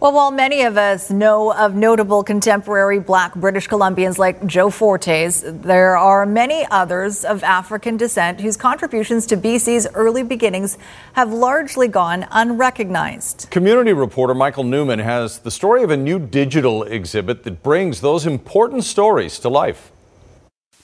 Well, 0.00 0.12
while 0.12 0.30
many 0.30 0.62
of 0.62 0.78
us 0.78 1.10
know 1.10 1.52
of 1.52 1.74
notable 1.74 2.24
contemporary 2.24 2.98
black 2.98 3.34
British 3.34 3.68
Columbians 3.68 4.16
like 4.16 4.46
Joe 4.46 4.70
Fortes, 4.70 5.44
there 5.44 5.94
are 5.94 6.24
many 6.24 6.66
others 6.70 7.22
of 7.22 7.44
African 7.44 7.98
descent 7.98 8.40
whose 8.40 8.56
contributions 8.56 9.26
to 9.26 9.36
BC's 9.36 9.86
early 9.92 10.22
beginnings 10.22 10.78
have 11.12 11.34
largely 11.34 11.86
gone 11.86 12.26
unrecognized. 12.30 13.48
Community 13.50 13.92
reporter 13.92 14.32
Michael 14.32 14.64
Newman 14.64 15.00
has 15.00 15.40
the 15.40 15.50
story 15.50 15.82
of 15.82 15.90
a 15.90 15.98
new 15.98 16.18
digital 16.18 16.82
exhibit 16.82 17.42
that 17.42 17.62
brings 17.62 18.00
those 18.00 18.24
important 18.24 18.84
stories 18.84 19.38
to 19.40 19.50
life. 19.50 19.92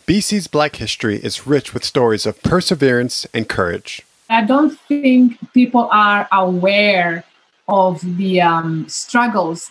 BC's 0.06 0.46
black 0.46 0.76
history 0.76 1.16
is 1.16 1.46
rich 1.46 1.72
with 1.72 1.86
stories 1.86 2.26
of 2.26 2.42
perseverance 2.42 3.26
and 3.32 3.48
courage. 3.48 4.02
I 4.28 4.44
don't 4.44 4.78
think 4.80 5.38
people 5.54 5.88
are 5.90 6.28
aware 6.30 7.24
of 7.68 8.00
the 8.16 8.40
um, 8.40 8.88
struggles 8.88 9.70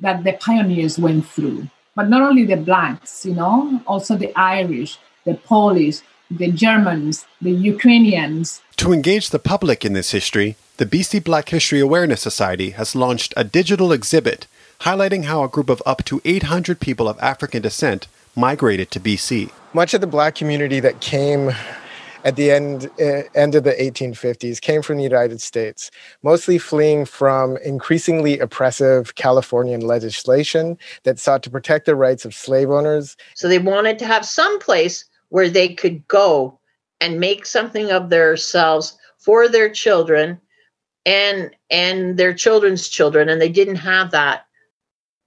that 0.00 0.24
the 0.24 0.32
pioneers 0.34 0.98
went 0.98 1.26
through. 1.26 1.68
But 1.94 2.08
not 2.08 2.22
only 2.22 2.44
the 2.44 2.56
blacks, 2.56 3.26
you 3.26 3.34
know, 3.34 3.82
also 3.86 4.16
the 4.16 4.32
Irish, 4.38 4.98
the 5.24 5.34
Polish, 5.34 6.00
the 6.30 6.50
Germans, 6.50 7.26
the 7.42 7.50
Ukrainians. 7.50 8.62
To 8.76 8.92
engage 8.92 9.30
the 9.30 9.38
public 9.38 9.84
in 9.84 9.92
this 9.92 10.12
history, 10.12 10.56
the 10.76 10.86
BC 10.86 11.22
Black 11.24 11.48
History 11.48 11.80
Awareness 11.80 12.22
Society 12.22 12.70
has 12.70 12.94
launched 12.94 13.34
a 13.36 13.44
digital 13.44 13.92
exhibit 13.92 14.46
highlighting 14.80 15.24
how 15.24 15.44
a 15.44 15.48
group 15.48 15.68
of 15.68 15.82
up 15.84 16.04
to 16.04 16.22
800 16.24 16.80
people 16.80 17.08
of 17.08 17.18
African 17.20 17.62
descent 17.62 18.06
migrated 18.34 18.90
to 18.92 19.00
BC. 19.00 19.50
Much 19.74 19.92
of 19.92 20.00
the 20.00 20.06
black 20.06 20.34
community 20.34 20.80
that 20.80 21.00
came 21.00 21.52
at 22.24 22.36
the 22.36 22.50
end 22.50 22.90
uh, 23.00 23.22
end 23.34 23.54
of 23.54 23.64
the 23.64 23.72
1850s 23.72 24.60
came 24.60 24.82
from 24.82 24.96
the 24.96 25.02
United 25.02 25.40
States, 25.40 25.90
mostly 26.22 26.58
fleeing 26.58 27.04
from 27.04 27.56
increasingly 27.58 28.38
oppressive 28.38 29.14
Californian 29.14 29.80
legislation 29.80 30.78
that 31.04 31.18
sought 31.18 31.42
to 31.42 31.50
protect 31.50 31.86
the 31.86 31.96
rights 31.96 32.24
of 32.24 32.34
slave 32.34 32.70
owners. 32.70 33.16
So 33.34 33.48
they 33.48 33.58
wanted 33.58 33.98
to 34.00 34.06
have 34.06 34.24
some 34.24 34.58
place 34.60 35.04
where 35.30 35.48
they 35.48 35.74
could 35.74 36.06
go 36.08 36.58
and 37.00 37.20
make 37.20 37.46
something 37.46 37.90
of 37.90 38.10
themselves 38.10 38.98
for 39.18 39.48
their 39.48 39.70
children 39.70 40.40
and 41.06 41.54
and 41.70 42.18
their 42.18 42.34
children's 42.34 42.88
children 42.88 43.28
and 43.28 43.40
they 43.40 43.48
didn't 43.48 43.76
have 43.76 44.10
that 44.10 44.44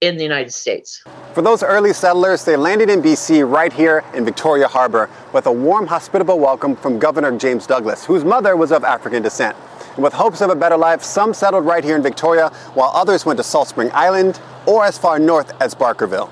in 0.04 0.16
the 0.16 0.22
United 0.22 0.52
States. 0.52 1.02
For 1.32 1.42
those 1.42 1.62
early 1.62 1.92
settlers, 1.92 2.44
they 2.44 2.56
landed 2.56 2.90
in 2.90 3.02
BC 3.02 3.48
right 3.50 3.72
here 3.72 4.04
in 4.14 4.24
Victoria 4.24 4.68
Harbor 4.68 5.08
with 5.32 5.46
a 5.46 5.52
warm, 5.52 5.86
hospitable 5.86 6.38
welcome 6.38 6.76
from 6.76 6.98
Governor 6.98 7.36
James 7.38 7.66
Douglas, 7.66 8.04
whose 8.04 8.24
mother 8.24 8.56
was 8.56 8.70
of 8.70 8.84
African 8.84 9.22
descent. 9.22 9.56
And 9.94 10.04
with 10.04 10.12
hopes 10.12 10.40
of 10.40 10.50
a 10.50 10.54
better 10.54 10.76
life, 10.76 11.02
some 11.02 11.32
settled 11.32 11.64
right 11.64 11.82
here 11.82 11.96
in 11.96 12.02
Victoria, 12.02 12.48
while 12.74 12.90
others 12.94 13.24
went 13.24 13.38
to 13.38 13.44
Salt 13.44 13.68
Spring 13.68 13.90
Island 13.92 14.40
or 14.66 14.84
as 14.84 14.98
far 14.98 15.18
north 15.18 15.52
as 15.60 15.74
Barkerville. 15.74 16.30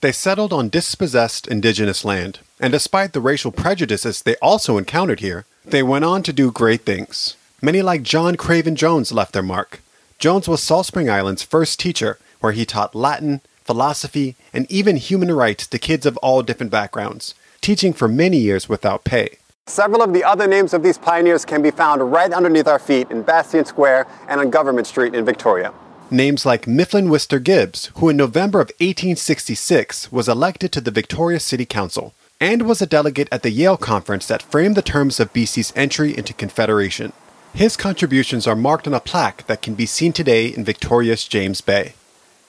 They 0.00 0.12
settled 0.12 0.52
on 0.52 0.68
dispossessed 0.68 1.46
indigenous 1.46 2.04
land, 2.04 2.40
and 2.58 2.72
despite 2.72 3.12
the 3.12 3.20
racial 3.20 3.52
prejudices 3.52 4.22
they 4.22 4.36
also 4.36 4.76
encountered 4.78 5.20
here, 5.20 5.44
they 5.64 5.82
went 5.82 6.04
on 6.04 6.22
to 6.24 6.32
do 6.32 6.50
great 6.50 6.82
things. 6.82 7.36
Many 7.60 7.82
like 7.82 8.02
John 8.02 8.36
Craven 8.36 8.74
Jones 8.74 9.12
left 9.12 9.32
their 9.32 9.42
mark. 9.44 9.80
Jones 10.18 10.48
was 10.48 10.60
Salt 10.60 10.86
Spring 10.86 11.08
Island's 11.08 11.44
first 11.44 11.78
teacher 11.78 12.18
where 12.42 12.52
he 12.52 12.66
taught 12.66 12.94
Latin, 12.94 13.40
philosophy, 13.64 14.36
and 14.52 14.70
even 14.70 14.96
human 14.96 15.32
rights 15.32 15.66
to 15.66 15.78
kids 15.78 16.04
of 16.04 16.16
all 16.18 16.42
different 16.42 16.72
backgrounds, 16.72 17.34
teaching 17.60 17.92
for 17.92 18.08
many 18.08 18.36
years 18.36 18.68
without 18.68 19.04
pay. 19.04 19.38
Several 19.66 20.02
of 20.02 20.12
the 20.12 20.24
other 20.24 20.48
names 20.48 20.74
of 20.74 20.82
these 20.82 20.98
pioneers 20.98 21.44
can 21.44 21.62
be 21.62 21.70
found 21.70 22.12
right 22.12 22.32
underneath 22.32 22.66
our 22.66 22.80
feet 22.80 23.10
in 23.10 23.22
Bastion 23.22 23.64
Square 23.64 24.08
and 24.28 24.40
on 24.40 24.50
Government 24.50 24.88
Street 24.88 25.14
in 25.14 25.24
Victoria. 25.24 25.72
Names 26.10 26.44
like 26.44 26.66
Mifflin 26.66 27.06
Wistar 27.06 27.42
Gibbs, 27.42 27.90
who 27.96 28.08
in 28.08 28.16
November 28.16 28.60
of 28.60 28.68
1866 28.80 30.10
was 30.10 30.28
elected 30.28 30.72
to 30.72 30.80
the 30.80 30.90
Victoria 30.90 31.38
City 31.38 31.64
Council 31.64 32.12
and 32.40 32.66
was 32.66 32.82
a 32.82 32.86
delegate 32.86 33.28
at 33.30 33.44
the 33.44 33.50
Yale 33.50 33.76
Conference 33.76 34.26
that 34.26 34.42
framed 34.42 34.74
the 34.74 34.82
terms 34.82 35.20
of 35.20 35.32
BC's 35.32 35.72
entry 35.76 36.14
into 36.18 36.34
Confederation. 36.34 37.12
His 37.54 37.76
contributions 37.76 38.48
are 38.48 38.56
marked 38.56 38.88
on 38.88 38.94
a 38.94 39.00
plaque 39.00 39.46
that 39.46 39.62
can 39.62 39.74
be 39.74 39.86
seen 39.86 40.12
today 40.12 40.48
in 40.48 40.64
Victoria's 40.64 41.28
James 41.28 41.60
Bay. 41.60 41.94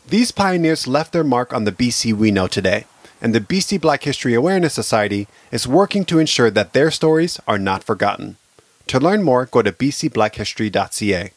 These 0.07 0.31
pioneers 0.31 0.85
left 0.85 1.13
their 1.13 1.23
mark 1.23 1.53
on 1.53 1.63
the 1.63 1.71
BC 1.71 2.13
we 2.13 2.29
know 2.29 2.47
today, 2.47 2.85
and 3.21 3.33
the 3.33 3.39
BC 3.39 3.79
Black 3.79 4.03
History 4.03 4.33
Awareness 4.33 4.73
Society 4.73 5.27
is 5.51 5.67
working 5.67 6.03
to 6.05 6.19
ensure 6.19 6.51
that 6.51 6.73
their 6.73 6.91
stories 6.91 7.39
are 7.47 7.57
not 7.57 7.83
forgotten. 7.83 8.35
To 8.87 8.99
learn 8.99 9.23
more, 9.23 9.45
go 9.45 9.61
to 9.61 9.71
bcblackhistory.ca. 9.71 11.31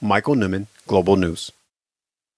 Michael 0.00 0.34
Newman, 0.36 0.68
Global 0.86 1.16
News. 1.16 1.50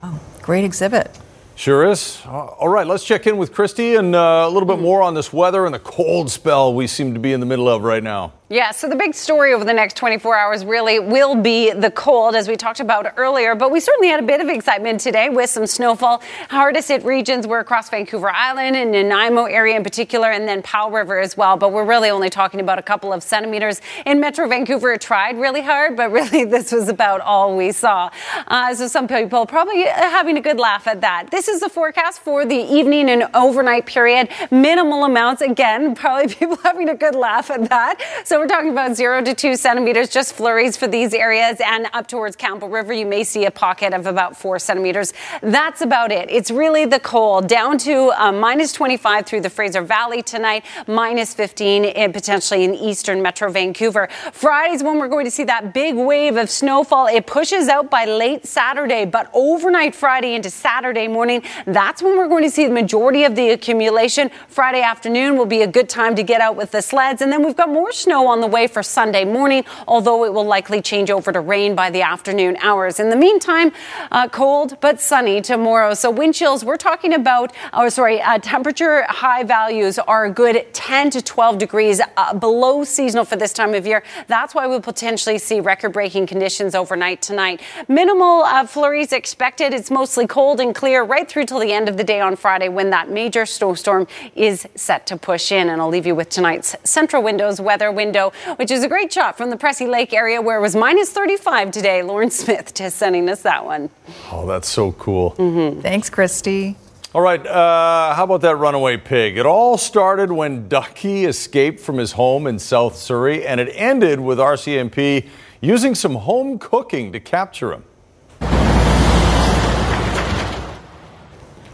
Oh, 0.02 0.20
great 0.40 0.64
exhibit. 0.64 1.10
Sure 1.54 1.88
is. 1.88 2.20
Uh, 2.26 2.46
all 2.46 2.68
right, 2.68 2.86
let's 2.86 3.04
check 3.04 3.26
in 3.26 3.36
with 3.36 3.52
Kristi 3.52 3.98
and 3.98 4.16
uh, 4.16 4.44
a 4.46 4.50
little 4.50 4.66
bit 4.66 4.80
more 4.80 5.02
on 5.02 5.14
this 5.14 5.32
weather 5.32 5.66
and 5.66 5.74
the 5.74 5.78
cold 5.78 6.30
spell 6.30 6.74
we 6.74 6.86
seem 6.86 7.14
to 7.14 7.20
be 7.20 7.32
in 7.32 7.40
the 7.40 7.46
middle 7.46 7.68
of 7.68 7.84
right 7.84 8.02
now. 8.02 8.32
Yeah, 8.50 8.72
so 8.72 8.90
the 8.90 8.96
big 8.96 9.14
story 9.14 9.54
over 9.54 9.64
the 9.64 9.72
next 9.72 9.96
24 9.96 10.36
hours 10.36 10.66
really 10.66 10.98
will 10.98 11.34
be 11.34 11.72
the 11.72 11.90
cold, 11.90 12.34
as 12.36 12.46
we 12.46 12.56
talked 12.56 12.78
about 12.78 13.14
earlier. 13.16 13.54
But 13.54 13.70
we 13.70 13.80
certainly 13.80 14.08
had 14.08 14.20
a 14.20 14.26
bit 14.26 14.42
of 14.42 14.48
excitement 14.48 15.00
today 15.00 15.30
with 15.30 15.48
some 15.48 15.66
snowfall. 15.66 16.22
Hardest 16.50 16.88
hit 16.88 17.02
regions 17.06 17.46
were 17.46 17.60
across 17.60 17.88
Vancouver 17.88 18.28
Island 18.28 18.76
and 18.76 18.92
Nanaimo 18.92 19.44
area 19.44 19.76
in 19.76 19.82
particular, 19.82 20.30
and 20.30 20.46
then 20.46 20.60
Powell 20.60 20.90
River 20.90 21.18
as 21.20 21.38
well. 21.38 21.56
But 21.56 21.72
we're 21.72 21.86
really 21.86 22.10
only 22.10 22.28
talking 22.28 22.60
about 22.60 22.78
a 22.78 22.82
couple 22.82 23.14
of 23.14 23.22
centimeters. 23.22 23.80
In 24.04 24.20
Metro 24.20 24.46
Vancouver, 24.46 24.92
it 24.92 25.00
tried 25.00 25.38
really 25.38 25.62
hard, 25.62 25.96
but 25.96 26.10
really 26.12 26.44
this 26.44 26.70
was 26.70 26.90
about 26.90 27.22
all 27.22 27.56
we 27.56 27.72
saw. 27.72 28.10
Uh, 28.46 28.74
so 28.74 28.88
some 28.88 29.08
people 29.08 29.46
probably 29.46 29.84
having 29.84 30.36
a 30.36 30.42
good 30.42 30.58
laugh 30.58 30.86
at 30.86 31.00
that. 31.00 31.30
This 31.30 31.48
is 31.48 31.60
the 31.60 31.70
forecast 31.70 32.20
for 32.20 32.44
the 32.44 32.54
evening 32.54 33.08
and 33.08 33.26
overnight 33.32 33.86
period. 33.86 34.28
Minimal 34.50 35.04
amounts, 35.04 35.40
again, 35.40 35.94
probably 35.94 36.34
people 36.34 36.58
having 36.62 36.90
a 36.90 36.94
good 36.94 37.14
laugh 37.14 37.50
at 37.50 37.70
that. 37.70 38.02
So 38.24 38.33
we're 38.40 38.48
talking 38.48 38.70
about 38.70 38.96
zero 38.96 39.22
to 39.22 39.32
two 39.32 39.54
centimeters, 39.54 40.08
just 40.08 40.34
flurries 40.34 40.76
for 40.76 40.88
these 40.88 41.14
areas, 41.14 41.60
and 41.64 41.86
up 41.92 42.08
towards 42.08 42.34
Campbell 42.34 42.68
River, 42.68 42.92
you 42.92 43.06
may 43.06 43.22
see 43.22 43.44
a 43.44 43.50
pocket 43.50 43.92
of 43.92 44.06
about 44.06 44.36
four 44.36 44.58
centimeters. 44.58 45.12
That's 45.40 45.82
about 45.82 46.10
it. 46.10 46.28
It's 46.30 46.50
really 46.50 46.84
the 46.84 46.98
cold 46.98 47.46
down 47.46 47.78
to 47.78 48.10
uh, 48.16 48.32
minus 48.32 48.72
25 48.72 49.26
through 49.26 49.42
the 49.42 49.50
Fraser 49.50 49.82
Valley 49.82 50.22
tonight, 50.22 50.64
minus 50.86 51.32
15 51.32 51.84
in, 51.84 52.12
potentially 52.12 52.64
in 52.64 52.74
eastern 52.74 53.22
Metro 53.22 53.50
Vancouver. 53.52 54.08
Friday's 54.32 54.82
when 54.82 54.98
we're 54.98 55.08
going 55.08 55.26
to 55.26 55.30
see 55.30 55.44
that 55.44 55.72
big 55.72 55.94
wave 55.94 56.36
of 56.36 56.50
snowfall. 56.50 57.06
It 57.06 57.26
pushes 57.26 57.68
out 57.68 57.88
by 57.88 58.04
late 58.04 58.46
Saturday, 58.46 59.04
but 59.04 59.30
overnight 59.32 59.94
Friday 59.94 60.34
into 60.34 60.50
Saturday 60.50 61.06
morning, 61.06 61.42
that's 61.66 62.02
when 62.02 62.16
we're 62.16 62.28
going 62.28 62.44
to 62.44 62.50
see 62.50 62.66
the 62.66 62.72
majority 62.72 63.24
of 63.24 63.36
the 63.36 63.50
accumulation. 63.50 64.30
Friday 64.48 64.82
afternoon 64.82 65.36
will 65.36 65.46
be 65.46 65.62
a 65.62 65.68
good 65.68 65.88
time 65.88 66.16
to 66.16 66.22
get 66.22 66.40
out 66.40 66.56
with 66.56 66.72
the 66.72 66.82
sleds, 66.82 67.22
and 67.22 67.30
then 67.30 67.44
we've 67.44 67.56
got 67.56 67.68
more 67.68 67.92
snow 67.92 68.23
on 68.26 68.40
the 68.40 68.46
way 68.46 68.66
for 68.66 68.82
Sunday 68.82 69.24
morning, 69.24 69.64
although 69.86 70.24
it 70.24 70.32
will 70.32 70.44
likely 70.44 70.80
change 70.80 71.10
over 71.10 71.32
to 71.32 71.40
rain 71.40 71.74
by 71.74 71.90
the 71.90 72.02
afternoon 72.02 72.56
hours. 72.60 73.00
In 73.00 73.10
the 73.10 73.16
meantime, 73.16 73.72
uh, 74.10 74.28
cold 74.28 74.78
but 74.80 75.00
sunny 75.00 75.40
tomorrow. 75.40 75.94
So 75.94 76.10
wind 76.10 76.34
chills, 76.34 76.64
we're 76.64 76.76
talking 76.76 77.14
about, 77.14 77.52
oh, 77.72 77.88
sorry, 77.88 78.20
uh, 78.20 78.38
temperature 78.38 79.04
high 79.08 79.42
values 79.42 79.98
are 79.98 80.26
a 80.26 80.30
good 80.30 80.72
10 80.72 81.10
to 81.10 81.22
12 81.22 81.58
degrees 81.58 82.00
uh, 82.16 82.34
below 82.34 82.84
seasonal 82.84 83.24
for 83.24 83.36
this 83.36 83.52
time 83.52 83.74
of 83.74 83.86
year. 83.86 84.02
That's 84.26 84.54
why 84.54 84.66
we'll 84.66 84.80
potentially 84.80 85.38
see 85.38 85.60
record 85.60 85.92
breaking 85.92 86.26
conditions 86.26 86.74
overnight 86.74 87.22
tonight. 87.22 87.60
Minimal 87.88 88.42
uh, 88.44 88.66
flurries 88.66 89.12
expected. 89.12 89.72
It's 89.74 89.90
mostly 89.90 90.26
cold 90.26 90.60
and 90.60 90.74
clear 90.74 91.02
right 91.02 91.28
through 91.28 91.46
till 91.46 91.58
the 91.58 91.72
end 91.72 91.88
of 91.88 91.96
the 91.96 92.04
day 92.04 92.20
on 92.20 92.36
Friday 92.36 92.68
when 92.68 92.90
that 92.90 93.08
major 93.10 93.46
snowstorm 93.46 94.06
is 94.34 94.66
set 94.74 95.06
to 95.06 95.16
push 95.16 95.52
in. 95.52 95.68
And 95.68 95.80
I'll 95.80 95.88
leave 95.88 96.06
you 96.06 96.14
with 96.14 96.28
tonight's 96.28 96.74
Centra 96.84 97.22
Windows 97.22 97.60
weather 97.60 97.90
window, 97.90 98.13
which 98.56 98.70
is 98.70 98.84
a 98.84 98.88
great 98.88 99.12
shot 99.12 99.36
from 99.36 99.50
the 99.50 99.56
Pressy 99.56 99.88
Lake 99.88 100.12
area 100.12 100.40
where 100.40 100.58
it 100.58 100.60
was 100.60 100.76
minus 100.76 101.10
35 101.10 101.70
today. 101.70 102.02
Lauren 102.02 102.30
Smith 102.30 102.74
just 102.74 102.96
sending 102.96 103.28
us 103.28 103.42
that 103.42 103.64
one. 103.64 103.90
Oh, 104.30 104.46
that's 104.46 104.68
so 104.68 104.92
cool. 104.92 105.32
Mm-hmm. 105.32 105.80
Thanks, 105.80 106.10
Kristi. 106.10 106.76
All 107.14 107.22
right, 107.22 107.46
uh, 107.46 108.14
how 108.14 108.24
about 108.24 108.40
that 108.40 108.56
runaway 108.56 108.96
pig? 108.96 109.38
It 109.38 109.46
all 109.46 109.78
started 109.78 110.32
when 110.32 110.68
Ducky 110.68 111.26
escaped 111.26 111.78
from 111.78 111.98
his 111.98 112.12
home 112.12 112.48
in 112.48 112.58
South 112.58 112.96
Surrey, 112.96 113.46
and 113.46 113.60
it 113.60 113.68
ended 113.72 114.18
with 114.18 114.38
RCMP 114.38 115.28
using 115.60 115.94
some 115.94 116.16
home 116.16 116.58
cooking 116.58 117.12
to 117.12 117.20
capture 117.20 117.72
him. 117.72 117.84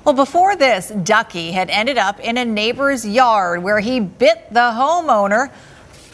Well, 0.04 0.14
before 0.14 0.56
this, 0.56 0.90
Ducky 0.90 1.52
had 1.52 1.70
ended 1.70 1.96
up 1.96 2.20
in 2.20 2.36
a 2.36 2.44
neighbor's 2.44 3.06
yard 3.06 3.62
where 3.62 3.80
he 3.80 4.00
bit 4.00 4.46
the 4.50 4.58
homeowner 4.58 5.50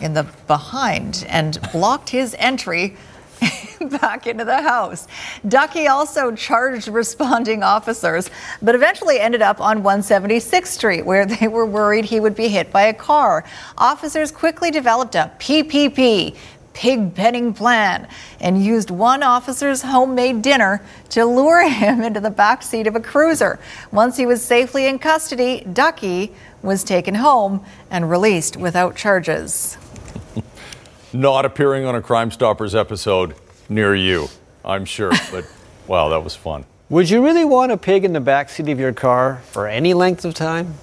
in 0.01 0.15
the 0.15 0.27
behind 0.47 1.25
and 1.29 1.59
blocked 1.73 2.11
his 2.11 2.35
entry 2.39 2.97
back 4.01 4.27
into 4.27 4.45
the 4.45 4.63
house. 4.63 5.07
Ducky 5.47 5.87
also 5.87 6.35
charged 6.35 6.89
responding 6.89 7.63
officers, 7.63 8.31
but 8.63 8.75
eventually 8.75 9.21
ended 9.21 9.43
up 9.43 9.61
on 9.61 9.83
176th 9.83 10.67
Street 10.67 11.05
where 11.05 11.27
they 11.27 11.49
were 11.49 11.67
worried 11.67 12.05
he 12.05 12.21
would 12.21 12.35
be 12.35 12.49
hit 12.49 12.73
by 12.73 12.83
a 12.83 12.95
car. 12.95 13.45
Officers 13.79 14.31
quickly 14.31 14.71
developed 14.71 15.15
a 15.15 15.31
PPP, 15.39 16.37
pig 16.77 17.15
penning 17.15 17.55
plan 17.55 18.07
and 18.39 18.63
used 18.63 18.91
one 18.91 19.23
officer's 19.23 19.81
homemade 19.81 20.43
dinner 20.43 20.83
to 21.09 21.25
lure 21.25 21.67
him 21.67 22.03
into 22.03 22.21
the 22.21 22.31
back 22.31 22.63
seat 22.63 22.87
of 22.87 22.95
a 22.95 23.01
cruiser. 23.01 23.59
Once 23.93 24.17
he 24.17 24.27
was 24.27 24.43
safely 24.43 24.87
in 24.87 24.99
custody, 24.99 25.67
Ducky 25.73 26.35
was 26.63 26.85
taken 26.85 27.15
home 27.15 27.65
and 27.91 28.11
released 28.11 28.59
without 28.59 28.95
charges. 28.95 29.79
Not 31.13 31.45
appearing 31.45 31.85
on 31.85 31.95
a 31.95 32.03
Crime 32.03 32.31
Stoppers 32.31 32.75
episode 32.75 33.35
near 33.69 33.95
you, 33.95 34.29
I'm 34.65 34.85
sure, 34.85 35.13
but 35.31 35.47
wow, 35.87 36.09
that 36.09 36.23
was 36.23 36.35
fun. 36.35 36.65
Would 36.89 37.11
you 37.11 37.25
really 37.25 37.45
want 37.45 37.73
a 37.73 37.77
pig 37.77 38.05
in 38.05 38.13
the 38.13 38.21
backseat 38.21 38.71
of 38.71 38.79
your 38.79 38.93
car 38.93 39.41
for 39.51 39.67
any 39.67 39.93
length 39.95 40.25
of 40.25 40.35
time? 40.35 40.75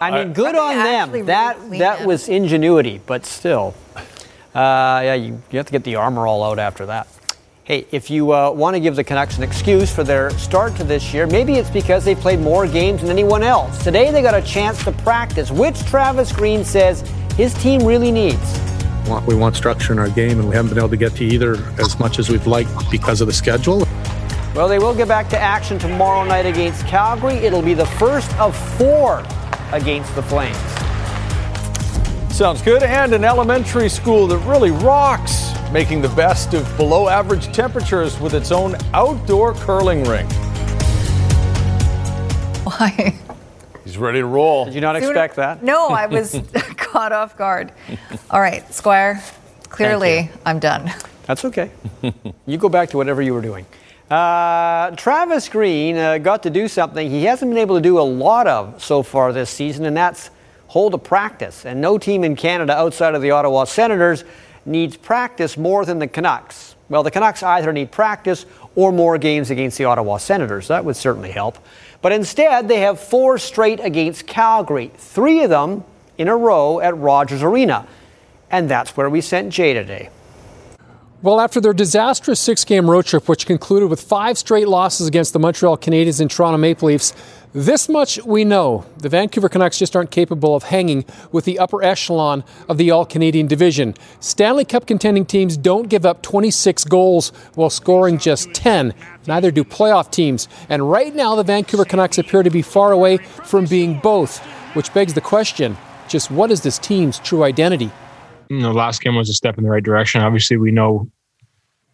I 0.00 0.10
mean, 0.10 0.32
good 0.32 0.54
on 0.54 0.76
them. 0.76 1.26
That 1.26 1.70
that 1.70 2.06
was 2.06 2.28
ingenuity, 2.28 3.00
but 3.04 3.26
still. 3.26 3.74
Uh, 3.96 5.02
yeah, 5.04 5.14
you, 5.14 5.42
you 5.50 5.58
have 5.58 5.66
to 5.66 5.72
get 5.72 5.84
the 5.84 5.96
armor 5.96 6.26
all 6.26 6.42
out 6.42 6.58
after 6.58 6.86
that. 6.86 7.08
Hey, 7.64 7.84
if 7.90 8.10
you 8.10 8.32
uh, 8.32 8.50
want 8.52 8.74
to 8.74 8.80
give 8.80 8.94
the 8.94 9.02
Canucks 9.02 9.36
an 9.36 9.42
excuse 9.42 9.92
for 9.92 10.04
their 10.04 10.30
start 10.38 10.76
to 10.76 10.84
this 10.84 11.12
year, 11.12 11.26
maybe 11.26 11.56
it's 11.56 11.68
because 11.68 12.04
they 12.04 12.14
played 12.14 12.38
more 12.38 12.66
games 12.66 13.02
than 13.02 13.10
anyone 13.10 13.42
else. 13.42 13.82
Today 13.82 14.12
they 14.12 14.22
got 14.22 14.34
a 14.34 14.40
chance 14.40 14.82
to 14.84 14.92
practice, 14.92 15.50
which 15.50 15.84
Travis 15.84 16.32
Green 16.32 16.64
says 16.64 17.02
his 17.36 17.54
team 17.54 17.84
really 17.84 18.10
needs. 18.10 18.60
We 19.26 19.34
want 19.36 19.54
structure 19.54 19.92
in 19.92 19.98
our 19.98 20.08
game, 20.08 20.40
and 20.40 20.48
we 20.48 20.56
haven't 20.56 20.70
been 20.70 20.78
able 20.78 20.88
to 20.88 20.96
get 20.96 21.14
to 21.16 21.24
either 21.24 21.56
as 21.80 21.98
much 21.98 22.18
as 22.18 22.28
we'd 22.28 22.46
like 22.46 22.66
because 22.90 23.20
of 23.20 23.28
the 23.28 23.32
schedule. 23.32 23.86
Well, 24.54 24.68
they 24.68 24.78
will 24.78 24.94
get 24.94 25.06
back 25.06 25.28
to 25.28 25.38
action 25.38 25.78
tomorrow 25.78 26.24
night 26.24 26.46
against 26.46 26.86
Calgary. 26.86 27.34
It'll 27.34 27.62
be 27.62 27.74
the 27.74 27.86
first 27.86 28.34
of 28.38 28.56
four 28.76 29.22
against 29.72 30.14
the 30.14 30.22
Flames. 30.22 30.56
Sounds 32.34 32.62
good. 32.62 32.82
And 32.82 33.12
an 33.12 33.22
elementary 33.22 33.88
school 33.88 34.26
that 34.26 34.38
really 34.38 34.70
rocks, 34.70 35.52
making 35.72 36.02
the 36.02 36.08
best 36.10 36.54
of 36.54 36.76
below 36.76 37.08
average 37.08 37.52
temperatures 37.52 38.18
with 38.18 38.34
its 38.34 38.50
own 38.50 38.76
outdoor 38.92 39.54
curling 39.54 40.04
rink. 40.04 40.30
Why? 42.64 43.14
He's 43.86 43.98
ready 43.98 44.18
to 44.18 44.26
roll. 44.26 44.64
Did 44.64 44.74
you 44.74 44.80
not 44.80 44.96
expect 44.96 45.36
that? 45.36 45.62
No, 45.62 45.86
I 45.86 46.06
was 46.10 46.40
caught 46.76 47.12
off 47.12 47.38
guard. 47.38 47.70
All 48.32 48.40
right, 48.40 48.68
Squire, 48.74 49.22
clearly 49.68 50.28
I'm 50.44 50.58
done. 50.58 50.92
That's 51.26 51.44
okay. 51.44 51.70
you 52.46 52.58
go 52.58 52.68
back 52.68 52.90
to 52.90 52.96
whatever 52.96 53.22
you 53.22 53.32
were 53.32 53.40
doing. 53.40 53.64
Uh, 54.10 54.90
Travis 54.96 55.48
Green 55.48 55.96
uh, 55.96 56.18
got 56.18 56.42
to 56.42 56.50
do 56.50 56.66
something 56.66 57.08
he 57.08 57.24
hasn't 57.24 57.48
been 57.48 57.58
able 57.58 57.76
to 57.76 57.80
do 57.80 58.00
a 58.00 58.02
lot 58.02 58.48
of 58.48 58.82
so 58.82 59.04
far 59.04 59.32
this 59.32 59.50
season, 59.50 59.84
and 59.86 59.96
that's 59.96 60.30
hold 60.66 60.92
a 60.94 60.98
practice. 60.98 61.64
And 61.64 61.80
no 61.80 61.96
team 61.96 62.24
in 62.24 62.34
Canada 62.34 62.76
outside 62.76 63.14
of 63.14 63.22
the 63.22 63.30
Ottawa 63.30 63.64
Senators 63.64 64.24
needs 64.64 64.96
practice 64.96 65.56
more 65.56 65.84
than 65.84 66.00
the 66.00 66.08
Canucks. 66.08 66.74
Well, 66.88 67.04
the 67.04 67.12
Canucks 67.12 67.44
either 67.44 67.72
need 67.72 67.92
practice 67.92 68.46
or 68.74 68.90
more 68.90 69.16
games 69.16 69.50
against 69.50 69.78
the 69.78 69.84
Ottawa 69.84 70.16
Senators. 70.16 70.66
That 70.68 70.84
would 70.84 70.96
certainly 70.96 71.30
help. 71.30 71.58
But 72.02 72.12
instead, 72.12 72.68
they 72.68 72.80
have 72.80 73.00
four 73.00 73.38
straight 73.38 73.80
against 73.80 74.26
Calgary, 74.26 74.92
three 74.96 75.42
of 75.42 75.50
them 75.50 75.84
in 76.18 76.28
a 76.28 76.36
row 76.36 76.80
at 76.80 76.96
Rogers 76.96 77.42
Arena. 77.42 77.86
And 78.50 78.68
that's 78.68 78.96
where 78.96 79.10
we 79.10 79.20
sent 79.20 79.52
Jay 79.52 79.74
today. 79.74 80.10
Well, 81.26 81.40
after 81.40 81.60
their 81.60 81.72
disastrous 81.72 82.38
six 82.38 82.64
game 82.64 82.88
road 82.88 83.04
trip, 83.06 83.28
which 83.28 83.46
concluded 83.46 83.90
with 83.90 84.00
five 84.00 84.38
straight 84.38 84.68
losses 84.68 85.08
against 85.08 85.32
the 85.32 85.40
Montreal 85.40 85.76
Canadiens 85.76 86.20
and 86.20 86.30
Toronto 86.30 86.56
Maple 86.56 86.86
Leafs, 86.86 87.12
this 87.52 87.88
much 87.88 88.24
we 88.24 88.44
know. 88.44 88.86
The 88.98 89.08
Vancouver 89.08 89.48
Canucks 89.48 89.76
just 89.76 89.96
aren't 89.96 90.12
capable 90.12 90.54
of 90.54 90.62
hanging 90.62 91.04
with 91.32 91.44
the 91.44 91.58
upper 91.58 91.82
echelon 91.82 92.44
of 92.68 92.78
the 92.78 92.92
All 92.92 93.04
Canadian 93.04 93.48
division. 93.48 93.94
Stanley 94.20 94.64
Cup 94.64 94.86
contending 94.86 95.26
teams 95.26 95.56
don't 95.56 95.88
give 95.88 96.06
up 96.06 96.22
26 96.22 96.84
goals 96.84 97.30
while 97.56 97.70
scoring 97.70 98.18
just 98.18 98.54
10. 98.54 98.94
Neither 99.26 99.50
do 99.50 99.64
playoff 99.64 100.12
teams. 100.12 100.46
And 100.68 100.88
right 100.88 101.12
now, 101.12 101.34
the 101.34 101.42
Vancouver 101.42 101.84
Canucks 101.84 102.18
appear 102.18 102.44
to 102.44 102.50
be 102.50 102.62
far 102.62 102.92
away 102.92 103.16
from 103.16 103.64
being 103.64 103.98
both, 103.98 104.38
which 104.76 104.94
begs 104.94 105.14
the 105.14 105.20
question 105.20 105.76
just 106.06 106.30
what 106.30 106.52
is 106.52 106.60
this 106.60 106.78
team's 106.78 107.18
true 107.18 107.42
identity? 107.42 107.90
Know, 108.48 108.70
last 108.70 109.00
game 109.00 109.16
was 109.16 109.28
a 109.28 109.34
step 109.34 109.58
in 109.58 109.64
the 109.64 109.70
right 109.70 109.82
direction. 109.82 110.20
Obviously, 110.20 110.56
we 110.56 110.70
know 110.70 111.10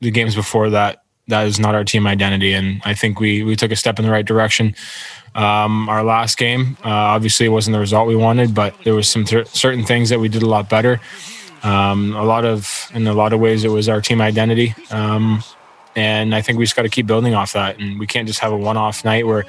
the 0.02 0.10
games 0.10 0.34
before 0.34 0.68
that 0.70 1.02
that 1.28 1.46
is 1.46 1.58
not 1.58 1.74
our 1.74 1.84
team 1.84 2.06
identity, 2.06 2.52
and 2.52 2.82
I 2.84 2.94
think 2.94 3.20
we 3.20 3.42
we 3.42 3.56
took 3.56 3.70
a 3.70 3.76
step 3.76 3.98
in 3.98 4.04
the 4.04 4.10
right 4.10 4.26
direction. 4.26 4.74
Um, 5.34 5.88
our 5.88 6.04
last 6.04 6.36
game, 6.36 6.76
uh, 6.84 6.90
obviously, 6.90 7.48
wasn't 7.48 7.72
the 7.72 7.80
result 7.80 8.06
we 8.08 8.16
wanted, 8.16 8.54
but 8.54 8.74
there 8.84 8.94
was 8.94 9.08
some 9.08 9.24
th- 9.24 9.46
certain 9.46 9.84
things 9.84 10.10
that 10.10 10.20
we 10.20 10.28
did 10.28 10.42
a 10.42 10.48
lot 10.48 10.68
better. 10.68 11.00
Um, 11.62 12.14
a 12.14 12.24
lot 12.24 12.44
of, 12.44 12.90
in 12.92 13.06
a 13.06 13.14
lot 13.14 13.32
of 13.32 13.40
ways, 13.40 13.64
it 13.64 13.68
was 13.68 13.88
our 13.88 14.00
team 14.00 14.20
identity, 14.20 14.74
um, 14.90 15.42
and 15.94 16.34
I 16.34 16.42
think 16.42 16.58
we 16.58 16.64
just 16.64 16.76
got 16.76 16.82
to 16.82 16.90
keep 16.90 17.06
building 17.06 17.34
off 17.34 17.52
that. 17.52 17.78
And 17.78 17.98
we 17.98 18.06
can't 18.06 18.26
just 18.26 18.40
have 18.40 18.52
a 18.52 18.56
one-off 18.56 19.04
night 19.04 19.26
where, 19.26 19.44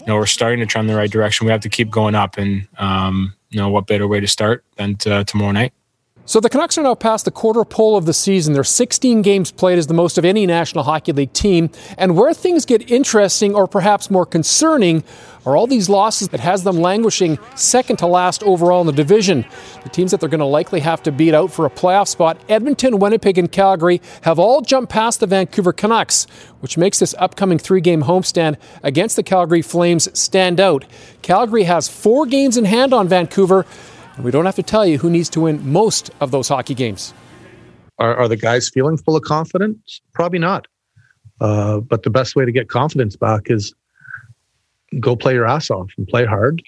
you 0.00 0.06
know, 0.06 0.16
we're 0.16 0.26
starting 0.26 0.60
to 0.60 0.66
trend 0.66 0.88
the 0.88 0.96
right 0.96 1.10
direction. 1.10 1.44
We 1.44 1.52
have 1.52 1.60
to 1.60 1.68
keep 1.68 1.90
going 1.90 2.14
up, 2.14 2.38
and 2.38 2.66
um, 2.78 3.34
you 3.50 3.58
know, 3.58 3.68
what 3.68 3.86
better 3.86 4.08
way 4.08 4.20
to 4.20 4.26
start 4.26 4.64
than 4.76 4.96
to, 4.96 5.24
tomorrow 5.24 5.52
night? 5.52 5.72
So 6.28 6.40
the 6.40 6.50
Canucks 6.50 6.76
are 6.76 6.82
now 6.82 6.94
past 6.94 7.24
the 7.24 7.30
quarter 7.30 7.64
pole 7.64 7.96
of 7.96 8.04
the 8.04 8.12
season. 8.12 8.52
They're 8.52 8.62
16 8.62 9.22
games 9.22 9.50
played 9.50 9.78
as 9.78 9.86
the 9.86 9.94
most 9.94 10.18
of 10.18 10.26
any 10.26 10.44
National 10.44 10.84
Hockey 10.84 11.12
League 11.12 11.32
team. 11.32 11.70
And 11.96 12.18
where 12.18 12.34
things 12.34 12.66
get 12.66 12.90
interesting 12.90 13.54
or 13.54 13.66
perhaps 13.66 14.10
more 14.10 14.26
concerning 14.26 15.04
are 15.46 15.56
all 15.56 15.66
these 15.66 15.88
losses 15.88 16.28
that 16.28 16.40
has 16.40 16.64
them 16.64 16.82
languishing 16.82 17.38
second 17.54 17.96
to 18.00 18.06
last 18.06 18.42
overall 18.42 18.82
in 18.82 18.86
the 18.86 18.92
division. 18.92 19.46
The 19.84 19.88
teams 19.88 20.10
that 20.10 20.20
they're 20.20 20.28
going 20.28 20.40
to 20.40 20.44
likely 20.44 20.80
have 20.80 21.02
to 21.04 21.12
beat 21.12 21.32
out 21.32 21.50
for 21.50 21.64
a 21.64 21.70
playoff 21.70 22.08
spot, 22.08 22.38
Edmonton, 22.46 22.98
Winnipeg, 22.98 23.38
and 23.38 23.50
Calgary, 23.50 24.02
have 24.20 24.38
all 24.38 24.60
jumped 24.60 24.92
past 24.92 25.20
the 25.20 25.26
Vancouver 25.26 25.72
Canucks, 25.72 26.26
which 26.60 26.76
makes 26.76 26.98
this 26.98 27.14
upcoming 27.18 27.56
three 27.56 27.80
game 27.80 28.02
homestand 28.02 28.58
against 28.82 29.16
the 29.16 29.22
Calgary 29.22 29.62
Flames 29.62 30.10
stand 30.12 30.60
out. 30.60 30.84
Calgary 31.22 31.62
has 31.62 31.88
four 31.88 32.26
games 32.26 32.58
in 32.58 32.66
hand 32.66 32.92
on 32.92 33.08
Vancouver. 33.08 33.64
And 34.18 34.24
we 34.24 34.32
don't 34.32 34.46
have 34.46 34.56
to 34.56 34.64
tell 34.64 34.84
you 34.84 34.98
who 34.98 35.08
needs 35.08 35.28
to 35.30 35.42
win 35.42 35.64
most 35.70 36.10
of 36.20 36.32
those 36.32 36.48
hockey 36.48 36.74
games. 36.74 37.14
Are, 38.00 38.16
are 38.16 38.26
the 38.26 38.36
guys 38.36 38.68
feeling 38.68 38.96
full 38.96 39.14
of 39.14 39.22
confidence? 39.22 40.00
Probably 40.12 40.40
not. 40.40 40.66
Uh, 41.40 41.78
but 41.78 42.02
the 42.02 42.10
best 42.10 42.34
way 42.34 42.44
to 42.44 42.50
get 42.50 42.68
confidence 42.68 43.14
back 43.14 43.42
is 43.46 43.72
go 44.98 45.14
play 45.14 45.34
your 45.34 45.46
ass 45.46 45.70
off 45.70 45.92
and 45.96 46.08
play 46.08 46.24
hard. 46.24 46.60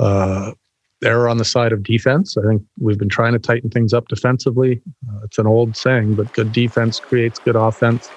Uh, 0.00 0.50
they're 0.98 1.28
on 1.28 1.38
the 1.38 1.44
side 1.44 1.72
of 1.72 1.84
defense. 1.84 2.36
I 2.36 2.42
think 2.42 2.64
we've 2.80 2.98
been 2.98 3.08
trying 3.08 3.34
to 3.34 3.38
tighten 3.38 3.70
things 3.70 3.94
up 3.94 4.08
defensively. 4.08 4.82
Uh, 5.08 5.20
it's 5.22 5.38
an 5.38 5.46
old 5.46 5.76
saying, 5.76 6.16
but 6.16 6.32
good 6.32 6.52
defense 6.52 6.98
creates 6.98 7.38
good 7.38 7.54
offense. 7.54 8.10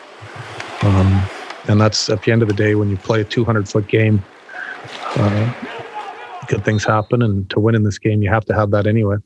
Um, 0.82 1.22
and 1.68 1.80
that's 1.80 2.09
at 2.09 2.24
the 2.24 2.32
end 2.32 2.41
of 2.41 2.47
the 2.47 2.55
day 2.55 2.74
when 2.74 2.89
you 2.89 2.97
play 2.97 3.22
a 3.22 3.26
200 3.26 3.70
foot 3.70 3.88
game. 3.88 4.24
Uh, 5.18 5.53
good 6.47 6.65
things 6.65 6.83
happen. 6.83 7.21
And 7.21 7.49
to 7.49 7.59
win 7.59 7.75
in 7.75 7.83
this 7.83 7.97
game, 7.97 8.21
you 8.21 8.29
have 8.29 8.45
to 8.45 8.53
have 8.53 8.71
that 8.71 8.87
anyway. 8.87 9.17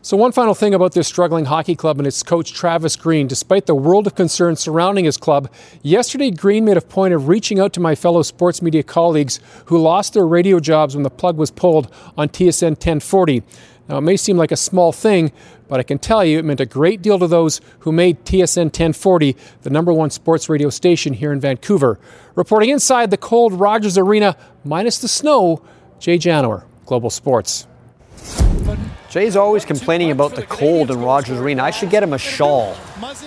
So, 0.00 0.16
one 0.16 0.32
final 0.32 0.54
thing 0.54 0.74
about 0.74 0.92
this 0.92 1.08
struggling 1.08 1.46
hockey 1.46 1.74
club 1.74 1.98
and 1.98 2.06
its 2.06 2.22
coach 2.22 2.52
Travis 2.52 2.94
Green. 2.96 3.26
Despite 3.26 3.66
the 3.66 3.74
world 3.74 4.06
of 4.06 4.14
concern 4.14 4.56
surrounding 4.56 5.04
his 5.04 5.16
club, 5.16 5.52
yesterday 5.82 6.30
Green 6.30 6.64
made 6.64 6.76
a 6.76 6.80
point 6.80 7.12
of 7.12 7.28
reaching 7.28 7.58
out 7.58 7.72
to 7.74 7.80
my 7.80 7.94
fellow 7.94 8.22
sports 8.22 8.62
media 8.62 8.82
colleagues 8.82 9.40
who 9.66 9.76
lost 9.76 10.14
their 10.14 10.26
radio 10.26 10.60
jobs 10.60 10.94
when 10.94 11.02
the 11.02 11.10
plug 11.10 11.36
was 11.36 11.50
pulled 11.50 11.92
on 12.16 12.28
TSN 12.28 12.70
1040. 12.70 13.42
Now, 13.88 13.98
it 13.98 14.02
may 14.02 14.16
seem 14.16 14.36
like 14.36 14.52
a 14.52 14.56
small 14.56 14.92
thing, 14.92 15.32
but 15.66 15.80
I 15.80 15.82
can 15.82 15.98
tell 15.98 16.24
you 16.24 16.38
it 16.38 16.44
meant 16.44 16.60
a 16.60 16.66
great 16.66 17.02
deal 17.02 17.18
to 17.18 17.26
those 17.26 17.60
who 17.80 17.90
made 17.90 18.24
TSN 18.24 18.66
1040 18.66 19.36
the 19.62 19.70
number 19.70 19.92
one 19.92 20.10
sports 20.10 20.48
radio 20.48 20.70
station 20.70 21.14
here 21.14 21.32
in 21.32 21.40
Vancouver. 21.40 21.98
Reporting 22.34 22.70
inside 22.70 23.10
the 23.10 23.16
cold 23.16 23.52
Rogers 23.52 23.98
Arena, 23.98 24.36
minus 24.64 24.98
the 24.98 25.08
snow, 25.08 25.62
Jay 25.98 26.18
Janower, 26.18 26.64
Global 26.86 27.10
Sports. 27.10 27.66
Jay's 29.10 29.36
always 29.36 29.64
complaining 29.64 30.10
about 30.10 30.34
the 30.34 30.42
cold 30.42 30.90
in 30.90 31.00
Rogers 31.00 31.38
Arena. 31.38 31.62
I 31.62 31.70
should 31.70 31.88
get 31.88 32.02
him 32.02 32.12
a 32.12 32.18
shawl. 32.18 32.76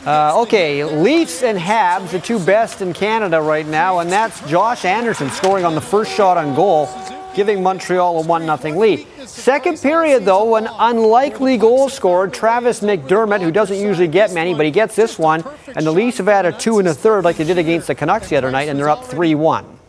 Uh, 0.05 0.41
okay, 0.43 0.83
Leafs 0.83 1.41
and 1.41 1.57
Habs, 1.57 2.11
the 2.11 2.19
two 2.19 2.37
best 2.39 2.81
in 2.81 2.93
Canada 2.93 3.41
right 3.41 3.65
now, 3.65 3.99
and 3.99 4.11
that's 4.11 4.47
Josh 4.47 4.85
Anderson 4.85 5.31
scoring 5.31 5.65
on 5.65 5.73
the 5.73 5.81
first 5.81 6.11
shot 6.11 6.37
on 6.37 6.53
goal, 6.53 6.87
giving 7.33 7.63
Montreal 7.63 8.23
a 8.23 8.27
1 8.27 8.57
0 8.59 8.79
lead. 8.79 9.07
Second 9.25 9.81
period, 9.81 10.23
though, 10.23 10.55
an 10.55 10.67
unlikely 10.71 11.57
goal 11.57 11.89
scored. 11.89 12.31
Travis 12.31 12.81
McDermott, 12.81 13.41
who 13.41 13.51
doesn't 13.51 13.77
usually 13.77 14.07
get 14.07 14.33
many, 14.33 14.53
but 14.53 14.65
he 14.65 14.71
gets 14.71 14.95
this 14.95 15.17
one. 15.17 15.43
And 15.75 15.83
the 15.85 15.91
Leafs 15.91 16.19
have 16.19 16.27
had 16.27 16.45
a 16.45 16.51
two 16.51 16.77
and 16.77 16.87
a 16.87 16.93
third 16.93 17.23
like 17.23 17.37
they 17.37 17.43
did 17.43 17.57
against 17.57 17.87
the 17.87 17.95
Canucks 17.95 18.29
the 18.29 18.35
other 18.35 18.51
night, 18.51 18.69
and 18.69 18.77
they're 18.77 18.89
up 18.89 19.03
3 19.03 19.33
1. 19.33 19.79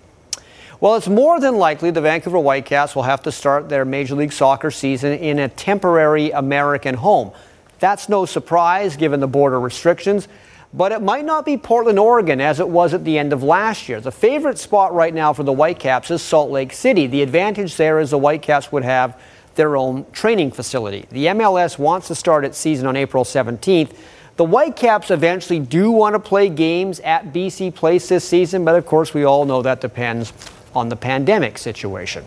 Well, 0.83 0.97
it's 0.97 1.07
more 1.07 1.39
than 1.39 1.59
likely 1.59 1.93
the 1.93 2.01
Vancouver 2.01 2.41
Whitecaps 2.41 2.97
will 2.97 3.05
have 3.05 3.23
to 3.23 3.31
start 3.31 3.69
their 3.69 3.85
Major 3.85 4.17
League 4.17 4.33
Soccer 4.33 4.73
season 4.73 5.13
in 5.13 5.39
a 5.39 5.49
temporary 5.49 6.33
American 6.33 6.97
home. 6.97 7.31
That's 7.79 8.09
no 8.09 8.27
surprise 8.27 8.97
given 8.97 9.21
the 9.21 9.29
border 9.29 9.61
restrictions, 9.61 10.27
but 10.75 10.91
it 10.91 11.01
might 11.01 11.25
not 11.25 11.45
be 11.45 11.57
Portland, 11.57 12.01
Oregon 12.01 12.41
as 12.41 12.59
it 12.59 12.69
was 12.69 12.95
at 12.95 13.05
the 13.05 13.17
end 13.17 13.33
of 13.33 13.45
last 13.45 13.89
year. 13.89 14.01
The 14.01 14.11
favorite 14.11 14.59
spot 14.59 14.93
right 14.93 15.15
now 15.15 15.33
for 15.33 15.45
the 15.45 15.53
Whitecaps 15.53 16.11
is 16.11 16.21
Salt 16.21 16.51
Lake 16.51 16.73
City. 16.73 17.07
The 17.07 17.23
advantage 17.23 17.77
there 17.77 18.01
is 18.01 18.11
the 18.11 18.19
Whitecaps 18.19 18.73
would 18.73 18.83
have 18.83 19.21
their 19.55 19.77
own 19.77 20.05
training 20.11 20.51
facility. 20.51 21.07
The 21.13 21.27
MLS 21.27 21.79
wants 21.79 22.09
to 22.09 22.17
start 22.17 22.45
its 22.45 22.59
season 22.59 22.89
on 22.89 22.97
April 22.97 23.23
17th. 23.23 23.95
The 24.35 24.45
Whitecaps 24.45 25.13
eventually 25.13 25.61
do 25.61 25.93
want 25.93 26.17
to 26.17 26.19
play 26.19 26.49
games 26.49 26.99
at 27.01 27.33
BC 27.33 27.73
Place 27.73 28.09
this 28.09 28.29
season, 28.29 28.65
but 28.65 28.75
of 28.75 28.85
course, 28.85 29.15
we 29.15 29.23
all 29.23 29.45
know 29.45 29.63
that 29.63 29.81
depends 29.81 30.33
on 30.75 30.89
the 30.89 30.97
pandemic 30.97 31.59
situation. 31.59 32.25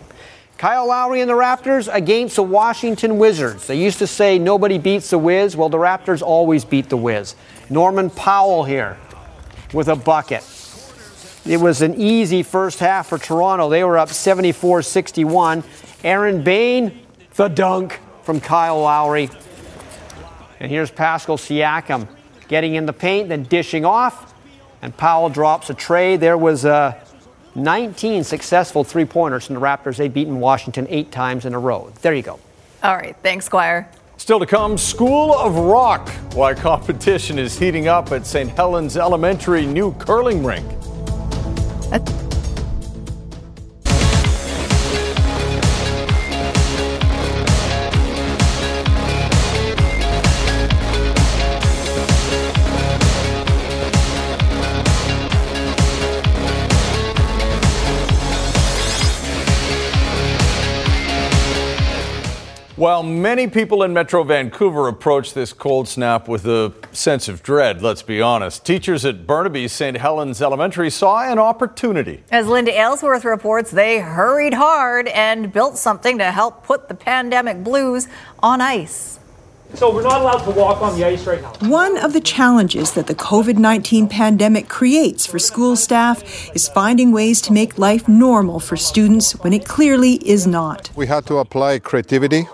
Kyle 0.58 0.88
Lowry 0.88 1.20
and 1.20 1.28
the 1.28 1.34
Raptors 1.34 1.92
against 1.92 2.36
the 2.36 2.42
Washington 2.42 3.18
Wizards. 3.18 3.66
They 3.66 3.78
used 3.78 3.98
to 3.98 4.06
say 4.06 4.38
nobody 4.38 4.78
beats 4.78 5.10
the 5.10 5.18
Wiz. 5.18 5.54
Well, 5.56 5.68
the 5.68 5.76
Raptors 5.76 6.22
always 6.22 6.64
beat 6.64 6.88
the 6.88 6.96
Wiz. 6.96 7.34
Norman 7.68 8.08
Powell 8.08 8.64
here 8.64 8.96
with 9.74 9.88
a 9.88 9.96
bucket. 9.96 10.42
It 11.44 11.60
was 11.60 11.82
an 11.82 11.94
easy 11.94 12.42
first 12.42 12.78
half 12.78 13.08
for 13.08 13.18
Toronto. 13.18 13.68
They 13.68 13.84
were 13.84 13.98
up 13.98 14.08
74 14.08 14.82
61. 14.82 15.62
Aaron 16.02 16.42
Bayne, 16.42 17.00
the 17.34 17.48
dunk 17.48 18.00
from 18.22 18.40
Kyle 18.40 18.80
Lowry. 18.80 19.28
And 20.58 20.70
here's 20.70 20.90
Pascal 20.90 21.36
Siakam 21.36 22.08
getting 22.48 22.74
in 22.74 22.86
the 22.86 22.92
paint, 22.92 23.28
then 23.28 23.42
dishing 23.42 23.84
off. 23.84 24.34
And 24.82 24.96
Powell 24.96 25.28
drops 25.28 25.68
a 25.68 25.74
tray. 25.74 26.16
There 26.16 26.38
was 26.38 26.64
a 26.64 27.00
19 27.56 28.22
successful 28.24 28.84
three 28.84 29.04
pointers 29.04 29.46
from 29.46 29.54
the 29.54 29.60
Raptors. 29.60 29.96
They've 29.96 30.12
beaten 30.12 30.38
Washington 30.40 30.86
eight 30.90 31.10
times 31.10 31.44
in 31.44 31.54
a 31.54 31.58
row. 31.58 31.92
There 32.02 32.14
you 32.14 32.22
go. 32.22 32.38
All 32.82 32.94
right. 32.94 33.16
Thanks, 33.22 33.46
Squire. 33.46 33.88
Still 34.18 34.38
to 34.38 34.46
come, 34.46 34.78
School 34.78 35.34
of 35.34 35.56
Rock. 35.56 36.08
Why 36.32 36.54
competition 36.54 37.38
is 37.38 37.58
heating 37.58 37.88
up 37.88 38.12
at 38.12 38.26
St. 38.26 38.50
Helens 38.50 38.96
Elementary 38.96 39.66
new 39.66 39.92
curling 39.94 40.44
rink. 40.44 40.66
While 62.76 63.02
many 63.02 63.46
people 63.48 63.82
in 63.84 63.94
Metro 63.94 64.22
Vancouver 64.22 64.86
approach 64.86 65.32
this 65.32 65.54
cold 65.54 65.88
snap 65.88 66.28
with 66.28 66.44
a 66.44 66.74
sense 66.92 67.26
of 67.26 67.42
dread, 67.42 67.80
let's 67.80 68.02
be 68.02 68.20
honest, 68.20 68.66
teachers 68.66 69.06
at 69.06 69.26
Burnaby 69.26 69.66
St. 69.66 69.96
Helens 69.96 70.42
Elementary 70.42 70.90
saw 70.90 71.22
an 71.22 71.38
opportunity. 71.38 72.22
As 72.30 72.46
Linda 72.46 72.78
Aylesworth 72.78 73.24
reports, 73.24 73.70
they 73.70 74.00
hurried 74.00 74.52
hard 74.52 75.08
and 75.08 75.50
built 75.50 75.78
something 75.78 76.18
to 76.18 76.30
help 76.30 76.64
put 76.64 76.88
the 76.88 76.94
pandemic 76.94 77.64
blues 77.64 78.08
on 78.42 78.60
ice. 78.60 79.20
So 79.72 79.90
we're 79.92 80.02
not 80.02 80.20
allowed 80.20 80.44
to 80.44 80.50
walk 80.50 80.82
on 80.82 80.98
the 80.98 81.06
ice 81.06 81.26
right 81.26 81.40
now. 81.40 81.54
One 81.70 81.96
of 81.96 82.12
the 82.12 82.20
challenges 82.20 82.92
that 82.92 83.06
the 83.06 83.14
COVID 83.14 83.56
19 83.56 84.06
pandemic 84.06 84.68
creates 84.68 85.24
for 85.24 85.38
school 85.38 85.76
staff 85.76 86.22
is 86.54 86.68
finding 86.68 87.10
ways 87.10 87.40
to 87.42 87.54
make 87.54 87.78
life 87.78 88.06
normal 88.06 88.60
for 88.60 88.76
students 88.76 89.32
when 89.42 89.54
it 89.54 89.64
clearly 89.64 90.16
is 90.28 90.46
not. 90.46 90.90
We 90.94 91.06
had 91.06 91.24
to 91.28 91.38
apply 91.38 91.78
creativity 91.78 92.46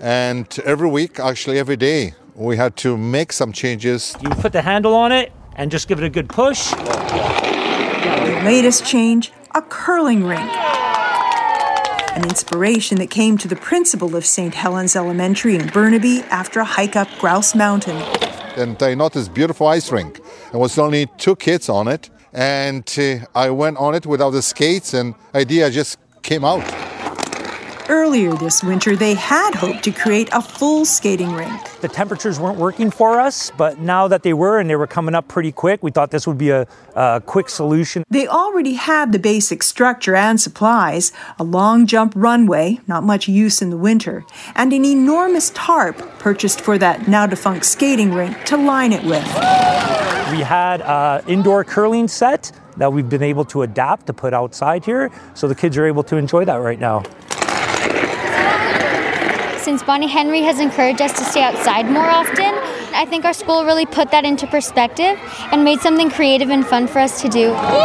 and 0.00 0.46
every 0.64 0.88
week, 0.88 1.20
actually 1.20 1.58
every 1.58 1.76
day, 1.76 2.14
we 2.34 2.56
had 2.56 2.76
to 2.76 2.96
make 2.96 3.32
some 3.32 3.52
changes. 3.52 4.16
You 4.22 4.30
put 4.30 4.52
the 4.52 4.62
handle 4.62 4.94
on 4.94 5.12
it 5.12 5.32
and 5.56 5.70
just 5.70 5.88
give 5.88 5.98
it 5.98 6.04
a 6.04 6.10
good 6.10 6.28
push. 6.28 6.70
The 6.70 8.42
latest 8.44 8.84
change 8.86 9.32
a 9.54 9.62
curling 9.62 10.24
rink. 10.24 10.50
An 12.16 12.24
inspiration 12.24 12.98
that 12.98 13.10
came 13.10 13.36
to 13.38 13.48
the 13.48 13.56
principal 13.56 14.16
of 14.16 14.24
St. 14.24 14.54
Helens 14.54 14.96
Elementary 14.96 15.54
in 15.54 15.66
Burnaby 15.68 16.22
after 16.30 16.60
a 16.60 16.64
hike 16.64 16.96
up 16.96 17.08
Grouse 17.18 17.54
Mountain. 17.54 17.96
And 18.56 18.82
I 18.82 18.94
noticed 18.94 19.32
beautiful 19.34 19.66
ice 19.66 19.92
rink. 19.92 20.20
There 20.50 20.60
was 20.60 20.78
only 20.78 21.06
two 21.18 21.36
kids 21.36 21.68
on 21.68 21.88
it, 21.88 22.10
and 22.32 22.84
uh, 22.98 23.26
I 23.34 23.50
went 23.50 23.76
on 23.78 23.94
it 23.94 24.06
without 24.06 24.30
the 24.30 24.42
skates, 24.42 24.94
and 24.94 25.14
idea 25.34 25.70
just 25.70 25.98
came 26.22 26.44
out. 26.44 26.64
Earlier 27.90 28.32
this 28.34 28.62
winter, 28.62 28.94
they 28.94 29.14
had 29.14 29.52
hoped 29.52 29.82
to 29.82 29.90
create 29.90 30.28
a 30.32 30.40
full 30.40 30.84
skating 30.84 31.32
rink. 31.32 31.60
The 31.80 31.88
temperatures 31.88 32.38
weren't 32.38 32.56
working 32.56 32.88
for 32.88 33.18
us, 33.18 33.50
but 33.56 33.80
now 33.80 34.06
that 34.06 34.22
they 34.22 34.32
were 34.32 34.60
and 34.60 34.70
they 34.70 34.76
were 34.76 34.86
coming 34.86 35.12
up 35.16 35.26
pretty 35.26 35.50
quick, 35.50 35.82
we 35.82 35.90
thought 35.90 36.12
this 36.12 36.24
would 36.24 36.38
be 36.38 36.50
a, 36.50 36.68
a 36.94 37.20
quick 37.26 37.48
solution. 37.48 38.04
They 38.08 38.28
already 38.28 38.74
had 38.74 39.10
the 39.10 39.18
basic 39.18 39.64
structure 39.64 40.14
and 40.14 40.40
supplies 40.40 41.10
a 41.36 41.42
long 41.42 41.84
jump 41.84 42.12
runway, 42.14 42.78
not 42.86 43.02
much 43.02 43.26
use 43.26 43.60
in 43.60 43.70
the 43.70 43.76
winter, 43.76 44.24
and 44.54 44.72
an 44.72 44.84
enormous 44.84 45.50
tarp 45.52 45.98
purchased 46.20 46.60
for 46.60 46.78
that 46.78 47.08
now 47.08 47.26
defunct 47.26 47.66
skating 47.66 48.14
rink 48.14 48.44
to 48.44 48.56
line 48.56 48.92
it 48.92 49.02
with. 49.02 49.26
We 50.30 50.44
had 50.44 50.80
an 50.82 51.28
indoor 51.28 51.64
curling 51.64 52.06
set 52.06 52.52
that 52.76 52.92
we've 52.92 53.08
been 53.08 53.24
able 53.24 53.44
to 53.46 53.62
adapt 53.62 54.06
to 54.06 54.12
put 54.12 54.32
outside 54.32 54.84
here, 54.84 55.10
so 55.34 55.48
the 55.48 55.56
kids 55.56 55.76
are 55.76 55.86
able 55.86 56.04
to 56.04 56.16
enjoy 56.16 56.44
that 56.44 56.58
right 56.58 56.78
now. 56.78 57.02
Since 59.70 59.84
Bonnie 59.84 60.08
Henry 60.08 60.40
has 60.40 60.58
encouraged 60.58 61.00
us 61.00 61.12
to 61.12 61.22
stay 61.24 61.44
outside 61.44 61.88
more 61.88 62.02
often, 62.02 62.52
I 62.92 63.06
think 63.08 63.24
our 63.24 63.32
school 63.32 63.64
really 63.64 63.86
put 63.86 64.10
that 64.10 64.24
into 64.24 64.48
perspective 64.48 65.16
and 65.52 65.62
made 65.62 65.78
something 65.78 66.10
creative 66.10 66.50
and 66.50 66.66
fun 66.66 66.88
for 66.88 66.98
us 66.98 67.22
to 67.22 67.28
do. 67.28 67.52
I 67.54 67.76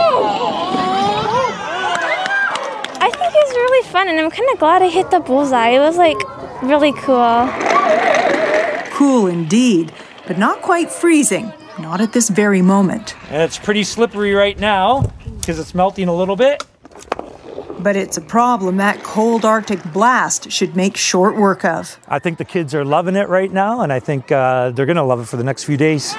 think 3.13 3.35
it 3.35 3.45
was 3.47 3.55
really 3.55 3.87
fun, 3.87 4.07
and 4.07 4.19
I'm 4.19 4.31
kind 4.31 4.49
of 4.51 4.57
glad 4.57 4.81
I 4.81 4.89
hit 4.89 5.11
the 5.11 5.19
bullseye. 5.19 5.75
It 5.75 5.79
was 5.79 5.95
like 5.95 6.17
really 6.63 6.91
cool. 6.93 7.47
Cool 8.89 9.27
indeed, 9.27 9.93
but 10.25 10.39
not 10.39 10.63
quite 10.63 10.91
freezing. 10.91 11.53
Not 11.77 12.01
at 12.01 12.13
this 12.13 12.29
very 12.29 12.63
moment. 12.63 13.15
And 13.29 13.43
it's 13.43 13.59
pretty 13.59 13.83
slippery 13.83 14.33
right 14.33 14.57
now 14.57 15.13
because 15.39 15.59
it's 15.59 15.75
melting 15.75 16.07
a 16.07 16.15
little 16.15 16.35
bit. 16.35 16.65
But 17.85 17.95
it's 17.95 18.17
a 18.17 18.21
problem 18.21 18.77
that 18.77 19.03
cold 19.03 19.45
Arctic 19.45 19.83
blast 19.93 20.51
should 20.51 20.75
make 20.75 20.97
short 20.97 21.35
work 21.35 21.63
of. 21.63 21.99
I 22.07 22.17
think 22.17 22.39
the 22.39 22.43
kids 22.43 22.73
are 22.73 22.83
loving 22.83 23.15
it 23.15 23.29
right 23.29 23.53
now, 23.53 23.81
and 23.81 23.93
I 23.93 23.99
think 23.99 24.31
uh, 24.31 24.71
they're 24.71 24.87
going 24.87 24.95
to 24.95 25.03
love 25.03 25.21
it 25.21 25.25
for 25.25 25.37
the 25.37 25.43
next 25.43 25.65
few 25.65 25.77
days. 25.77 26.15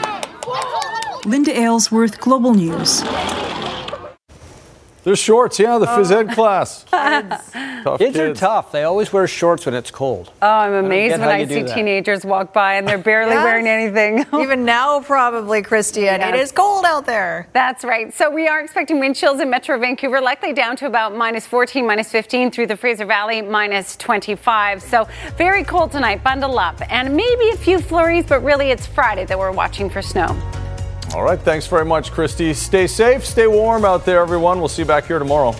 Linda 1.24 1.50
Aylesworth, 1.50 2.20
Global 2.20 2.54
News. 2.54 3.02
There's 5.06 5.20
shorts, 5.20 5.60
yeah, 5.60 5.78
the 5.78 5.86
phys 5.86 6.10
oh. 6.10 6.18
ed 6.18 6.30
class. 6.32 6.84
Tough 6.90 8.00
kids, 8.00 8.18
are 8.18 8.34
tough. 8.34 8.72
They 8.72 8.82
always 8.82 9.12
wear 9.12 9.28
shorts 9.28 9.64
when 9.64 9.76
it's 9.76 9.92
cold. 9.92 10.32
Oh, 10.42 10.48
I'm 10.48 10.72
amazed 10.72 11.12
get 11.12 11.20
when 11.20 11.28
I 11.28 11.46
see 11.46 11.62
teenagers 11.62 12.24
walk 12.24 12.52
by 12.52 12.74
and 12.74 12.88
they're 12.88 12.98
barely 12.98 13.34
Yes. 13.34 13.44
wearing 13.44 13.68
anything. 13.68 14.26
Even 14.40 14.64
now, 14.64 14.98
probably, 14.98 15.62
Christian. 15.62 16.02
It 16.02 16.34
Yes. 16.34 16.48
is 16.48 16.52
cold 16.52 16.84
out 16.84 17.06
there. 17.06 17.46
That's 17.52 17.84
right. 17.84 18.12
So 18.12 18.28
we 18.28 18.48
are 18.48 18.58
expecting 18.58 18.98
wind 18.98 19.14
chills 19.14 19.38
in 19.38 19.48
Metro 19.48 19.78
Vancouver, 19.78 20.20
likely 20.20 20.52
down 20.52 20.74
to 20.78 20.86
about 20.86 21.14
minus 21.14 21.46
14, 21.46 21.86
minus 21.86 22.10
15 22.10 22.50
through 22.50 22.66
the 22.66 22.76
Fraser 22.76 23.04
Valley, 23.04 23.42
minus 23.42 23.94
25. 23.98 24.82
So 24.82 25.06
very 25.36 25.62
cold 25.62 25.92
tonight. 25.92 26.24
Bundle 26.24 26.58
up. 26.58 26.80
And 26.90 27.14
maybe 27.14 27.50
a 27.50 27.56
few 27.56 27.78
flurries, 27.78 28.26
but 28.26 28.42
really 28.42 28.72
it's 28.72 28.86
Friday 28.86 29.24
that 29.26 29.38
we're 29.38 29.52
watching 29.52 29.88
for 29.88 30.02
snow. 30.02 30.36
All 31.16 31.22
right, 31.22 31.40
thanks 31.40 31.66
very 31.66 31.86
much, 31.86 32.12
Kristi. 32.12 32.54
Stay 32.54 32.86
safe, 32.86 33.24
stay 33.24 33.46
warm 33.46 33.86
out 33.86 34.04
there, 34.04 34.20
everyone. 34.20 34.58
We'll 34.58 34.68
see 34.68 34.82
you 34.82 34.86
back 34.86 35.06
here 35.06 35.18
tomorrow. 35.18 35.52